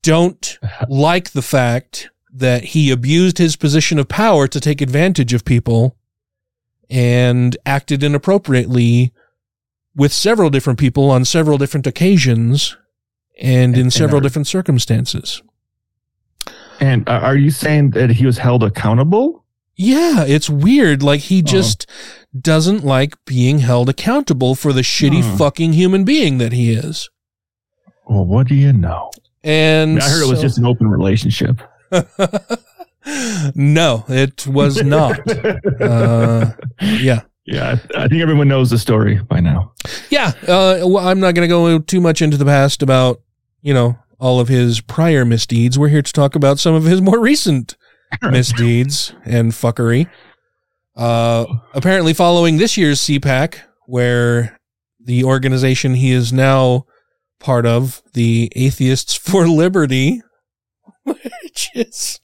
don't 0.02 0.58
like 0.88 1.30
the 1.30 1.42
fact 1.42 2.10
that 2.32 2.64
he 2.64 2.90
abused 2.90 3.38
his 3.38 3.56
position 3.56 3.98
of 3.98 4.08
power 4.08 4.48
to 4.48 4.60
take 4.60 4.80
advantage 4.80 5.32
of 5.32 5.44
people 5.44 5.96
and 6.92 7.56
acted 7.64 8.02
inappropriately 8.04 9.12
with 9.96 10.12
several 10.12 10.50
different 10.50 10.78
people 10.78 11.10
on 11.10 11.24
several 11.24 11.56
different 11.58 11.86
occasions 11.86 12.76
and 13.40 13.74
in 13.74 13.82
And- 13.84 13.92
several 13.92 14.18
are- 14.18 14.22
different 14.22 14.46
circumstances. 14.46 15.42
And 16.80 17.08
uh, 17.08 17.12
are 17.12 17.36
you 17.36 17.50
saying 17.50 17.90
that 17.92 18.10
he 18.10 18.26
was 18.26 18.38
held 18.38 18.62
accountable? 18.62 19.44
Yeah, 19.76 20.24
it's 20.24 20.50
weird. 20.50 21.02
Like 21.02 21.20
he 21.20 21.38
Oh. 21.38 21.42
just 21.46 21.86
doesn't 22.38 22.84
like 22.84 23.14
being 23.24 23.60
held 23.60 23.88
accountable 23.88 24.54
for 24.54 24.72
the 24.72 24.82
shitty 24.82 25.22
Hmm. 25.22 25.36
fucking 25.36 25.72
human 25.72 26.04
being 26.04 26.38
that 26.38 26.52
he 26.52 26.72
is. 26.72 27.08
Well, 28.06 28.26
what 28.26 28.48
do 28.48 28.54
you 28.54 28.72
know? 28.72 29.10
I, 29.44 29.48
And 29.48 29.94
mean, 29.94 30.02
I 30.02 30.08
heard 30.08 30.22
it 30.24 30.30
was 30.30 30.40
just 30.42 30.58
an 30.58 30.66
open 30.66 30.88
relationship. 30.88 31.62
no, 33.54 34.04
it 34.08 34.46
was 34.46 34.82
not. 34.82 35.20
uh, 35.80 36.52
yeah. 36.80 37.22
Yeah, 37.44 37.76
I, 37.94 38.04
I 38.04 38.08
think 38.08 38.22
everyone 38.22 38.46
knows 38.46 38.70
the 38.70 38.78
story 38.78 39.18
by 39.18 39.40
now. 39.40 39.72
Yeah, 40.10 40.32
uh, 40.42 40.82
well, 40.86 40.98
I'm 40.98 41.18
not 41.18 41.34
going 41.34 41.48
to 41.48 41.52
go 41.52 41.80
too 41.80 42.00
much 42.00 42.22
into 42.22 42.36
the 42.36 42.44
past 42.44 42.82
about, 42.82 43.20
you 43.62 43.74
know, 43.74 43.98
all 44.20 44.38
of 44.38 44.46
his 44.46 44.80
prior 44.80 45.24
misdeeds. 45.24 45.76
We're 45.76 45.88
here 45.88 46.02
to 46.02 46.12
talk 46.12 46.36
about 46.36 46.60
some 46.60 46.74
of 46.74 46.84
his 46.84 47.02
more 47.02 47.18
recent 47.18 47.76
misdeeds 48.22 49.12
and 49.24 49.50
fuckery. 49.50 50.08
Uh, 50.94 51.46
apparently, 51.74 52.14
following 52.14 52.58
this 52.58 52.76
year's 52.76 53.00
CPAC, 53.00 53.58
where 53.86 54.60
the 55.00 55.24
organization 55.24 55.94
he 55.94 56.12
is 56.12 56.32
now 56.32 56.86
part 57.40 57.66
of, 57.66 58.02
the 58.12 58.52
Atheists 58.54 59.14
for 59.14 59.48
Liberty, 59.48 60.22
which 61.42 61.70
is 61.74 62.20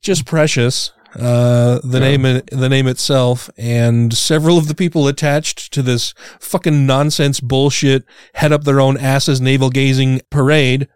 just 0.00 0.26
precious. 0.26 0.92
Uh, 1.18 1.80
the 1.82 1.98
name, 1.98 2.22
the 2.22 2.68
name 2.68 2.86
itself, 2.86 3.50
and 3.58 4.14
several 4.14 4.56
of 4.58 4.68
the 4.68 4.76
people 4.76 5.08
attached 5.08 5.72
to 5.72 5.82
this 5.82 6.14
fucking 6.38 6.86
nonsense 6.86 7.40
bullshit, 7.40 8.04
head 8.34 8.52
up 8.52 8.62
their 8.62 8.80
own 8.80 8.96
asses 8.96 9.40
navel 9.40 9.70
gazing 9.70 10.20
parade. 10.30 10.86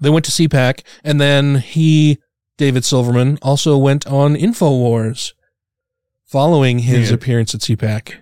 They 0.00 0.10
went 0.10 0.24
to 0.26 0.30
CPAC, 0.30 0.82
and 1.02 1.20
then 1.20 1.56
he, 1.56 2.18
David 2.58 2.84
Silverman, 2.84 3.38
also 3.42 3.76
went 3.76 4.06
on 4.06 4.36
Infowars 4.36 5.32
following 6.24 6.80
his 6.80 7.08
Yeah. 7.10 7.14
appearance 7.16 7.54
at 7.56 7.60
CPAC 7.62 8.14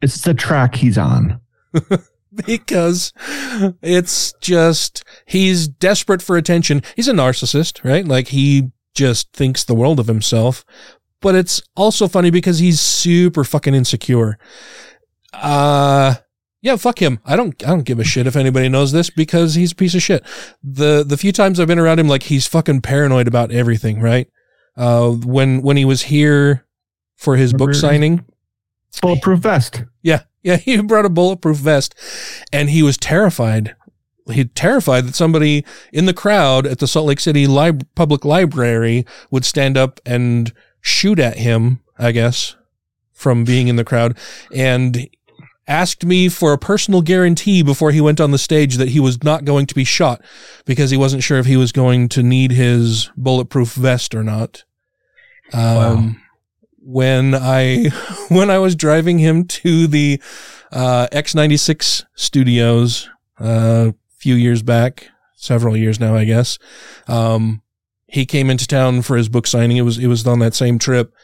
It's 0.00 0.20
the 0.20 0.34
track 0.34 0.76
he's 0.76 0.96
on. 0.98 1.40
because 2.46 3.12
it's 3.82 4.32
just 4.40 5.04
he's 5.26 5.68
desperate 5.68 6.22
for 6.22 6.36
attention. 6.36 6.82
He's 6.96 7.08
a 7.08 7.12
narcissist, 7.12 7.84
right? 7.84 8.06
Like 8.06 8.28
he 8.28 8.70
just 8.94 9.32
thinks 9.32 9.64
the 9.64 9.74
world 9.74 9.98
of 10.00 10.06
himself. 10.06 10.64
But 11.20 11.34
it's 11.34 11.62
also 11.76 12.08
funny 12.08 12.30
because 12.30 12.58
he's 12.58 12.80
super 12.80 13.44
fucking 13.44 13.74
insecure. 13.74 14.38
Uh 15.32 16.16
yeah, 16.62 16.76
fuck 16.76 17.00
him. 17.00 17.18
I 17.24 17.36
don't 17.36 17.62
I 17.64 17.68
don't 17.68 17.84
give 17.84 17.98
a 17.98 18.04
shit 18.04 18.26
if 18.26 18.36
anybody 18.36 18.68
knows 18.68 18.92
this 18.92 19.10
because 19.10 19.54
he's 19.54 19.72
a 19.72 19.76
piece 19.76 19.94
of 19.94 20.02
shit. 20.02 20.24
The 20.62 21.04
the 21.04 21.16
few 21.16 21.32
times 21.32 21.60
I've 21.60 21.68
been 21.68 21.78
around 21.78 22.00
him 22.00 22.08
like 22.08 22.24
he's 22.24 22.46
fucking 22.46 22.82
paranoid 22.82 23.28
about 23.28 23.52
everything, 23.52 24.00
right? 24.00 24.28
Uh 24.76 25.10
when 25.10 25.62
when 25.62 25.76
he 25.76 25.84
was 25.84 26.02
here 26.02 26.66
for 27.16 27.36
his 27.36 27.52
book 27.52 27.74
signing, 27.74 28.24
Bulletproof 29.00 29.40
vest. 29.40 29.84
yeah, 30.02 30.22
yeah, 30.42 30.56
he 30.56 30.80
brought 30.82 31.04
a 31.06 31.10
bulletproof 31.10 31.56
vest, 31.56 31.94
and 32.52 32.70
he 32.70 32.82
was 32.82 32.96
terrified. 32.96 33.74
He 34.30 34.44
terrified 34.44 35.06
that 35.06 35.14
somebody 35.14 35.64
in 35.92 36.06
the 36.06 36.14
crowd 36.14 36.66
at 36.66 36.78
the 36.78 36.86
Salt 36.86 37.06
Lake 37.06 37.20
City 37.20 37.46
Lib- 37.46 37.86
Public 37.94 38.24
Library 38.24 39.04
would 39.30 39.44
stand 39.44 39.76
up 39.76 40.00
and 40.06 40.52
shoot 40.80 41.18
at 41.18 41.38
him. 41.38 41.80
I 41.98 42.12
guess 42.12 42.56
from 43.12 43.44
being 43.44 43.68
in 43.68 43.76
the 43.76 43.84
crowd, 43.84 44.16
and 44.54 45.08
asked 45.68 46.04
me 46.04 46.28
for 46.28 46.52
a 46.52 46.58
personal 46.58 47.02
guarantee 47.02 47.62
before 47.62 47.92
he 47.92 48.00
went 48.00 48.20
on 48.20 48.32
the 48.32 48.38
stage 48.38 48.76
that 48.76 48.88
he 48.88 48.98
was 49.00 49.22
not 49.22 49.44
going 49.44 49.64
to 49.66 49.74
be 49.76 49.84
shot 49.84 50.20
because 50.64 50.90
he 50.90 50.96
wasn't 50.96 51.22
sure 51.22 51.38
if 51.38 51.46
he 51.46 51.56
was 51.56 51.70
going 51.70 52.08
to 52.08 52.22
need 52.22 52.50
his 52.50 53.10
bulletproof 53.16 53.74
vest 53.74 54.12
or 54.14 54.24
not. 54.24 54.64
Um, 55.52 56.21
when 56.84 57.34
I 57.34 57.86
when 58.28 58.50
I 58.50 58.58
was 58.58 58.74
driving 58.74 59.18
him 59.18 59.44
to 59.46 59.86
the 59.86 60.20
uh, 60.72 61.06
X96 61.12 62.04
studios 62.14 63.08
uh, 63.40 63.90
a 63.90 63.94
few 64.16 64.34
years 64.34 64.62
back, 64.62 65.08
several 65.36 65.76
years 65.76 66.00
now, 66.00 66.14
I 66.16 66.24
guess. 66.24 66.58
Um, 67.08 67.62
he 68.06 68.26
came 68.26 68.50
into 68.50 68.66
town 68.66 69.02
for 69.02 69.16
his 69.16 69.28
book 69.28 69.46
signing. 69.46 69.76
It 69.76 69.82
was 69.82 69.98
it 69.98 70.06
was 70.08 70.26
on 70.26 70.38
that 70.40 70.54
same 70.54 70.78
trip, 70.78 71.14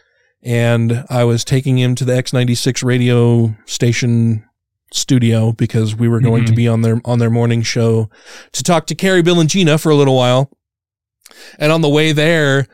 and 0.42 1.04
I 1.10 1.24
was 1.24 1.44
taking 1.44 1.78
him 1.78 1.94
to 1.96 2.04
the 2.04 2.12
X96 2.14 2.82
radio 2.84 3.54
station 3.66 4.44
studio 4.92 5.52
because 5.52 5.94
we 5.94 6.08
were 6.08 6.20
going 6.20 6.46
to 6.46 6.52
Mhm. 6.52 6.56
be 6.56 6.68
on 6.68 6.80
their 6.82 7.00
on 7.04 7.18
their 7.18 7.28
morning 7.30 7.62
show 7.62 8.08
to 8.52 8.62
talk 8.62 8.86
to 8.86 8.94
Carrie, 8.94 9.22
Bill, 9.22 9.38
and 9.40 9.50
Gina 9.50 9.76
for 9.76 9.90
a 9.90 9.94
little 9.96 10.16
while. 10.16 10.50
And 11.58 11.70
on 11.70 11.82
the 11.82 11.88
way 11.90 12.12
there, 12.12 12.66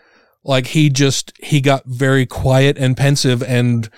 like 0.45 0.69
he 0.69 0.91
just 0.91 1.33
he 1.43 1.61
got 1.61 1.85
very 1.87 2.27
quiet 2.27 2.77
and 2.79 2.97
pensive 2.97 3.43
and 3.43 3.89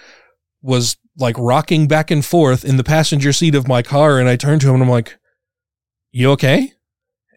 was 0.63 0.97
like 1.19 1.37
rocking 1.39 1.89
back 1.89 2.11
and 2.11 2.25
forth 2.25 2.65
in 2.65 2.77
the 2.77 2.85
passenger 2.85 3.33
seat 3.33 3.55
of 3.55 3.69
my 3.69 3.83
car 3.83 4.19
and 4.19 4.29
I 4.29 4.37
turned 4.37 4.61
to 4.63 4.69
him 4.69 4.75
and 4.75 4.85
I'm 4.85 4.91
like, 4.91 5.19
"You 6.13 6.31
okay?" 6.33 6.73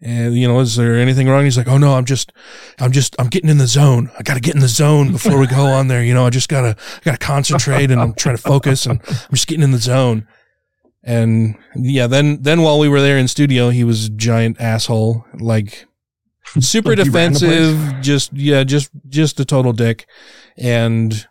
And 0.02 0.34
you 0.34 0.48
know, 0.48 0.60
is 0.60 0.76
there 0.76 0.96
anything 0.96 1.28
wrong? 1.28 1.44
He's 1.44 1.58
like, 1.58 1.68
"Oh 1.68 1.78
no, 1.78 1.94
I'm 1.94 2.04
just 2.04 2.32
I'm 2.78 2.92
just 2.92 3.16
I'm 3.18 3.28
getting 3.28 3.50
in 3.50 3.58
the 3.58 3.66
zone. 3.66 4.10
I 4.18 4.22
got 4.22 4.34
to 4.34 4.40
get 4.40 4.54
in 4.54 4.60
the 4.60 4.68
zone 4.68 5.12
before 5.12 5.38
we 5.38 5.46
go 5.46 5.66
on 5.66 5.88
there. 5.88 6.02
You 6.02 6.14
know, 6.14 6.26
I 6.26 6.30
just 6.30 6.48
got 6.48 6.62
to 6.62 6.68
I 6.68 7.00
got 7.04 7.20
to 7.20 7.26
concentrate 7.26 7.90
and 7.90 8.00
I'm 8.00 8.14
trying 8.14 8.36
to 8.36 8.42
focus 8.42 8.86
and 8.86 9.00
I'm 9.08 9.34
just 9.34 9.46
getting 9.46 9.64
in 9.64 9.72
the 9.72 9.78
zone." 9.78 10.26
And 11.02 11.56
yeah, 11.74 12.06
then 12.06 12.42
then 12.42 12.62
while 12.62 12.78
we 12.78 12.88
were 12.88 13.00
there 13.00 13.18
in 13.18 13.26
studio, 13.26 13.70
he 13.70 13.84
was 13.84 14.06
a 14.06 14.10
giant 14.10 14.60
asshole, 14.60 15.24
like 15.38 15.86
super 16.58 16.90
Like 16.90 17.00
he 17.00 17.08
ran 17.08 17.32
the 17.32 17.40
place? 17.40 17.70
defensive, 17.70 18.00
just 18.00 18.32
yeah, 18.32 18.64
just 18.64 18.90
just 19.08 19.38
a 19.40 19.44
total 19.44 19.72
dick. 19.72 20.06
And 20.56 21.26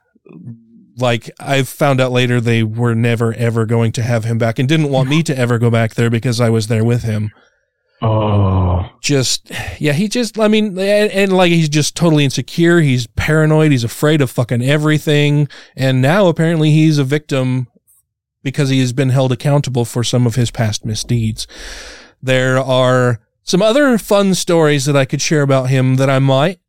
like 0.97 1.29
I 1.39 1.63
found 1.63 2.01
out 2.01 2.11
later 2.11 2.39
they 2.41 2.63
were 2.63 2.93
never 2.95 3.33
ever 3.33 3.65
going 3.65 3.91
to 3.93 4.03
have 4.03 4.25
him 4.25 4.37
back 4.37 4.59
and 4.59 4.67
didn't 4.69 4.89
want 4.89 5.09
me 5.09 5.23
to 5.23 5.37
ever 5.37 5.57
go 5.57 5.69
back 5.69 5.95
there 5.95 6.09
because 6.09 6.39
I 6.41 6.49
was 6.49 6.67
there 6.67 6.83
with 6.83 7.03
him. 7.03 7.31
Oh, 8.01 8.89
Just 9.01 9.51
yeah, 9.79 9.91
he 9.91 10.07
just 10.07 10.39
I 10.39 10.47
mean 10.47 10.77
and, 10.79 11.11
and 11.11 11.33
like 11.33 11.51
he's 11.51 11.67
just 11.69 11.95
totally 11.95 12.23
insecure, 12.23 12.79
he's 12.79 13.07
paranoid, 13.07 13.71
he's 13.71 13.83
afraid 13.83 14.21
of 14.21 14.31
fucking 14.31 14.61
everything 14.61 15.47
and 15.75 16.01
now 16.01 16.27
apparently 16.27 16.71
he's 16.71 16.97
a 16.97 17.03
victim 17.03 17.67
because 18.41 18.69
he 18.69 18.79
has 18.79 18.93
been 18.93 19.09
held 19.09 19.33
accountable 19.33 19.83
for 19.83 20.03
some 20.03 20.25
of 20.25 20.35
his 20.35 20.49
past 20.49 20.85
misdeeds. 20.85 21.45
There 22.21 22.57
are 22.57 23.19
some 23.49 23.63
other 23.63 23.97
fun 23.97 24.35
stories 24.35 24.85
that 24.85 24.95
I 24.95 25.05
could 25.05 25.23
share 25.23 25.41
about 25.41 25.69
him 25.69 25.95
that 25.95 26.07
I 26.07 26.19
might 26.19 26.59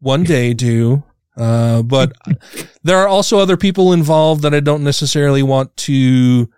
one 0.00 0.22
day 0.22 0.52
do. 0.52 1.02
Uh, 1.34 1.82
but 1.82 2.12
there 2.82 2.98
are 2.98 3.08
also 3.08 3.38
other 3.38 3.56
people 3.56 3.90
involved 3.94 4.42
that 4.42 4.52
I 4.52 4.60
don't 4.60 4.84
necessarily 4.84 5.42
want 5.42 5.74
to 5.78 6.50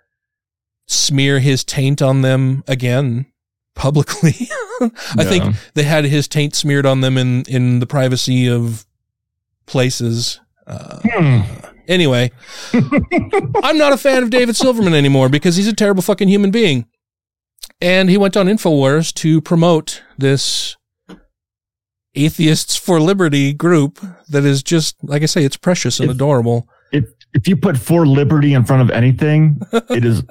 smear 0.88 1.38
his 1.38 1.62
taint 1.62 2.02
on 2.02 2.22
them 2.22 2.64
again 2.66 3.26
publicly. 3.76 4.48
I 5.16 5.22
think 5.22 5.54
they 5.74 5.84
had 5.84 6.06
his 6.06 6.26
taint 6.26 6.56
smeared 6.56 6.84
on 6.84 7.00
them 7.00 7.16
in, 7.16 7.42
in 7.42 7.78
the 7.78 7.86
privacy 7.86 8.48
of 8.48 8.84
places. 9.66 10.40
Uh, 10.66 11.44
Anyway, 11.88 12.30
I'm 13.62 13.76
not 13.76 13.92
a 13.92 13.96
fan 13.96 14.22
of 14.22 14.30
David 14.30 14.56
Silverman 14.56 14.94
anymore 14.94 15.28
because 15.28 15.56
he's 15.56 15.66
a 15.66 15.74
terrible 15.74 16.02
fucking 16.02 16.28
human 16.28 16.50
being. 16.50 16.86
And 17.80 18.08
he 18.08 18.16
went 18.16 18.36
on 18.36 18.46
InfoWars 18.46 19.12
to 19.14 19.40
promote 19.40 20.02
this 20.16 20.76
Atheists 22.14 22.76
for 22.76 23.00
Liberty 23.00 23.52
group 23.52 23.98
that 24.28 24.44
is 24.44 24.62
just, 24.62 24.96
like 25.02 25.22
I 25.22 25.26
say, 25.26 25.44
it's 25.44 25.56
precious 25.56 25.98
and 25.98 26.10
adorable. 26.10 26.68
if 26.92 27.04
if 27.34 27.48
you 27.48 27.56
put 27.56 27.78
for 27.78 28.06
liberty 28.06 28.52
in 28.52 28.64
front 28.64 28.82
of 28.82 28.90
anything, 28.90 29.60
it 29.72 30.04
is 30.04 30.22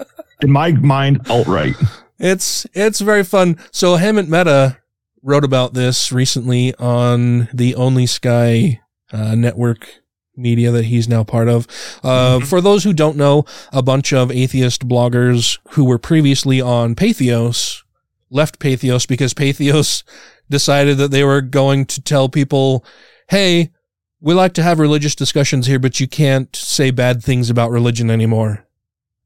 in 0.41 0.51
my 0.51 0.71
mind 0.73 1.27
alt 1.29 1.47
right. 1.47 1.75
It's 2.19 2.67
it's 2.73 3.01
very 3.01 3.23
fun. 3.23 3.57
So 3.71 3.97
Hemant 3.97 4.27
Mehta 4.27 4.77
wrote 5.23 5.43
about 5.43 5.73
this 5.73 6.11
recently 6.11 6.73
on 6.75 7.47
the 7.53 7.75
Only 7.75 8.05
Sky 8.05 8.79
uh, 9.11 9.35
network 9.35 10.00
media 10.41 10.71
that 10.71 10.85
he's 10.85 11.07
now 11.07 11.23
part 11.23 11.47
of. 11.47 11.67
Uh, 12.03 12.39
For 12.39 12.59
those 12.61 12.83
who 12.83 12.93
don't 12.93 13.15
know, 13.17 13.45
a 13.71 13.81
bunch 13.81 14.11
of 14.11 14.31
atheist 14.31 14.87
bloggers 14.87 15.59
who 15.71 15.85
were 15.85 15.97
previously 15.99 16.59
on 16.59 16.95
Patheos 16.95 17.83
left 18.29 18.59
Patheos 18.59 19.07
because 19.07 19.33
Patheos 19.33 20.03
decided 20.49 20.97
that 20.97 21.11
they 21.11 21.23
were 21.23 21.41
going 21.41 21.85
to 21.85 22.01
tell 22.01 22.29
people, 22.29 22.83
"Hey, 23.29 23.71
we 24.19 24.33
like 24.33 24.53
to 24.53 24.63
have 24.63 24.79
religious 24.79 25.15
discussions 25.15 25.67
here, 25.67 25.79
but 25.79 25.99
you 25.99 26.07
can't 26.07 26.53
say 26.55 26.91
bad 26.91 27.23
things 27.23 27.49
about 27.49 27.71
religion 27.71 28.09
anymore." 28.09 28.65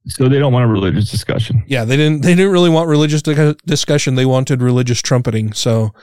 So 0.07 0.29
they 0.29 0.37
don't 0.37 0.53
want 0.53 0.65
a 0.65 0.67
religious 0.67 1.09
discussion. 1.09 1.63
Yeah, 1.67 1.83
they 1.83 1.97
didn't. 1.97 2.21
They 2.21 2.35
didn't 2.35 2.51
really 2.51 2.69
want 2.69 2.89
religious 2.89 3.23
di- 3.23 3.55
discussion. 3.65 4.13
They 4.15 4.25
wanted 4.25 4.61
religious 4.61 5.01
trumpeting. 5.01 5.53
So, 5.53 5.93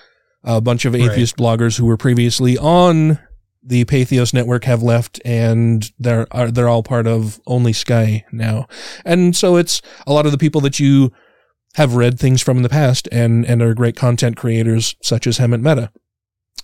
a 0.43 0.61
bunch 0.61 0.85
of 0.85 0.95
atheist 0.97 1.37
bloggers 1.37 1.79
who 1.79 1.87
were 1.87 1.97
previously 1.97 2.59
on 2.59 3.21
the 3.63 3.85
Patheos 3.85 4.35
network 4.35 4.65
have 4.65 4.83
left, 4.83 5.21
and 5.25 5.91
they're 5.99 6.27
are 6.31 6.51
they're 6.51 6.69
all 6.69 6.83
part 6.83 7.07
of 7.07 7.41
Only 7.47 7.73
Sky 7.73 8.25
now. 8.33 8.67
And 9.05 9.37
so 9.37 9.57
it's 9.57 9.83
a 10.07 10.13
lot 10.13 10.27
of 10.27 10.33
the 10.33 10.39
people 10.39 10.61
that 10.63 10.81
you 10.81 11.13
have 11.75 11.95
read 11.95 12.19
things 12.19 12.43
from 12.43 12.57
in 12.59 12.63
the 12.63 12.69
past, 12.69 13.09
and 13.13 13.45
and 13.47 13.63
are 13.63 13.75
great 13.75 13.97
content 13.97 14.37
creators 14.37 14.97
such 15.03 15.27
as 15.27 15.39
Hemant 15.39 15.63
Mehta. 15.63 15.91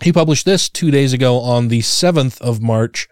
He 0.03 0.13
published 0.13 0.45
this 0.45 0.69
two 0.69 0.91
days 0.91 1.13
ago 1.13 1.41
on 1.41 1.69
the 1.69 1.81
seventh 1.81 2.41
of 2.41 2.63
March. 2.63 3.09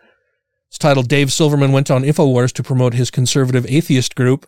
It's 0.68 0.78
titled 0.78 1.08
Dave 1.08 1.32
Silverman 1.32 1.72
went 1.72 1.90
on 1.90 2.02
InfoWars 2.02 2.52
to 2.52 2.62
promote 2.62 2.94
his 2.94 3.10
conservative 3.10 3.66
atheist 3.68 4.14
group 4.14 4.46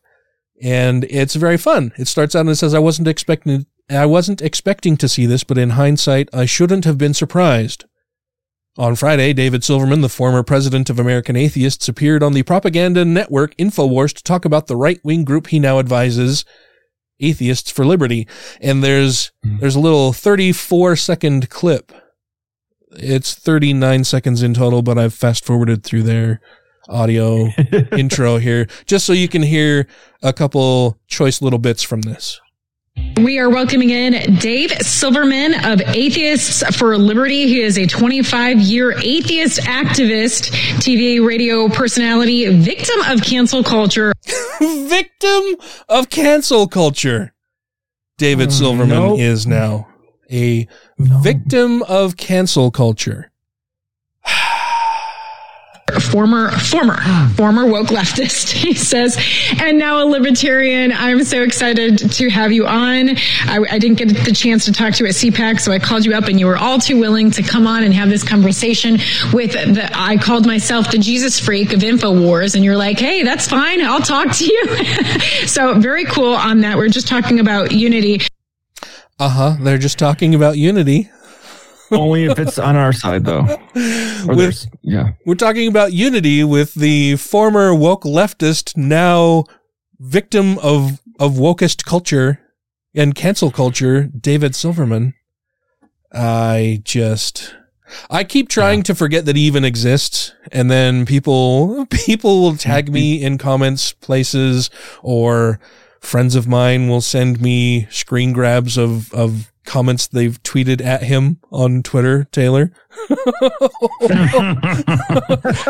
and 0.61 1.05
it's 1.05 1.35
very 1.35 1.57
fun. 1.57 1.93
It 1.97 2.09
starts 2.09 2.35
out 2.35 2.41
and 2.41 2.51
it 2.51 2.57
says, 2.57 2.75
"I 2.75 2.79
wasn't 2.79 3.09
expecting, 3.09 3.67
I 3.89 4.07
wasn't 4.07 4.43
expecting 4.43 4.97
to 4.99 5.09
see 5.09 5.27
this, 5.27 5.45
but 5.45 5.59
in 5.59 5.71
hindsight, 5.71 6.29
I 6.33 6.47
shouldn't 6.47 6.85
have 6.85 6.99
been 6.99 7.15
surprised." 7.15 7.85
On 8.77 8.95
Friday, 8.95 9.33
David 9.33 9.65
Silverman, 9.65 10.03
the 10.03 10.09
former 10.09 10.43
president 10.45 10.89
of 10.89 11.01
American 11.01 11.35
Atheists, 11.35 11.89
appeared 11.89 12.23
on 12.23 12.33
the 12.33 12.45
propaganda 12.45 13.05
network 13.05 13.57
Infowars 13.57 14.15
to 14.15 14.23
talk 14.23 14.45
about 14.45 14.69
the 14.69 14.77
right-wing 14.77 15.25
group 15.25 15.49
he 15.49 15.59
now 15.59 15.81
advises, 15.81 16.45
Atheists 17.21 17.71
for 17.71 17.85
Liberty. 17.85 18.29
And 18.61 18.83
there's 18.85 19.33
hmm. 19.43 19.59
there's 19.59 19.75
a 19.75 19.81
little 19.81 20.13
34 20.13 20.97
second 20.97 21.51
clip. 21.51 21.93
It's 22.93 23.35
39 23.35 24.05
seconds 24.05 24.43
in 24.43 24.55
total, 24.55 24.83
but 24.83 24.99
I've 24.99 25.15
fast 25.15 25.45
forwarded 25.45 25.83
through 25.83 26.05
their 26.05 26.41
audio 26.89 27.49
intro 27.93 28.39
here 28.39 28.67
just 28.87 29.05
so 29.05 29.13
you 29.13 29.29
can 29.29 29.43
hear 29.43 29.87
a 30.23 30.33
couple 30.33 30.99
choice 31.07 31.43
little 31.43 31.59
bits 31.59 31.83
from 31.83 32.03
this. 32.03 32.41
We 33.23 33.41
are 33.41 33.51
welcoming 33.51 33.91
in 33.91 34.37
Dave 34.37 34.71
Silverman 34.81 35.65
of 35.65 35.81
Atheists 35.81 36.63
for 36.77 36.97
Liberty. 36.97 37.49
He 37.49 37.61
is 37.63 37.77
a 37.77 37.85
25 37.85 38.61
year 38.61 38.97
atheist 38.97 39.61
activist, 39.63 40.51
TV 40.79 41.25
radio 41.25 41.69
personality, 41.69 42.47
victim 42.49 43.01
of 43.09 43.23
cancel 43.23 43.65
culture. 43.65 44.13
Victim 44.61 45.57
of 45.89 46.11
cancel 46.11 46.69
culture. 46.69 47.35
David 48.19 48.51
mm, 48.51 48.53
Silverman 48.53 48.89
nope. 48.89 49.19
is 49.19 49.47
now 49.47 49.89
a 50.31 50.69
victim 50.99 51.83
of 51.85 52.17
cancel 52.17 52.71
culture. 52.71 53.31
Former, 56.01 56.51
former, 56.51 56.97
former 57.35 57.67
woke 57.67 57.89
leftist, 57.89 58.51
he 58.53 58.75
says, 58.75 59.19
and 59.61 59.79
now 59.79 60.03
a 60.03 60.07
libertarian. 60.07 60.93
I'm 60.93 61.25
so 61.25 61.43
excited 61.43 61.99
to 62.13 62.29
have 62.29 62.53
you 62.53 62.67
on. 62.67 63.11
I, 63.11 63.65
I 63.71 63.79
didn't 63.79 63.99
get 63.99 64.09
the 64.25 64.33
chance 64.33 64.65
to 64.67 64.73
talk 64.73 64.95
to 64.95 65.05
you 65.05 65.09
at 65.09 65.15
CPAC, 65.15 65.61
so 65.61 65.73
I 65.73 65.79
called 65.79 66.05
you 66.05 66.15
up 66.15 66.25
and 66.25 66.39
you 66.39 66.47
were 66.47 66.57
all 66.57 66.79
too 66.79 66.99
willing 66.99 67.31
to 67.33 67.43
come 67.43 67.67
on 67.67 67.85
and 67.85 67.93
have 67.95 68.09
this 68.09 68.23
conversation 68.23 68.99
with 69.33 69.53
the, 69.53 69.89
I 69.93 70.17
called 70.17 70.47
myself 70.47 70.91
the 70.91 70.99
Jesus 70.99 71.41
freak 71.41 71.73
of 71.73 71.81
InfoWars, 71.81 72.55
and 72.55 72.65
you're 72.65 72.77
like, 72.77 72.99
hey, 72.99 73.23
that's 73.23 73.49
fine. 73.49 73.81
I'll 73.83 74.01
talk 74.01 74.33
to 74.37 74.45
you. 74.45 74.67
so 75.47 75.79
very 75.81 76.05
cool 76.05 76.35
on 76.35 76.61
that. 76.61 76.77
We're 76.77 76.89
just 76.89 77.09
talking 77.09 77.41
about 77.41 77.73
unity. 77.73 78.21
Uh 79.19 79.29
huh. 79.29 79.57
They're 79.61 79.79
just 79.79 79.99
talking 79.99 80.35
about 80.35 80.59
unity. 80.59 81.11
Only 81.91 82.25
if 82.25 82.39
it's 82.39 82.59
on 82.59 82.77
our 82.77 82.93
side, 82.93 83.25
though. 83.25 83.47
Yeah. 84.83 85.13
We're 85.25 85.35
talking 85.35 85.69
about 85.69 85.93
unity 85.93 86.45
with 86.45 86.75
the 86.75 87.17
former 87.17 87.75
woke 87.75 88.05
leftist, 88.05 88.77
now 88.77 89.45
victim 89.99 90.59
of, 90.59 91.01
of 91.19 91.35
wokest 91.35 91.85
culture 91.85 92.41
and 92.95 93.15
cancel 93.15 93.51
culture, 93.51 94.05
David 94.05 94.55
Silverman. 94.55 95.15
I 96.13 96.81
just, 96.85 97.55
I 98.11 98.25
keep 98.25 98.49
trying 98.49 98.83
to 98.85 98.95
forget 98.95 99.25
that 99.27 99.37
he 99.37 99.43
even 99.43 99.65
exists. 99.65 100.35
And 100.53 100.71
then 100.71 101.07
people, 101.07 101.87
people 101.91 102.43
will 102.43 102.57
tag 102.57 102.87
mm-hmm. 102.87 102.95
me 102.95 103.23
in 103.23 103.39
comments 103.39 103.93
places 103.93 104.71
or 105.03 105.61
friends 106.01 106.35
of 106.35 106.47
mine 106.47 106.89
will 106.89 107.01
send 107.01 107.41
me 107.41 107.87
screen 107.91 108.33
grabs 108.33 108.77
of, 108.77 109.13
of 109.13 109.53
comments 109.69 110.07
they've 110.07 110.43
tweeted 110.43 110.83
at 110.83 111.03
him 111.03 111.39
on 111.53 111.83
Twitter, 111.83 112.25
Taylor. 112.33 112.73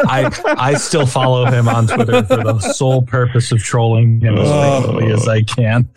I 0.06 0.30
I 0.56 0.74
still 0.74 1.04
follow 1.04 1.44
him 1.46 1.68
on 1.68 1.88
Twitter 1.88 2.24
for 2.24 2.36
the 2.36 2.60
sole 2.60 3.02
purpose 3.02 3.52
of 3.52 3.58
trolling 3.58 4.20
him 4.20 4.38
as 4.38 4.48
oh. 4.48 4.80
regularly 4.80 5.12
as 5.12 5.28
I 5.28 5.42
can. 5.42 5.88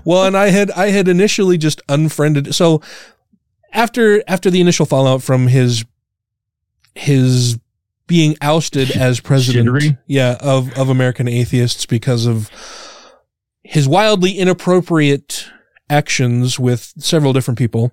well, 0.04 0.24
and 0.24 0.36
I 0.36 0.48
had 0.48 0.70
I 0.72 0.88
had 0.88 1.06
initially 1.06 1.58
just 1.58 1.82
unfriended. 1.88 2.54
So 2.54 2.80
after 3.72 4.24
after 4.26 4.50
the 4.50 4.60
initial 4.60 4.86
fallout 4.86 5.22
from 5.22 5.46
his 5.46 5.84
his 6.94 7.58
being 8.06 8.36
ousted 8.40 8.90
as 8.90 9.20
president, 9.20 9.98
yeah, 10.06 10.36
of 10.40 10.76
of 10.78 10.88
American 10.88 11.28
Atheists 11.28 11.86
because 11.86 12.26
of 12.26 12.50
his 13.64 13.88
wildly 13.88 14.32
inappropriate 14.38 15.50
actions 15.90 16.58
with 16.58 16.92
several 16.98 17.32
different 17.32 17.58
people. 17.58 17.90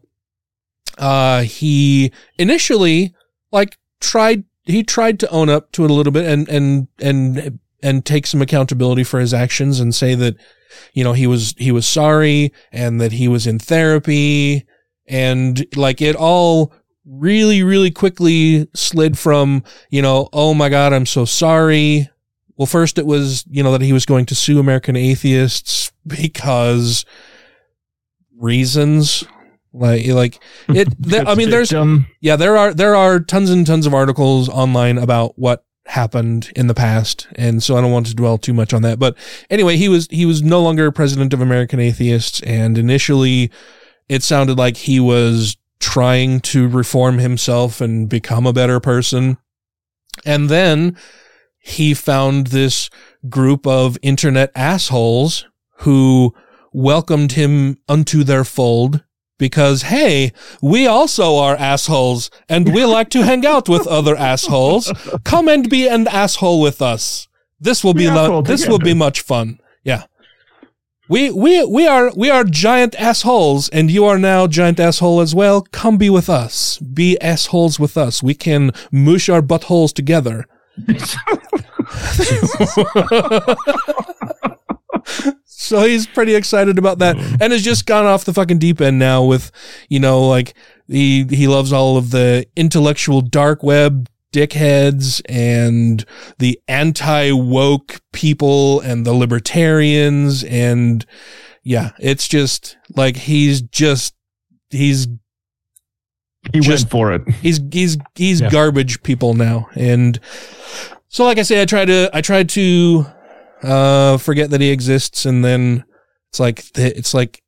uh, 0.97 1.41
he 1.41 2.11
initially 2.38 3.15
like 3.51 3.78
tried 3.99 4.43
he 4.65 4.84
tried 4.84 5.19
to 5.19 5.30
own 5.30 5.49
up 5.49 5.72
to 5.72 5.84
it 5.86 5.89
a 5.91 5.93
little 5.93 6.11
bit 6.11 6.26
and 6.26 6.47
and 6.49 6.88
and 6.99 7.59
and 7.82 8.05
take 8.05 8.28
some 8.28 8.41
accountability 8.41 9.03
for 9.03 9.19
his 9.19 9.34
actions 9.34 9.80
and 9.80 9.95
say 9.95 10.13
that 10.15 10.36
you 10.93 11.03
know 11.03 11.13
he 11.13 11.26
was 11.26 11.55
he 11.57 11.72
was 11.72 11.88
sorry 11.88 12.51
and 12.72 12.99
that 13.01 13.13
he 13.13 13.28
was 13.28 13.47
in 13.47 13.57
therapy 13.57 14.65
and 15.07 15.65
like 15.76 16.01
it 16.01 16.15
all 16.15 16.72
really 17.05 17.63
really 17.63 17.89
quickly 17.91 18.67
slid 18.76 19.17
from 19.17 19.63
you 19.89 20.01
know 20.01 20.30
oh 20.34 20.53
my 20.53 20.69
god 20.69 20.93
i'm 20.93 21.05
so 21.07 21.26
sorry 21.26 22.09
well 22.62 22.68
first 22.68 22.99
it 22.99 23.07
was 23.07 23.43
you 23.49 23.64
know 23.64 23.72
that 23.72 23.82
he 23.82 23.91
was 23.91 24.05
going 24.05 24.24
to 24.24 24.36
sue 24.36 24.59
american 24.59 24.95
atheists 24.95 25.91
because 26.05 27.05
reasons. 28.38 29.24
Like 29.74 30.05
like 30.07 30.39
it 30.70 30.89
there, 30.99 31.26
i 31.26 31.34
mean 31.34 31.49
there's 31.49 31.74
yeah 32.20 32.36
there 32.36 32.57
are 32.57 32.74
there 32.74 32.93
are 32.93 33.20
tons 33.20 33.49
and 33.49 33.66
tons 33.66 33.88
of 33.88 33.93
articles 33.93 34.47
online 34.47 34.97
about 34.97 35.39
what 35.39 35.64
happened 35.88 36.51
in 36.55 36.68
the 36.68 36.74
past 36.74 37.28
and 37.36 37.64
so 37.64 37.78
i 37.78 37.82
don't 37.82 37.91
want 37.91 38.05
to 38.07 38.14
dwell 38.14 38.38
too 38.38 38.53
much 38.53 38.74
on 38.74 38.82
that. 38.84 38.99
But 38.99 39.18
anyway 39.49 39.78
he 39.78 39.88
was 39.89 40.07
he 40.12 40.26
was 40.26 40.43
no 40.43 40.62
longer 40.62 40.91
president 40.91 41.34
of 41.34 41.39
american 41.39 41.80
atheists 41.80 42.41
and 42.41 42.78
initially 42.78 43.49
it 44.07 44.24
sounded 44.24 44.57
like 44.57 44.76
he 44.76 44.99
was 44.99 45.55
trying 45.80 46.41
to 46.41 46.68
reform 46.68 47.18
himself 47.18 47.82
and 47.82 48.07
become 48.07 48.45
a 48.45 48.53
better 48.53 48.80
person. 48.80 49.38
And 50.26 50.49
then 50.49 50.97
he 51.62 51.93
found 51.93 52.47
this 52.47 52.89
group 53.30 53.66
of 53.66 53.97
internet 54.01 54.51
assholes 54.55 55.45
who 55.80 56.34
welcomed 56.74 57.34
him 57.34 57.78
unto 57.88 58.24
their 58.24 58.43
fold 58.43 59.03
because 59.38 59.84
hey, 59.84 60.32
we 60.62 60.86
also 60.86 61.36
are 61.38 61.55
assholes 61.55 62.30
and 62.47 62.74
we 62.74 62.86
like 62.86 63.09
to 63.09 63.24
hang 63.24 63.43
out 63.45 63.68
with 63.68 63.88
other 63.88 64.16
assholes. 64.16 64.93
Come 65.24 65.47
and 65.47 65.68
be 65.68 65.88
an 65.88 66.07
asshole 66.07 66.62
with 66.62 66.80
us. 66.80 67.28
This 67.59 67.84
will 67.84 67.95
be 67.95 68.07
lo- 68.07 68.43
this 68.43 68.68
will 68.68 68.80
be 68.80 68.93
much 68.93 69.22
fun. 69.22 69.59
Yeah. 69.84 70.03
We 71.09 71.32
we 71.32 71.66
we 71.66 71.88
are 71.88 72.12
we 72.16 72.30
are 72.30 72.43
giant 72.43 72.95
assholes 73.01 73.68
and 73.70 73.89
you 73.89 74.05
are 74.05 74.20
now 74.20 74.45
giant 74.45 74.80
asshole 74.80 75.20
as 75.22 75.34
well. 75.34 75.62
Come 75.72 75.97
be 75.97 76.09
with 76.09 76.30
us. 76.30 76.78
Be 76.78 77.20
assholes 77.20 77.80
with 77.80 77.97
us. 77.97 78.22
We 78.22 78.36
can 78.36 78.72
mush 78.91 79.28
our 79.28 79.41
buttholes 79.41 79.91
together. 79.91 80.45
so 85.45 85.83
he's 85.85 86.07
pretty 86.07 86.35
excited 86.35 86.77
about 86.77 86.99
that. 86.99 87.17
And 87.41 87.53
has 87.53 87.63
just 87.63 87.85
gone 87.85 88.05
off 88.05 88.25
the 88.25 88.33
fucking 88.33 88.59
deep 88.59 88.81
end 88.81 88.99
now 88.99 89.23
with 89.23 89.51
you 89.89 89.99
know 89.99 90.27
like 90.27 90.53
he 90.87 91.25
he 91.29 91.47
loves 91.47 91.71
all 91.73 91.97
of 91.97 92.11
the 92.11 92.45
intellectual 92.55 93.21
dark 93.21 93.63
web 93.63 94.09
dickheads 94.33 95.21
and 95.27 96.05
the 96.39 96.59
anti-woke 96.67 97.99
people 98.13 98.79
and 98.81 99.05
the 99.05 99.13
libertarians. 99.13 100.43
And 100.43 101.05
yeah 101.63 101.91
it's 101.99 102.27
just 102.27 102.77
like 102.95 103.15
he's 103.15 103.61
just 103.61 104.15
he's 104.69 105.07
he 106.53 106.59
went 106.67 106.89
for 106.89 107.13
it. 107.13 107.21
he's 107.41 107.59
he's 107.71 107.97
he's 108.15 108.41
Yeah. 108.41 108.49
garbage 108.49 109.03
people 109.03 109.33
now. 109.35 109.67
And 109.75 110.19
so 111.12 111.26
like 111.26 111.38
i 111.38 111.43
say 111.43 111.62
i 111.62 111.66
try 111.66 111.86
to 111.86 112.09
i 112.14 112.22
tried 112.22 112.49
to 112.49 113.05
uh 113.64 114.18
forget 114.18 114.49
that 114.49 114.62
he 114.62 114.72
exists 114.72 115.26
and 115.26 115.45
then 115.45 115.84
it's 116.30 116.39
like 116.39 116.64
the, 116.72 116.97
it's 116.97 117.14
like 117.14 117.43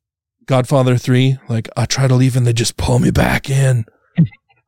godfather 0.46 0.96
3 0.96 1.38
like 1.48 1.68
i 1.76 1.86
try 1.86 2.06
to 2.06 2.14
leave 2.14 2.36
and 2.36 2.46
they 2.46 2.52
just 2.52 2.76
pull 2.76 3.00
me 3.00 3.10
back 3.10 3.50
in. 3.50 3.84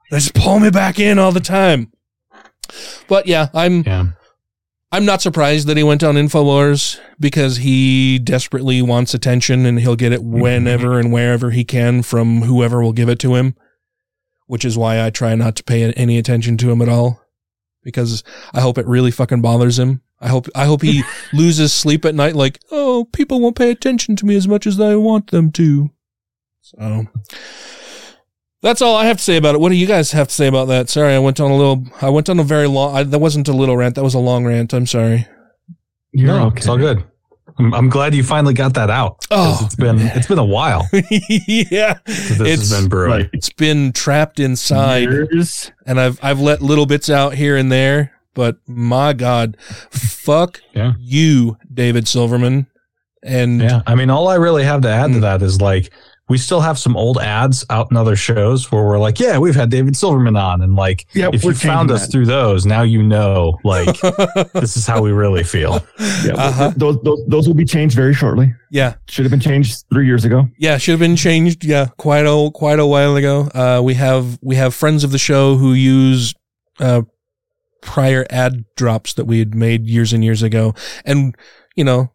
They 0.09 0.19
just 0.19 0.35
pull 0.35 0.61
me 0.61 0.71
back 0.71 1.01
in 1.01 1.19
all 1.19 1.33
the 1.33 1.41
time. 1.41 1.93
But 3.09 3.27
yeah 3.27 3.49
i'm 3.55 3.83
i'm 4.93 5.05
not 5.05 5.21
surprised 5.21 5.67
that 5.67 5.77
he 5.77 5.83
went 5.83 6.05
on 6.05 6.15
infowars 6.15 6.99
because 7.19 7.57
he 7.59 8.21
desperately 8.21 8.81
wants 8.83 9.15
attention 9.15 9.67
and 9.67 9.81
he'll 9.81 9.97
get 9.97 10.13
it 10.13 10.23
whenever 10.23 10.99
and 11.01 11.13
wherever 11.13 11.51
he 11.51 11.65
can 11.65 12.03
from 12.03 12.43
whoever 12.43 12.81
will 12.83 12.93
give 12.93 13.09
it 13.09 13.19
to 13.19 13.35
him 13.35 13.57
which 14.47 14.65
is 14.65 14.79
why 14.79 15.05
I 15.05 15.11
try 15.11 15.35
not 15.35 15.57
to 15.57 15.65
pay 15.65 15.93
any 15.93 16.19
attention 16.19 16.57
to 16.59 16.71
him 16.71 16.81
at 16.81 16.89
all 16.89 17.26
because 17.87 18.25
I 18.53 18.61
hope 18.61 18.79
it 18.79 18.87
really 18.87 19.13
fucking 19.13 19.41
bothers 19.41 19.79
him. 19.79 20.03
I 20.21 20.29
hope 20.29 20.49
I 20.55 20.65
hope 20.67 20.83
he 20.83 21.05
loses 21.33 21.73
sleep 21.73 22.05
at 22.05 22.15
night 22.15 22.35
like, 22.35 22.59
"Oh, 22.71 23.07
people 23.13 23.41
won't 23.41 23.57
pay 23.57 23.71
attention 23.71 24.17
to 24.17 24.27
me 24.27 24.35
as 24.35 24.49
much 24.49 24.67
as 24.67 24.79
I 24.79 24.97
want 24.97 25.31
them 25.31 25.53
to." 25.53 25.91
So 26.61 27.07
that's 28.61 28.83
all 28.83 28.97
I 28.97 29.07
have 29.07 29.19
to 29.19 29.23
say 29.23 29.37
about 29.37 29.55
it. 29.55 29.61
What 29.61 29.69
do 29.69 29.77
you 29.77 29.87
guys 29.87 30.11
have 30.11 30.29
to 30.29 30.35
say 30.35 30.49
about 30.49 30.67
that? 30.67 30.89
Sorry, 30.89 31.15
I 31.15 31.21
went 31.21 31.39
on 31.39 31.53
a 31.53 31.57
little 31.57 31.85
I 32.03 32.11
went 32.11 32.29
on 32.29 32.41
a 32.41 32.45
very 32.45 32.67
long 32.67 32.97
I, 32.97 33.05
that 33.05 33.19
wasn't 33.21 33.49
a 33.49 33.53
little 33.53 33.77
rant, 33.77 33.95
that 33.95 34.03
was 34.03 34.15
a 34.15 34.19
long 34.19 34.45
rant. 34.45 34.75
I'm 34.75 34.87
sorry. 34.87 35.27
no, 36.13 36.49
it's 36.57 36.67
all 36.69 36.77
good. 36.79 37.05
I'm, 37.59 37.75
I'm 37.75 37.89
glad 37.89 38.15
you 38.15 38.23
finally 38.23 38.55
got 38.55 38.75
that 38.75 38.91
out. 38.91 39.25
Oh, 39.31 39.61
it's 39.65 39.77
been 39.77 39.99
it's 39.99 40.27
been 40.27 40.39
a 40.39 40.45
while. 40.45 40.89
yeah, 40.93 41.99
it's 42.07 42.71
been 42.71 42.89
brewing. 42.89 43.31
It's 43.33 43.51
been 43.51 43.93
trapped 43.93 44.41
inside, 44.41 45.09
and 45.87 46.01
I've 46.01 46.19
I've 46.23 46.41
let 46.41 46.61
little 46.61 46.87
bits 46.87 47.09
out 47.09 47.35
here 47.35 47.57
and 47.57 47.73
there. 47.73 48.13
But 48.35 48.59
my 48.67 49.15
God, 49.15 49.57
fuck 49.91 50.61
you, 50.99 51.57
David 51.73 52.07
Silverman. 52.07 52.67
And 53.23 53.63
Yeah, 53.63 53.83
I 53.87 53.95
mean, 53.95 54.11
all 54.11 54.29
I 54.29 54.35
really 54.35 54.65
have 54.65 54.83
to 54.83 54.89
add 54.89 55.09
to 55.09 55.15
hmm. 55.15 55.21
that 55.21 55.43
is 55.43 55.61
like 55.61 55.91
we 56.29 56.39
still 56.39 56.61
have 56.61 56.77
some 56.79 56.97
old 56.97 57.19
ads 57.19 57.65
out 57.71 57.89
in 57.93 57.97
other 57.97 58.17
shows 58.17 58.73
where 58.73 58.83
we're 58.83 58.99
like, 58.99 59.21
yeah, 59.21 59.39
we've 59.39 59.55
had 59.55 59.71
David 59.71 59.97
Silverman 59.97 60.35
on, 60.37 60.61
and 60.61 60.75
like, 60.75 61.07
Yeah, 61.15 61.31
if 61.33 61.45
you 61.45 61.55
found 61.55 61.91
us 61.93 62.07
that. 62.07 62.11
through 62.13 62.27
those, 62.27 62.67
now 62.67 62.83
you 62.83 63.01
know, 63.03 63.59
like, 63.63 64.01
this 64.53 64.77
is 64.77 64.87
how 64.89 65.01
we 65.03 65.13
really 65.13 65.45
feel. 65.45 65.87
Yeah, 66.25 66.33
Uh-huh. 66.35 66.73
those, 66.77 67.01
those 67.03 67.21
those 67.29 67.47
will 67.47 67.55
be 67.55 67.65
changed 67.65 67.95
very 67.95 68.13
shortly. 68.13 68.53
Yeah. 68.73 68.95
should 69.09 69.25
have 69.25 69.31
been 69.31 69.39
changed 69.41 69.85
three 69.93 70.07
years 70.07 70.25
ago. 70.25 70.49
Yeah, 70.59 70.79
should 70.79 70.93
have 70.93 71.01
been 71.01 71.15
changed. 71.17 71.65
Yeah, 71.65 71.87
quite 71.97 72.27
a 72.27 72.51
quite 72.53 72.81
a 72.81 72.87
while 72.87 73.15
ago. 73.17 73.49
Uh, 73.55 73.81
we 73.85 73.95
have 73.95 74.39
we 74.43 74.57
have 74.57 74.75
friends 74.75 75.05
of 75.05 75.13
the 75.13 75.19
show 75.19 75.57
who 75.57 75.73
use 75.75 76.35
uh, 76.81 77.03
prior 77.83 78.27
ad 78.31 78.65
drops 78.77 79.15
that 79.15 79.27
we 79.27 79.39
had 79.39 79.55
made 79.55 79.87
years 79.87 80.13
and 80.13 80.25
years 80.25 80.43
ago, 80.43 80.75
and 81.05 81.37
you 81.77 81.85
know, 81.85 82.11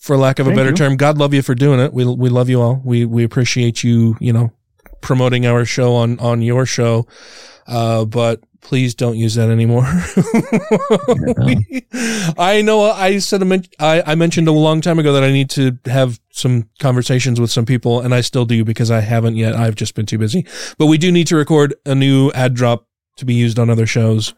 for 0.00 0.16
lack 0.16 0.38
of 0.38 0.46
a 0.46 0.54
better 0.54 0.70
you. 0.70 0.76
term, 0.76 0.96
God 0.96 1.18
love 1.18 1.34
you 1.34 1.42
for 1.42 1.54
doing 1.54 1.80
it. 1.80 1.92
We 1.92 2.04
we 2.04 2.28
love 2.28 2.48
you 2.48 2.60
all. 2.60 2.80
We 2.84 3.04
we 3.04 3.24
appreciate 3.24 3.84
you. 3.84 4.16
You 4.20 4.32
know, 4.32 4.52
promoting 5.00 5.46
our 5.46 5.64
show 5.64 5.94
on 5.94 6.18
on 6.18 6.42
your 6.42 6.66
show. 6.66 7.06
Uh, 7.66 8.04
but 8.04 8.40
please 8.60 8.94
don't 8.94 9.16
use 9.16 9.36
that 9.36 9.48
anymore. 9.48 9.84
I 12.38 12.62
know 12.62 12.82
I 12.82 13.18
said 13.18 13.42
I, 13.78 14.02
I 14.04 14.14
mentioned 14.16 14.48
a 14.48 14.52
long 14.52 14.80
time 14.80 14.98
ago 14.98 15.12
that 15.12 15.22
I 15.22 15.30
need 15.30 15.50
to 15.50 15.78
have 15.86 16.20
some 16.30 16.68
conversations 16.80 17.40
with 17.40 17.50
some 17.50 17.64
people, 17.64 18.00
and 18.00 18.14
I 18.14 18.20
still 18.20 18.44
do 18.44 18.64
because 18.64 18.90
I 18.90 19.00
haven't 19.00 19.36
yet. 19.36 19.54
I've 19.54 19.76
just 19.76 19.94
been 19.94 20.06
too 20.06 20.18
busy. 20.18 20.46
But 20.78 20.86
we 20.86 20.98
do 20.98 21.12
need 21.12 21.28
to 21.28 21.36
record 21.36 21.74
a 21.84 21.94
new 21.94 22.30
ad 22.32 22.54
drop 22.54 22.86
to 23.16 23.24
be 23.24 23.34
used 23.34 23.58
on 23.58 23.70
other 23.70 23.86
shows. 23.86 24.34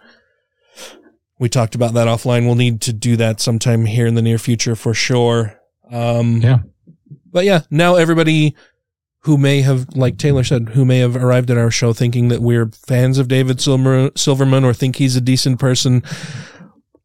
We 1.38 1.48
talked 1.48 1.74
about 1.74 1.94
that 1.94 2.08
offline. 2.08 2.46
We'll 2.46 2.54
need 2.54 2.80
to 2.82 2.92
do 2.92 3.16
that 3.16 3.40
sometime 3.40 3.84
here 3.84 4.06
in 4.06 4.14
the 4.14 4.22
near 4.22 4.38
future 4.38 4.74
for 4.74 4.94
sure. 4.94 5.58
Um, 5.90 6.40
yeah. 6.40 6.58
But 7.30 7.44
yeah, 7.44 7.60
now 7.70 7.96
everybody 7.96 8.56
who 9.20 9.36
may 9.36 9.60
have, 9.60 9.88
like 9.94 10.16
Taylor 10.16 10.44
said, 10.44 10.70
who 10.70 10.84
may 10.84 10.98
have 10.98 11.16
arrived 11.16 11.50
at 11.50 11.58
our 11.58 11.70
show 11.70 11.92
thinking 11.92 12.28
that 12.28 12.40
we're 12.40 12.70
fans 12.86 13.18
of 13.18 13.28
David 13.28 13.60
Silver, 13.60 14.10
Silverman 14.16 14.64
or 14.64 14.72
think 14.72 14.96
he's 14.96 15.16
a 15.16 15.20
decent 15.20 15.58
person, 15.58 16.02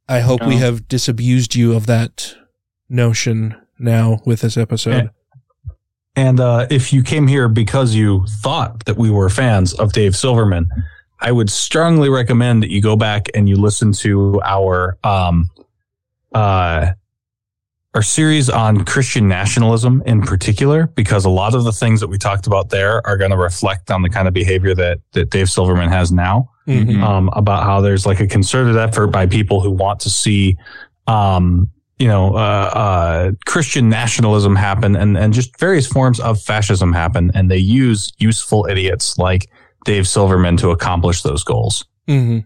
I 0.08 0.20
hope 0.20 0.46
we 0.46 0.58
have 0.58 0.88
disabused 0.88 1.56
you 1.56 1.74
of 1.74 1.86
that 1.88 2.36
notion 2.90 3.56
now 3.80 4.20
with 4.26 4.42
this 4.42 4.58
episode. 4.58 5.10
And 6.16 6.40
uh, 6.40 6.68
if 6.70 6.94
you 6.94 7.04
came 7.04 7.28
here 7.28 7.50
because 7.50 7.96
you 7.96 8.26
thought 8.42 8.86
that 8.86 8.98
we 8.98 9.10
were 9.10 9.30
fans 9.30 9.74
of 9.74 9.94
Dave 9.94 10.16
Silverman, 10.16 10.70
I 11.24 11.32
would 11.32 11.50
strongly 11.50 12.10
recommend 12.10 12.62
that 12.64 12.70
you 12.70 12.82
go 12.82 12.98
back 12.98 13.30
and 13.34 13.48
you 13.48 13.56
listen 13.56 13.94
to 13.94 14.42
our 14.44 14.98
um, 15.04 15.50
uh, 16.36 16.92
our 17.96 18.02
series 18.02 18.50
on 18.50 18.84
Christian 18.86 19.28
nationalism 19.28 20.04
in 20.06 20.22
particular, 20.22 20.88
because 20.88 21.26
a 21.26 21.30
lot 21.30 21.56
of 21.56 21.64
the 21.64 21.72
things 21.72 22.02
that 22.02 22.08
we 22.10 22.18
talked 22.18 22.46
about 22.46 22.70
there 22.70 23.06
are 23.08 23.18
going 23.18 23.32
to 23.32 23.38
reflect 23.38 23.90
on 23.90 24.02
the 24.02 24.10
kind 24.10 24.28
of 24.28 24.34
behavior 24.34 24.76
that 24.76 25.00
that 25.14 25.30
Dave 25.30 25.50
Silverman 25.50 25.90
has 25.90 26.12
now. 26.12 26.50
Mhm. 26.68 27.02
Um, 27.04 27.30
about 27.34 27.64
how 27.64 27.82
there's 27.82 28.06
like 28.06 28.22
a 28.22 28.28
concerted 28.28 28.78
effort 28.78 29.08
by 29.08 29.26
people 29.26 29.60
who 29.60 29.72
want 29.72 30.00
to 30.02 30.10
see 30.10 30.58
um, 31.08 31.70
you 32.00 32.08
know, 32.08 32.36
uh, 32.36 32.72
uh, 32.74 33.32
Christian 33.46 33.88
nationalism 33.88 34.56
happen 34.56 34.96
and, 34.96 35.18
and 35.18 35.34
just 35.34 35.58
various 35.60 35.88
forms 35.88 36.20
of 36.20 36.42
fascism 36.42 36.92
happen. 36.92 37.32
And 37.34 37.50
they 37.52 37.58
use 37.58 38.12
useful 38.18 38.66
idiots 38.70 39.18
like 39.18 39.50
Dave 39.86 40.08
Silverman 40.08 40.58
to 40.58 40.70
accomplish 40.72 41.22
those 41.24 41.44
goals. 41.44 41.86
hmm 42.08 42.40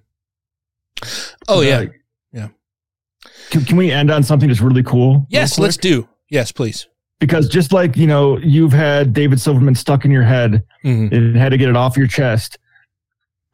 Oh 1.48 1.62
yeah, 1.62 1.78
Right. 1.80 1.92
yeah. 2.34 2.48
Can, 3.52 3.64
can 3.66 3.78
we 3.78 3.92
end 3.92 4.10
on 4.12 4.24
something 4.24 4.48
that's 4.50 4.62
really 4.62 4.84
cool? 4.84 5.26
Yes, 5.30 5.58
real 5.58 5.64
let's 5.66 5.78
do. 5.78 6.08
Yes, 6.30 6.52
please. 6.52 6.88
because 7.20 7.48
just 7.50 7.72
like 7.72 7.96
you 7.96 8.08
know 8.08 8.38
you've 8.40 8.74
had 8.74 9.14
David 9.14 9.40
Silverman 9.40 9.76
stuck 9.76 10.06
in 10.06 10.12
your 10.12 10.24
head 10.24 10.64
Mhm. 10.84 11.12
and 11.12 11.36
had 11.38 11.50
to 11.50 11.58
get 11.58 11.70
it 11.70 11.76
off 11.76 11.96
your 11.98 12.08
chest. 12.08 12.58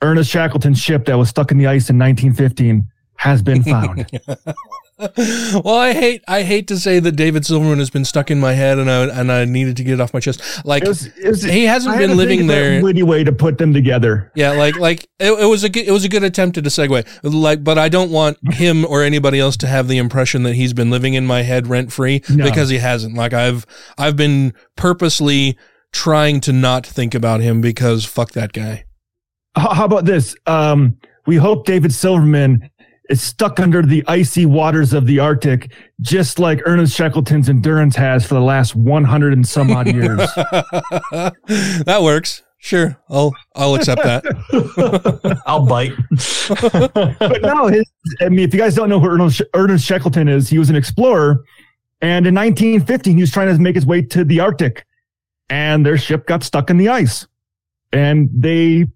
Ernest 0.02 0.30
Shackleton's 0.30 0.80
ship 0.80 1.06
that 1.06 1.18
was 1.18 1.30
stuck 1.30 1.52
in 1.52 1.58
the 1.58 1.68
ice 1.68 1.90
in 1.90 1.98
1915 1.98 2.86
has 3.18 3.42
been 3.42 3.64
found. 3.74 4.10
well, 5.18 5.76
I 5.76 5.94
hate 5.94 6.24
I 6.28 6.44
hate 6.44 6.68
to 6.68 6.78
say 6.78 7.00
that 7.00 7.14
David 7.14 7.46
Silverman 7.46 7.80
has 7.80 7.90
been 7.90 8.06
stuck 8.06 8.30
in 8.30 8.40
my 8.40 8.54
head, 8.54 8.78
and 8.80 8.90
I 8.90 9.06
and 9.06 9.32
I 9.32 9.46
needed 9.46 9.76
to 9.78 9.84
get 9.84 9.94
it 9.96 10.00
off 10.02 10.14
my 10.14 10.20
chest. 10.20 10.42
Like 10.66 10.84
It 10.84 10.88
was- 10.88 11.06
it 11.08 11.28
was- 11.30 11.44
he 11.44 11.66
hasn't 11.66 11.98
been 11.98 12.16
living 12.16 12.48
there. 12.48 12.82
Witty 12.82 13.04
way 13.04 13.24
to 13.24 13.32
put 13.32 13.58
them 13.58 13.74
together. 13.74 14.32
Yeah, 14.36 14.52
like 14.52 14.78
like 14.78 15.08
it, 15.20 15.32
it 15.32 15.46
was 15.46 15.64
a 15.64 15.70
good, 15.70 15.88
it 15.88 15.92
was 15.92 16.04
a 16.06 16.10
good 16.10 16.24
attempt 16.24 16.58
at 16.58 16.66
a 16.68 16.70
segue. 16.70 17.06
Like, 17.24 17.64
but 17.64 17.78
I 17.78 17.90
don't 17.90 18.12
want 18.12 18.38
him 18.54 18.86
or 18.86 19.02
anybody 19.04 19.40
else 19.40 19.58
to 19.58 19.68
have 19.68 19.88
the 19.88 19.98
impression 19.98 20.44
that 20.44 20.54
he's 20.54 20.74
been 20.74 20.90
living 20.92 21.16
in 21.16 21.26
my 21.26 21.42
head 21.42 21.68
rent 21.68 21.92
free 21.92 22.22
No. 22.30 22.44
because 22.46 22.70
he 22.70 22.78
hasn't. 22.78 23.16
Like 23.16 23.34
I've 23.34 23.66
I've 23.98 24.16
been 24.16 24.54
purposely 24.76 25.58
trying 25.92 26.40
to 26.42 26.54
not 26.54 26.86
think 26.86 27.16
about 27.16 27.40
him 27.42 27.62
because 27.62 28.06
fuck 28.06 28.32
that 28.34 28.54
guy. 28.54 28.86
How, 29.56 29.74
how 29.74 29.86
about 29.86 30.06
this? 30.06 30.36
Um, 30.48 30.98
we 31.26 31.38
hope 31.38 31.66
David 31.66 31.94
Silverman 31.94 32.70
is 33.10 33.22
stuck 33.22 33.60
under 33.60 33.82
the 33.82 34.04
icy 34.08 34.46
waters 34.46 34.94
of 34.94 35.06
the 35.06 35.20
Arctic, 35.20 35.74
just 36.02 36.40
like 36.40 36.62
Ernest 36.66 36.96
Shackleton's 36.96 37.50
endurance 37.50 37.96
has 37.96 38.26
for 38.26 38.36
the 38.36 38.42
last 38.42 38.76
100 38.76 39.34
and 39.34 39.48
some 39.48 39.72
odd 39.72 39.88
years. 39.88 40.18
that 40.36 42.00
works. 42.02 42.44
Sure, 42.58 42.98
I'll 43.10 43.34
I'll 43.56 43.76
accept 43.76 44.04
that. 44.04 44.24
I'll 45.46 45.66
bite. 45.66 45.92
but 47.28 47.42
no, 47.42 47.68
his, 47.68 47.84
I 48.22 48.30
mean, 48.30 48.48
if 48.48 48.54
you 48.54 48.60
guys 48.60 48.74
don't 48.74 48.88
know 48.88 49.02
who 49.02 49.10
Ernest, 49.10 49.42
Ernest 49.54 49.86
Shackleton 49.86 50.30
is, 50.30 50.50
he 50.50 50.58
was 50.58 50.70
an 50.70 50.78
explorer. 50.78 51.44
And 52.02 52.26
in 52.26 52.34
1915, 52.34 53.16
he 53.18 53.22
was 53.22 53.32
trying 53.32 53.54
to 53.54 53.62
make 53.62 53.76
his 53.76 53.86
way 53.86 54.02
to 54.02 54.24
the 54.24 54.40
Arctic 54.40 54.86
and 55.50 55.86
their 55.86 55.98
ship 55.98 56.26
got 56.26 56.42
stuck 56.44 56.70
in 56.70 56.78
the 56.78 56.88
ice 56.88 57.28
and 57.94 58.30
they 58.34 58.88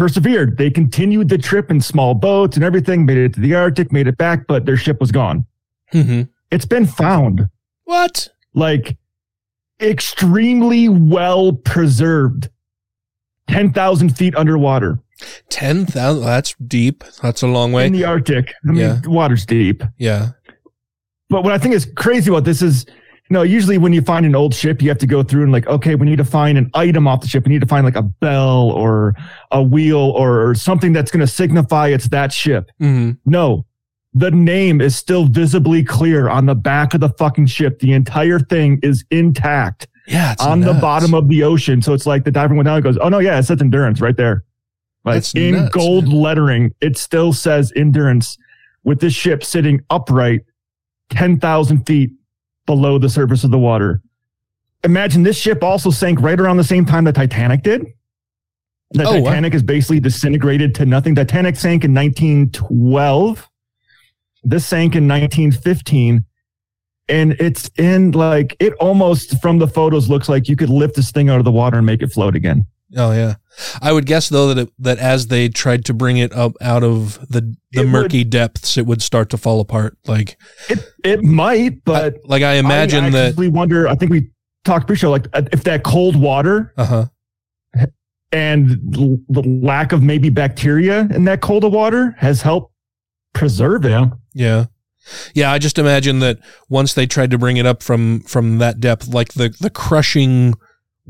persevered. 0.00 0.56
They 0.56 0.70
continued 0.70 1.28
the 1.28 1.36
trip 1.36 1.70
in 1.70 1.78
small 1.82 2.14
boats 2.14 2.56
and 2.56 2.64
everything, 2.64 3.04
made 3.04 3.18
it 3.18 3.34
to 3.34 3.40
the 3.40 3.54
Arctic, 3.54 3.92
made 3.92 4.06
it 4.06 4.16
back, 4.16 4.46
but 4.46 4.64
their 4.64 4.78
ship 4.78 4.98
was 4.98 5.12
gone. 5.12 5.44
Mhm. 5.92 6.30
It's 6.50 6.64
been 6.64 6.86
found 6.86 7.50
What? 7.84 8.30
like 8.54 8.96
extremely 9.78 10.88
well 10.88 11.52
preserved, 11.52 12.48
10,000 13.48 14.16
feet 14.16 14.34
underwater 14.36 14.98
Ten 15.50 15.84
thousand. 15.84 16.24
That's 16.24 16.54
deep. 16.66 17.04
That's 17.20 17.42
a 17.42 17.46
long 17.46 17.72
way. 17.72 17.86
in 17.86 17.92
the 17.92 18.04
Arctic. 18.06 18.54
I 18.66 18.68
mean, 18.70 18.76
Yeah. 18.78 19.00
the 19.02 19.10
water's 19.10 19.44
deep. 19.44 19.82
yeah. 19.98 20.30
But 21.28 21.44
what 21.44 21.52
I 21.52 21.58
think 21.58 21.74
is 21.74 21.84
crazy 21.94 22.30
about 22.30 22.44
this 22.44 22.62
is, 22.62 22.86
know, 23.30 23.42
usually 23.42 23.78
when 23.78 23.92
you 23.92 24.02
find 24.02 24.26
an 24.26 24.34
old 24.34 24.54
ship, 24.54 24.82
you 24.82 24.88
have 24.88 24.98
to 24.98 25.06
go 25.06 25.22
through 25.22 25.44
and 25.44 25.52
like, 25.52 25.66
okay, 25.66 25.94
we 25.94 26.06
need 26.06 26.18
to 26.18 26.24
find 26.24 26.58
an 26.58 26.70
item 26.74 27.06
off 27.06 27.20
the 27.20 27.28
ship. 27.28 27.46
We 27.46 27.52
need 27.52 27.60
to 27.60 27.66
find 27.66 27.84
like 27.84 27.96
a 27.96 28.02
bell 28.02 28.70
or 28.70 29.14
a 29.50 29.62
wheel 29.62 29.98
or 29.98 30.54
something 30.54 30.92
that's 30.92 31.10
going 31.10 31.20
to 31.20 31.26
signify 31.26 31.88
it's 31.88 32.08
that 32.08 32.32
ship. 32.32 32.70
hmm 32.78 33.12
No, 33.24 33.66
the 34.12 34.30
name 34.32 34.80
is 34.80 34.96
still 34.96 35.26
visibly 35.26 35.84
clear 35.84 36.28
on 36.28 36.46
the 36.46 36.54
back 36.56 36.92
of 36.94 37.00
the 37.00 37.10
fucking 37.10 37.46
ship. 37.46 37.78
The 37.78 37.92
entire 37.92 38.40
thing 38.40 38.80
is 38.82 39.04
intact 39.10 39.86
Yeah. 40.08 40.32
It's 40.32 40.42
on 40.42 40.60
the 40.60 40.74
bottom 40.74 41.14
of 41.14 41.28
the 41.28 41.44
ocean. 41.44 41.80
So 41.82 41.94
it's 41.94 42.06
like 42.06 42.24
the 42.24 42.32
diver 42.32 42.54
went 42.54 42.66
down 42.66 42.76
and 42.76 42.84
goes, 42.84 42.98
oh 43.00 43.08
no, 43.08 43.20
yeah, 43.20 43.38
it 43.38 43.44
says 43.44 43.60
endurance 43.62 44.00
right 44.00 44.16
there. 44.16 44.44
Like 45.04 45.14
That's 45.14 45.34
in 45.34 45.52
nuts, 45.54 45.74
gold 45.74 46.08
lettering, 46.08 46.74
it 46.80 46.98
still 46.98 47.32
says 47.32 47.72
endurance 47.76 48.36
with 48.82 49.00
this 49.00 49.14
ship 49.14 49.44
sitting 49.44 49.80
upright 49.88 50.40
10,000 51.10 51.86
feet 51.86 52.10
below 52.70 52.98
the 52.98 53.08
surface 53.08 53.42
of 53.42 53.50
the 53.50 53.58
water. 53.58 54.00
Imagine 54.84 55.24
this 55.24 55.36
ship 55.36 55.64
also 55.64 55.90
sank 55.90 56.20
right 56.20 56.38
around 56.38 56.56
the 56.56 56.62
same 56.62 56.86
time 56.86 57.02
the 57.02 57.12
Titanic 57.12 57.64
did. 57.64 57.84
The 58.92 59.08
Oh, 59.08 59.18
wow. 59.18 59.30
Titanic 59.30 59.54
is 59.54 59.64
basically 59.64 59.98
disintegrated 59.98 60.72
to 60.76 60.86
nothing. 60.86 61.16
Titanic 61.16 61.56
sank 61.56 61.82
in 61.82 61.92
1912. 61.92 63.48
This 64.44 64.64
sank 64.64 64.94
in 64.94 65.08
1915. 65.08 66.24
And 67.08 67.32
it's 67.40 67.68
in 67.76 68.12
like, 68.12 68.56
it 68.60 68.72
almost 68.74 69.42
from 69.42 69.58
the 69.58 69.66
photos 69.66 70.08
looks 70.08 70.28
like 70.28 70.48
you 70.48 70.54
could 70.54 70.70
lift 70.70 70.94
this 70.94 71.10
thing 71.10 71.28
out 71.28 71.40
of 71.40 71.44
the 71.44 71.50
water 71.50 71.78
and 71.78 71.86
make 71.86 72.02
it 72.02 72.12
float 72.12 72.36
again. 72.36 72.66
Oh 72.96 73.12
yeah. 73.12 73.34
I 73.82 73.92
would 73.92 74.06
guess 74.06 74.28
though 74.28 74.48
that 74.52 74.58
it, 74.66 74.72
that 74.78 74.98
as 74.98 75.28
they 75.28 75.48
tried 75.48 75.84
to 75.84 75.94
bring 75.94 76.16
it 76.16 76.32
up 76.32 76.52
out 76.60 76.82
of 76.82 77.18
the 77.28 77.54
the 77.72 77.82
It 77.82 77.86
murky 77.88 78.24
depths, 78.24 78.76
it 78.76 78.86
would 78.86 79.00
start 79.02 79.30
to 79.30 79.36
fall 79.38 79.60
apart. 79.60 79.96
Like 80.06 80.36
It, 80.68 80.78
it 81.04 81.22
might, 81.22 81.84
but 81.84 82.16
like 82.24 82.42
I 82.42 82.54
imagine 82.54 83.04
I 83.06 83.10
that. 83.10 83.36
We 83.36 83.48
wonder, 83.48 83.86
I 83.86 83.94
think 83.94 84.10
we 84.10 84.30
talked 84.64 84.86
pre-show, 84.86 85.10
like 85.10 85.26
uh, 85.32 85.42
if 85.52 85.62
that 85.64 85.84
cold 85.84 86.16
water 86.16 86.72
Uh 86.76 86.84
huh. 86.84 87.86
and 88.32 88.70
l- 88.96 89.18
the 89.28 89.42
lack 89.42 89.92
of 89.92 90.02
maybe 90.02 90.28
bacteria 90.30 91.00
in 91.14 91.24
that 91.24 91.40
cold 91.40 91.70
water 91.70 92.14
has 92.18 92.42
helped 92.42 92.72
preserve 93.34 93.84
it. 93.84 94.08
Yeah. 94.34 94.66
Yeah, 95.34 95.50
I 95.50 95.58
just 95.58 95.78
imagine 95.78 96.18
that 96.20 96.38
once 96.68 96.94
they 96.94 97.06
tried 97.06 97.30
to 97.32 97.38
bring 97.38 97.56
it 97.56 97.66
up 97.66 97.82
from 97.82 98.20
from 98.20 98.58
that 98.58 98.80
depth, 98.80 99.08
like 99.08 99.32
the 99.32 99.48
the 99.60 99.70
crushing 99.70 100.54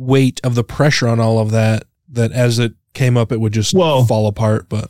weight 0.00 0.40
of 0.42 0.54
the 0.54 0.64
pressure 0.64 1.06
on 1.06 1.20
all 1.20 1.38
of 1.38 1.50
that, 1.50 1.84
that 2.10 2.32
as 2.32 2.58
it 2.58 2.72
came 2.94 3.16
up, 3.16 3.30
it 3.30 3.40
would 3.40 3.52
just 3.52 3.74
well, 3.74 4.04
fall 4.06 4.26
apart. 4.26 4.68
But 4.68 4.88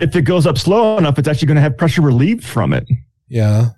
If 0.00 0.14
it 0.16 0.22
goes 0.22 0.46
up 0.46 0.58
slow 0.58 0.98
enough, 0.98 1.18
it's 1.18 1.28
actually 1.28 1.46
going 1.46 1.56
to 1.56 1.62
have 1.62 1.78
pressure 1.78 2.02
relieved 2.02 2.44
from 2.44 2.72
it. 2.72 2.86
yeah, 3.28 3.70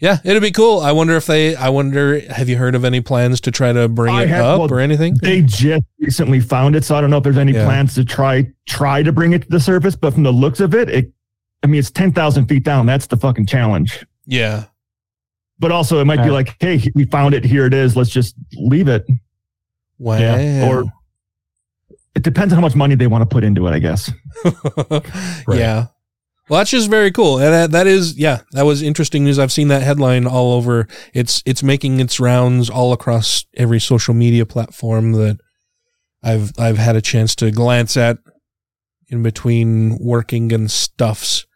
yeah, 0.00 0.16
it'd 0.24 0.40
be 0.42 0.50
cool. 0.50 0.80
I 0.80 0.92
wonder 0.92 1.14
if 1.16 1.26
they. 1.26 1.54
I 1.56 1.68
wonder. 1.68 2.20
Have 2.32 2.48
you 2.48 2.56
heard 2.56 2.74
of 2.74 2.86
any 2.86 3.02
plans 3.02 3.38
to 3.42 3.50
try 3.50 3.70
to 3.72 3.86
bring 3.86 4.14
I 4.14 4.22
it 4.22 4.28
have- 4.30 4.44
up 4.46 4.58
well, 4.60 4.72
or 4.72 4.80
anything? 4.80 5.16
They 5.20 5.42
just 5.42 5.84
recently 5.98 6.40
found 6.40 6.74
it, 6.74 6.84
so 6.84 6.96
I 6.96 7.02
don't 7.02 7.10
know 7.10 7.18
if 7.18 7.22
there's 7.24 7.36
any 7.36 7.52
Yeah. 7.52 7.66
plans 7.66 7.94
to 7.96 8.04
try 8.06 8.46
try 8.66 9.02
to 9.02 9.12
bring 9.12 9.34
it 9.34 9.42
to 9.42 9.48
the 9.50 9.60
surface. 9.60 9.96
But 9.96 10.14
from 10.14 10.22
the 10.22 10.32
looks 10.32 10.60
of 10.60 10.74
it, 10.74 10.88
it 10.88 11.12
I 11.62 11.66
mean, 11.66 11.78
it's 11.80 11.90
ten 11.90 12.12
thousand 12.12 12.46
feet 12.46 12.64
down. 12.64 12.86
That's 12.86 13.08
the 13.08 13.18
fucking 13.18 13.44
challenge. 13.44 14.06
Yeah. 14.24 14.64
But 15.58 15.70
also, 15.70 16.00
it 16.00 16.06
might 16.06 16.24
be 16.24 16.30
like, 16.30 16.56
hey, 16.60 16.90
we 16.94 17.04
found 17.04 17.34
it. 17.34 17.44
Here 17.44 17.66
it 17.66 17.74
is. 17.74 17.94
Let's 17.94 18.08
just 18.08 18.34
leave 18.54 18.88
it. 18.88 19.06
Wow. 20.00 20.68
Or 20.68 20.84
it 22.14 22.22
depends 22.22 22.52
on 22.52 22.56
how 22.56 22.62
much 22.62 22.74
money 22.74 22.94
they 22.96 23.06
want 23.06 23.22
to 23.22 23.26
put 23.26 23.44
into 23.44 23.66
it, 23.66 23.70
I 23.70 23.78
guess. 23.78 24.10
Yeah. 25.48 25.86
Well, 26.48 26.58
that's 26.58 26.70
just 26.70 26.90
very 26.90 27.12
cool. 27.12 27.38
And 27.38 27.52
that, 27.52 27.70
that 27.70 27.86
is, 27.86 28.18
yeah, 28.18 28.40
that 28.52 28.62
was 28.62 28.82
interesting 28.82 29.22
news. 29.22 29.38
I've 29.38 29.52
seen 29.52 29.68
that 29.68 29.82
headline 29.82 30.26
all 30.26 30.54
over. 30.54 30.88
It's, 31.14 31.44
it's 31.46 31.62
making 31.62 32.00
its 32.00 32.18
rounds 32.18 32.68
all 32.68 32.92
across 32.92 33.44
every 33.56 33.78
social 33.78 34.14
media 34.14 34.44
platform 34.44 35.12
that 35.12 35.38
I've, 36.24 36.50
I've 36.58 36.78
had 36.78 36.96
a 36.96 37.00
chance 37.00 37.36
to 37.36 37.52
glance 37.52 37.96
at 37.96 38.18
in 39.08 39.22
between 39.22 39.96
working 40.00 40.52
and 40.52 40.68
stuffs. 40.68 41.46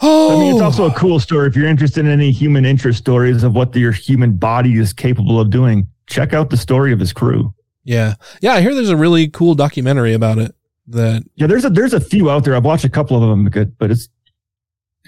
Oh, 0.00 0.34
I 0.34 0.40
mean, 0.40 0.54
it's 0.54 0.62
oh! 0.62 0.64
also 0.64 0.86
a 0.86 0.94
cool 0.94 1.20
story. 1.20 1.46
If 1.48 1.56
you're 1.56 1.68
interested 1.68 2.06
in 2.06 2.10
any 2.10 2.30
human 2.30 2.64
interest 2.64 2.98
stories 2.98 3.44
of 3.44 3.54
what 3.54 3.76
your 3.76 3.92
human 3.92 4.38
body 4.38 4.78
is 4.78 4.94
capable 4.94 5.38
of 5.38 5.50
doing, 5.50 5.88
check 6.06 6.32
out 6.32 6.50
the 6.50 6.56
story 6.56 6.92
of 6.92 7.00
his 7.00 7.12
crew. 7.12 7.52
yeah. 7.84 8.14
Yeah. 8.40 8.52
I 8.54 8.60
hear 8.60 8.74
there's 8.74 8.88
a 8.90 8.96
really 8.96 9.28
cool 9.28 9.54
documentary 9.54 10.12
about 10.14 10.38
it 10.38 10.54
that, 10.88 11.24
Yeah, 11.34 11.46
there's 11.46 11.64
a 11.64 11.70
there's 11.70 11.94
a 11.94 12.00
few 12.00 12.30
out 12.30 12.44
there. 12.44 12.54
I've 12.56 12.64
watched 12.64 12.84
a 12.84 12.88
couple 12.90 13.22
of 13.22 13.28
them, 13.28 13.48
good, 13.50 13.76
but 13.78 13.90
it's 13.90 14.08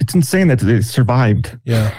it's 0.01 0.15
insane 0.15 0.47
that 0.49 0.61
they 0.61 0.81
survived. 0.81 1.59
Yeah. 1.65 1.93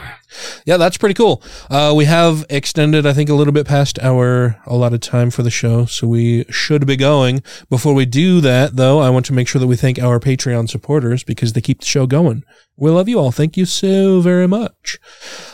Yeah, 0.66 0.78
that's 0.78 0.96
pretty 0.98 1.16
cool. 1.16 1.44
Uh, 1.70 1.92
we 1.96 2.06
have 2.06 2.46
extended, 2.50 3.06
I 3.06 3.12
think, 3.14 3.30
a 3.30 3.34
little 3.34 3.52
bit 3.52 3.66
past 3.68 3.98
our 4.00 4.62
allotted 4.68 5.02
time 5.02 5.32
for 5.32 5.44
the 5.44 5.50
show, 5.50 5.86
so 5.86 6.08
we 6.08 6.46
should 6.50 6.86
be 6.88 6.96
going. 6.96 7.42
Before 7.70 7.94
we 7.94 8.06
do 8.06 8.40
that, 8.42 8.76
though, 8.78 9.00
I 9.00 9.10
want 9.10 9.26
to 9.26 9.34
make 9.34 9.48
sure 9.50 9.60
that 9.60 9.68
we 9.68 9.76
thank 9.76 10.00
our 10.00 10.20
Patreon 10.20 10.70
supporters 10.70 11.24
because 11.26 11.54
they 11.54 11.62
keep 11.62 11.80
the 11.80 11.86
show 11.88 12.06
going. 12.08 12.44
We 12.78 12.90
love 12.92 13.10
you 13.10 13.20
all. 13.20 13.32
Thank 13.32 13.58
you 13.58 13.66
so 13.66 14.22
very 14.22 14.48
much. 14.48 14.98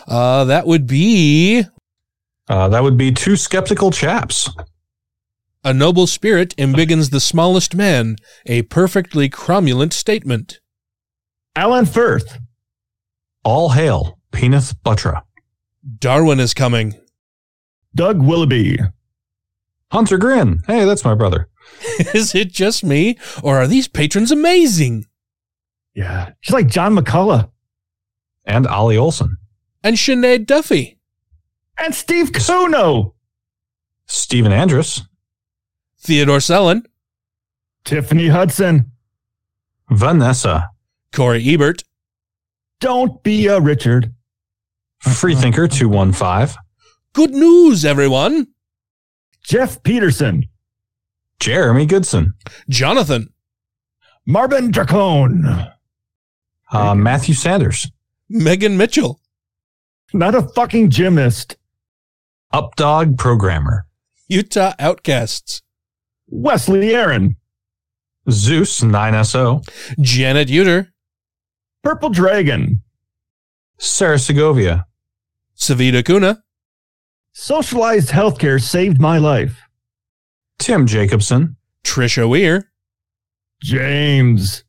Uh, 0.08 0.44
that 0.44 0.68
would 0.68 0.86
be 0.86 1.64
Uh, 2.48 2.68
that 2.70 2.84
would 2.84 2.98
be 2.98 3.12
two 3.12 3.36
skeptical 3.36 3.92
chaps. 3.92 4.50
a 5.64 5.74
noble 5.74 6.06
spirit 6.08 6.56
embiggens 6.58 7.10
the 7.10 7.20
smallest 7.20 7.74
man, 7.76 8.16
a 8.46 8.62
perfectly 8.64 9.30
cromulent 9.30 9.94
statement. 9.94 10.60
Alan 11.56 11.86
Firth, 11.86 12.38
All 13.44 13.70
hail, 13.70 14.20
Peneth 14.32 14.76
Buttra. 14.86 15.24
Darwin 16.00 16.40
is 16.40 16.54
coming. 16.54 16.94
Doug 17.96 18.22
Willoughby, 18.22 18.78
Hunter 19.92 20.18
Grin. 20.18 20.60
Hey, 20.68 20.86
that's 20.86 21.06
my 21.06 21.16
brother. 21.16 21.48
is 22.14 22.36
it 22.36 22.52
just 22.52 22.84
me, 22.84 23.18
or 23.42 23.58
are 23.58 23.68
these 23.68 23.88
patrons 23.88 24.32
amazing? 24.32 25.06
yeah, 25.96 26.32
she's 26.42 26.54
like 26.54 26.68
John 26.68 26.94
McCullough 26.96 27.50
And 28.46 28.68
Ollie 28.68 28.98
Olson. 28.98 29.38
And 29.82 29.96
Sinead 29.96 30.46
Duffy. 30.46 30.95
And 31.78 31.94
Steve 31.94 32.32
Kuno, 32.34 33.16
Stephen 34.06 34.52
Andrus. 34.52 35.02
Theodore 36.00 36.38
Sellon, 36.38 36.84
Tiffany 37.84 38.28
Hudson. 38.28 38.92
Vanessa. 39.90 40.70
Corey 41.12 41.48
Ebert, 41.48 41.84
Don't 42.80 43.24
be 43.24 43.48
a 43.48 43.60
Richard. 43.62 44.14
Freethinker 45.00 45.68
215. 45.68 46.56
Good 47.14 47.32
news, 47.32 47.86
everyone. 47.86 48.48
Jeff 49.44 49.82
Peterson. 49.84 50.44
Jeremy 51.40 51.86
Goodson. 51.86 52.34
Jonathan. 52.70 53.30
Marvin 54.26 54.72
Dracone. 54.72 55.72
Uh, 56.72 56.96
Matthew 56.96 57.36
Sanders. 57.36 57.90
Megan 58.30 58.76
Mitchell. 58.78 59.20
Not 60.14 60.34
a 60.36 60.42
fucking 60.42 60.90
gymnast. 60.90 61.56
Updog 62.56 63.18
Programmer. 63.18 63.86
Utah 64.30 64.76
Outcasts. 64.80 65.62
Wesley 66.30 66.96
Aaron. 66.96 67.36
Zeus 68.32 68.80
9SO. 68.80 69.68
Janet 70.00 70.48
Uter. 70.48 70.88
Purple 71.84 72.12
Dragon. 72.12 72.82
Sarah 73.78 74.18
Segovia. 74.18 74.86
Savita 75.58 76.02
Kuna. 76.06 76.44
Socialized 77.34 78.12
healthcare 78.12 78.62
saved 78.64 79.02
my 79.02 79.18
life. 79.18 79.60
Tim 80.58 80.88
Jacobson. 80.88 81.58
Trisha 81.84 82.26
Weir. 82.30 82.72
James. 83.62 84.64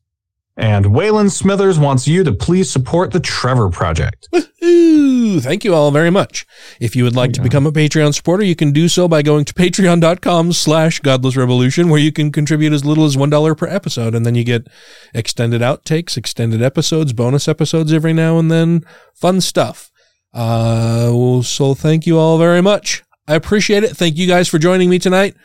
And 0.57 0.85
Waylon 0.85 1.29
Smithers 1.29 1.77
wants 1.77 2.07
you 2.07 2.23
to 2.23 2.31
please 2.31 2.69
support 2.69 3.11
the 3.11 3.19
Trevor 3.19 3.69
Project. 3.69 4.27
Ooh, 4.63 5.39
thank 5.39 5.63
you 5.63 5.75
all 5.75 5.91
very 5.91 6.09
much. 6.09 6.47
If 6.81 6.95
you 6.95 7.03
would 7.03 7.15
like 7.15 7.31
to 7.33 7.41
become 7.41 7.67
a 7.67 7.71
Patreon 7.71 8.15
supporter, 8.15 8.43
you 8.43 8.55
can 8.55 8.71
do 8.71 8.87
so 8.87 9.07
by 9.07 9.21
going 9.21 9.45
to 9.45 9.53
patreon.com 9.53 10.53
slash 10.53 10.99
godless 10.99 11.37
revolution, 11.37 11.89
where 11.89 11.99
you 11.99 12.11
can 12.11 12.31
contribute 12.31 12.73
as 12.73 12.83
little 12.83 13.05
as 13.05 13.15
$1 13.15 13.57
per 13.57 13.67
episode. 13.67 14.15
And 14.15 14.25
then 14.25 14.33
you 14.33 14.43
get 14.43 14.67
extended 15.13 15.61
outtakes, 15.61 16.17
extended 16.17 16.63
episodes, 16.63 17.13
bonus 17.13 17.47
episodes 17.47 17.93
every 17.93 18.13
now 18.13 18.39
and 18.39 18.49
then, 18.49 18.83
fun 19.13 19.41
stuff. 19.41 19.91
Uh, 20.33 21.41
so 21.43 21.75
thank 21.75 22.07
you 22.07 22.17
all 22.17 22.39
very 22.39 22.61
much. 22.61 23.03
I 23.27 23.35
appreciate 23.35 23.83
it. 23.83 23.95
Thank 23.95 24.17
you 24.17 24.25
guys 24.25 24.47
for 24.47 24.57
joining 24.57 24.89
me 24.89 24.97
tonight. 24.97 25.35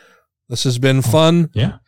This 0.49 0.65
has 0.65 0.79
been 0.79 1.03
fun. 1.03 1.51
Yeah. 1.53 1.79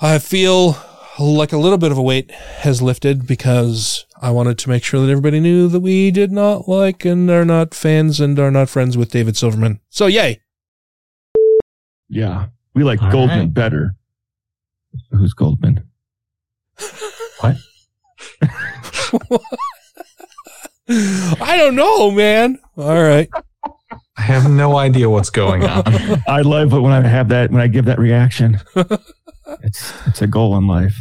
I 0.00 0.18
feel 0.18 0.76
like 1.18 1.52
a 1.52 1.56
little 1.58 1.78
bit 1.78 1.92
of 1.92 1.98
a 1.98 2.02
weight 2.02 2.30
has 2.30 2.82
lifted 2.82 3.26
because 3.26 4.04
I 4.20 4.30
wanted 4.30 4.58
to 4.58 4.68
make 4.68 4.84
sure 4.84 5.00
that 5.00 5.10
everybody 5.10 5.40
knew 5.40 5.68
that 5.68 5.80
we 5.80 6.10
did 6.10 6.30
not 6.32 6.68
like 6.68 7.04
and 7.04 7.30
are 7.30 7.44
not 7.44 7.74
fans 7.74 8.20
and 8.20 8.38
are 8.38 8.50
not 8.50 8.68
friends 8.68 8.96
with 8.96 9.10
David 9.10 9.36
Silverman. 9.36 9.80
So 9.88 10.06
yay. 10.06 10.40
Yeah. 12.08 12.46
We 12.74 12.84
like 12.84 13.02
All 13.02 13.10
Goldman 13.10 13.38
right. 13.38 13.54
better. 13.54 13.94
Who's 15.10 15.32
Goldman? 15.34 15.84
What? 17.40 17.56
I 20.88 21.56
don't 21.58 21.74
know, 21.76 22.10
man. 22.10 22.58
All 22.78 23.02
right. 23.02 23.28
I 24.16 24.22
have 24.22 24.50
no 24.50 24.78
idea 24.78 25.10
what's 25.10 25.28
going 25.28 25.64
on. 25.64 25.82
I 26.28 26.40
love 26.40 26.72
it 26.72 26.80
when 26.80 26.92
I 26.92 27.06
have 27.06 27.28
that 27.28 27.50
when 27.50 27.60
I 27.60 27.66
give 27.66 27.84
that 27.86 27.98
reaction. 27.98 28.60
It's 29.62 29.92
it's 30.06 30.22
a 30.22 30.26
goal 30.26 30.56
in 30.56 30.66
life. 30.66 30.96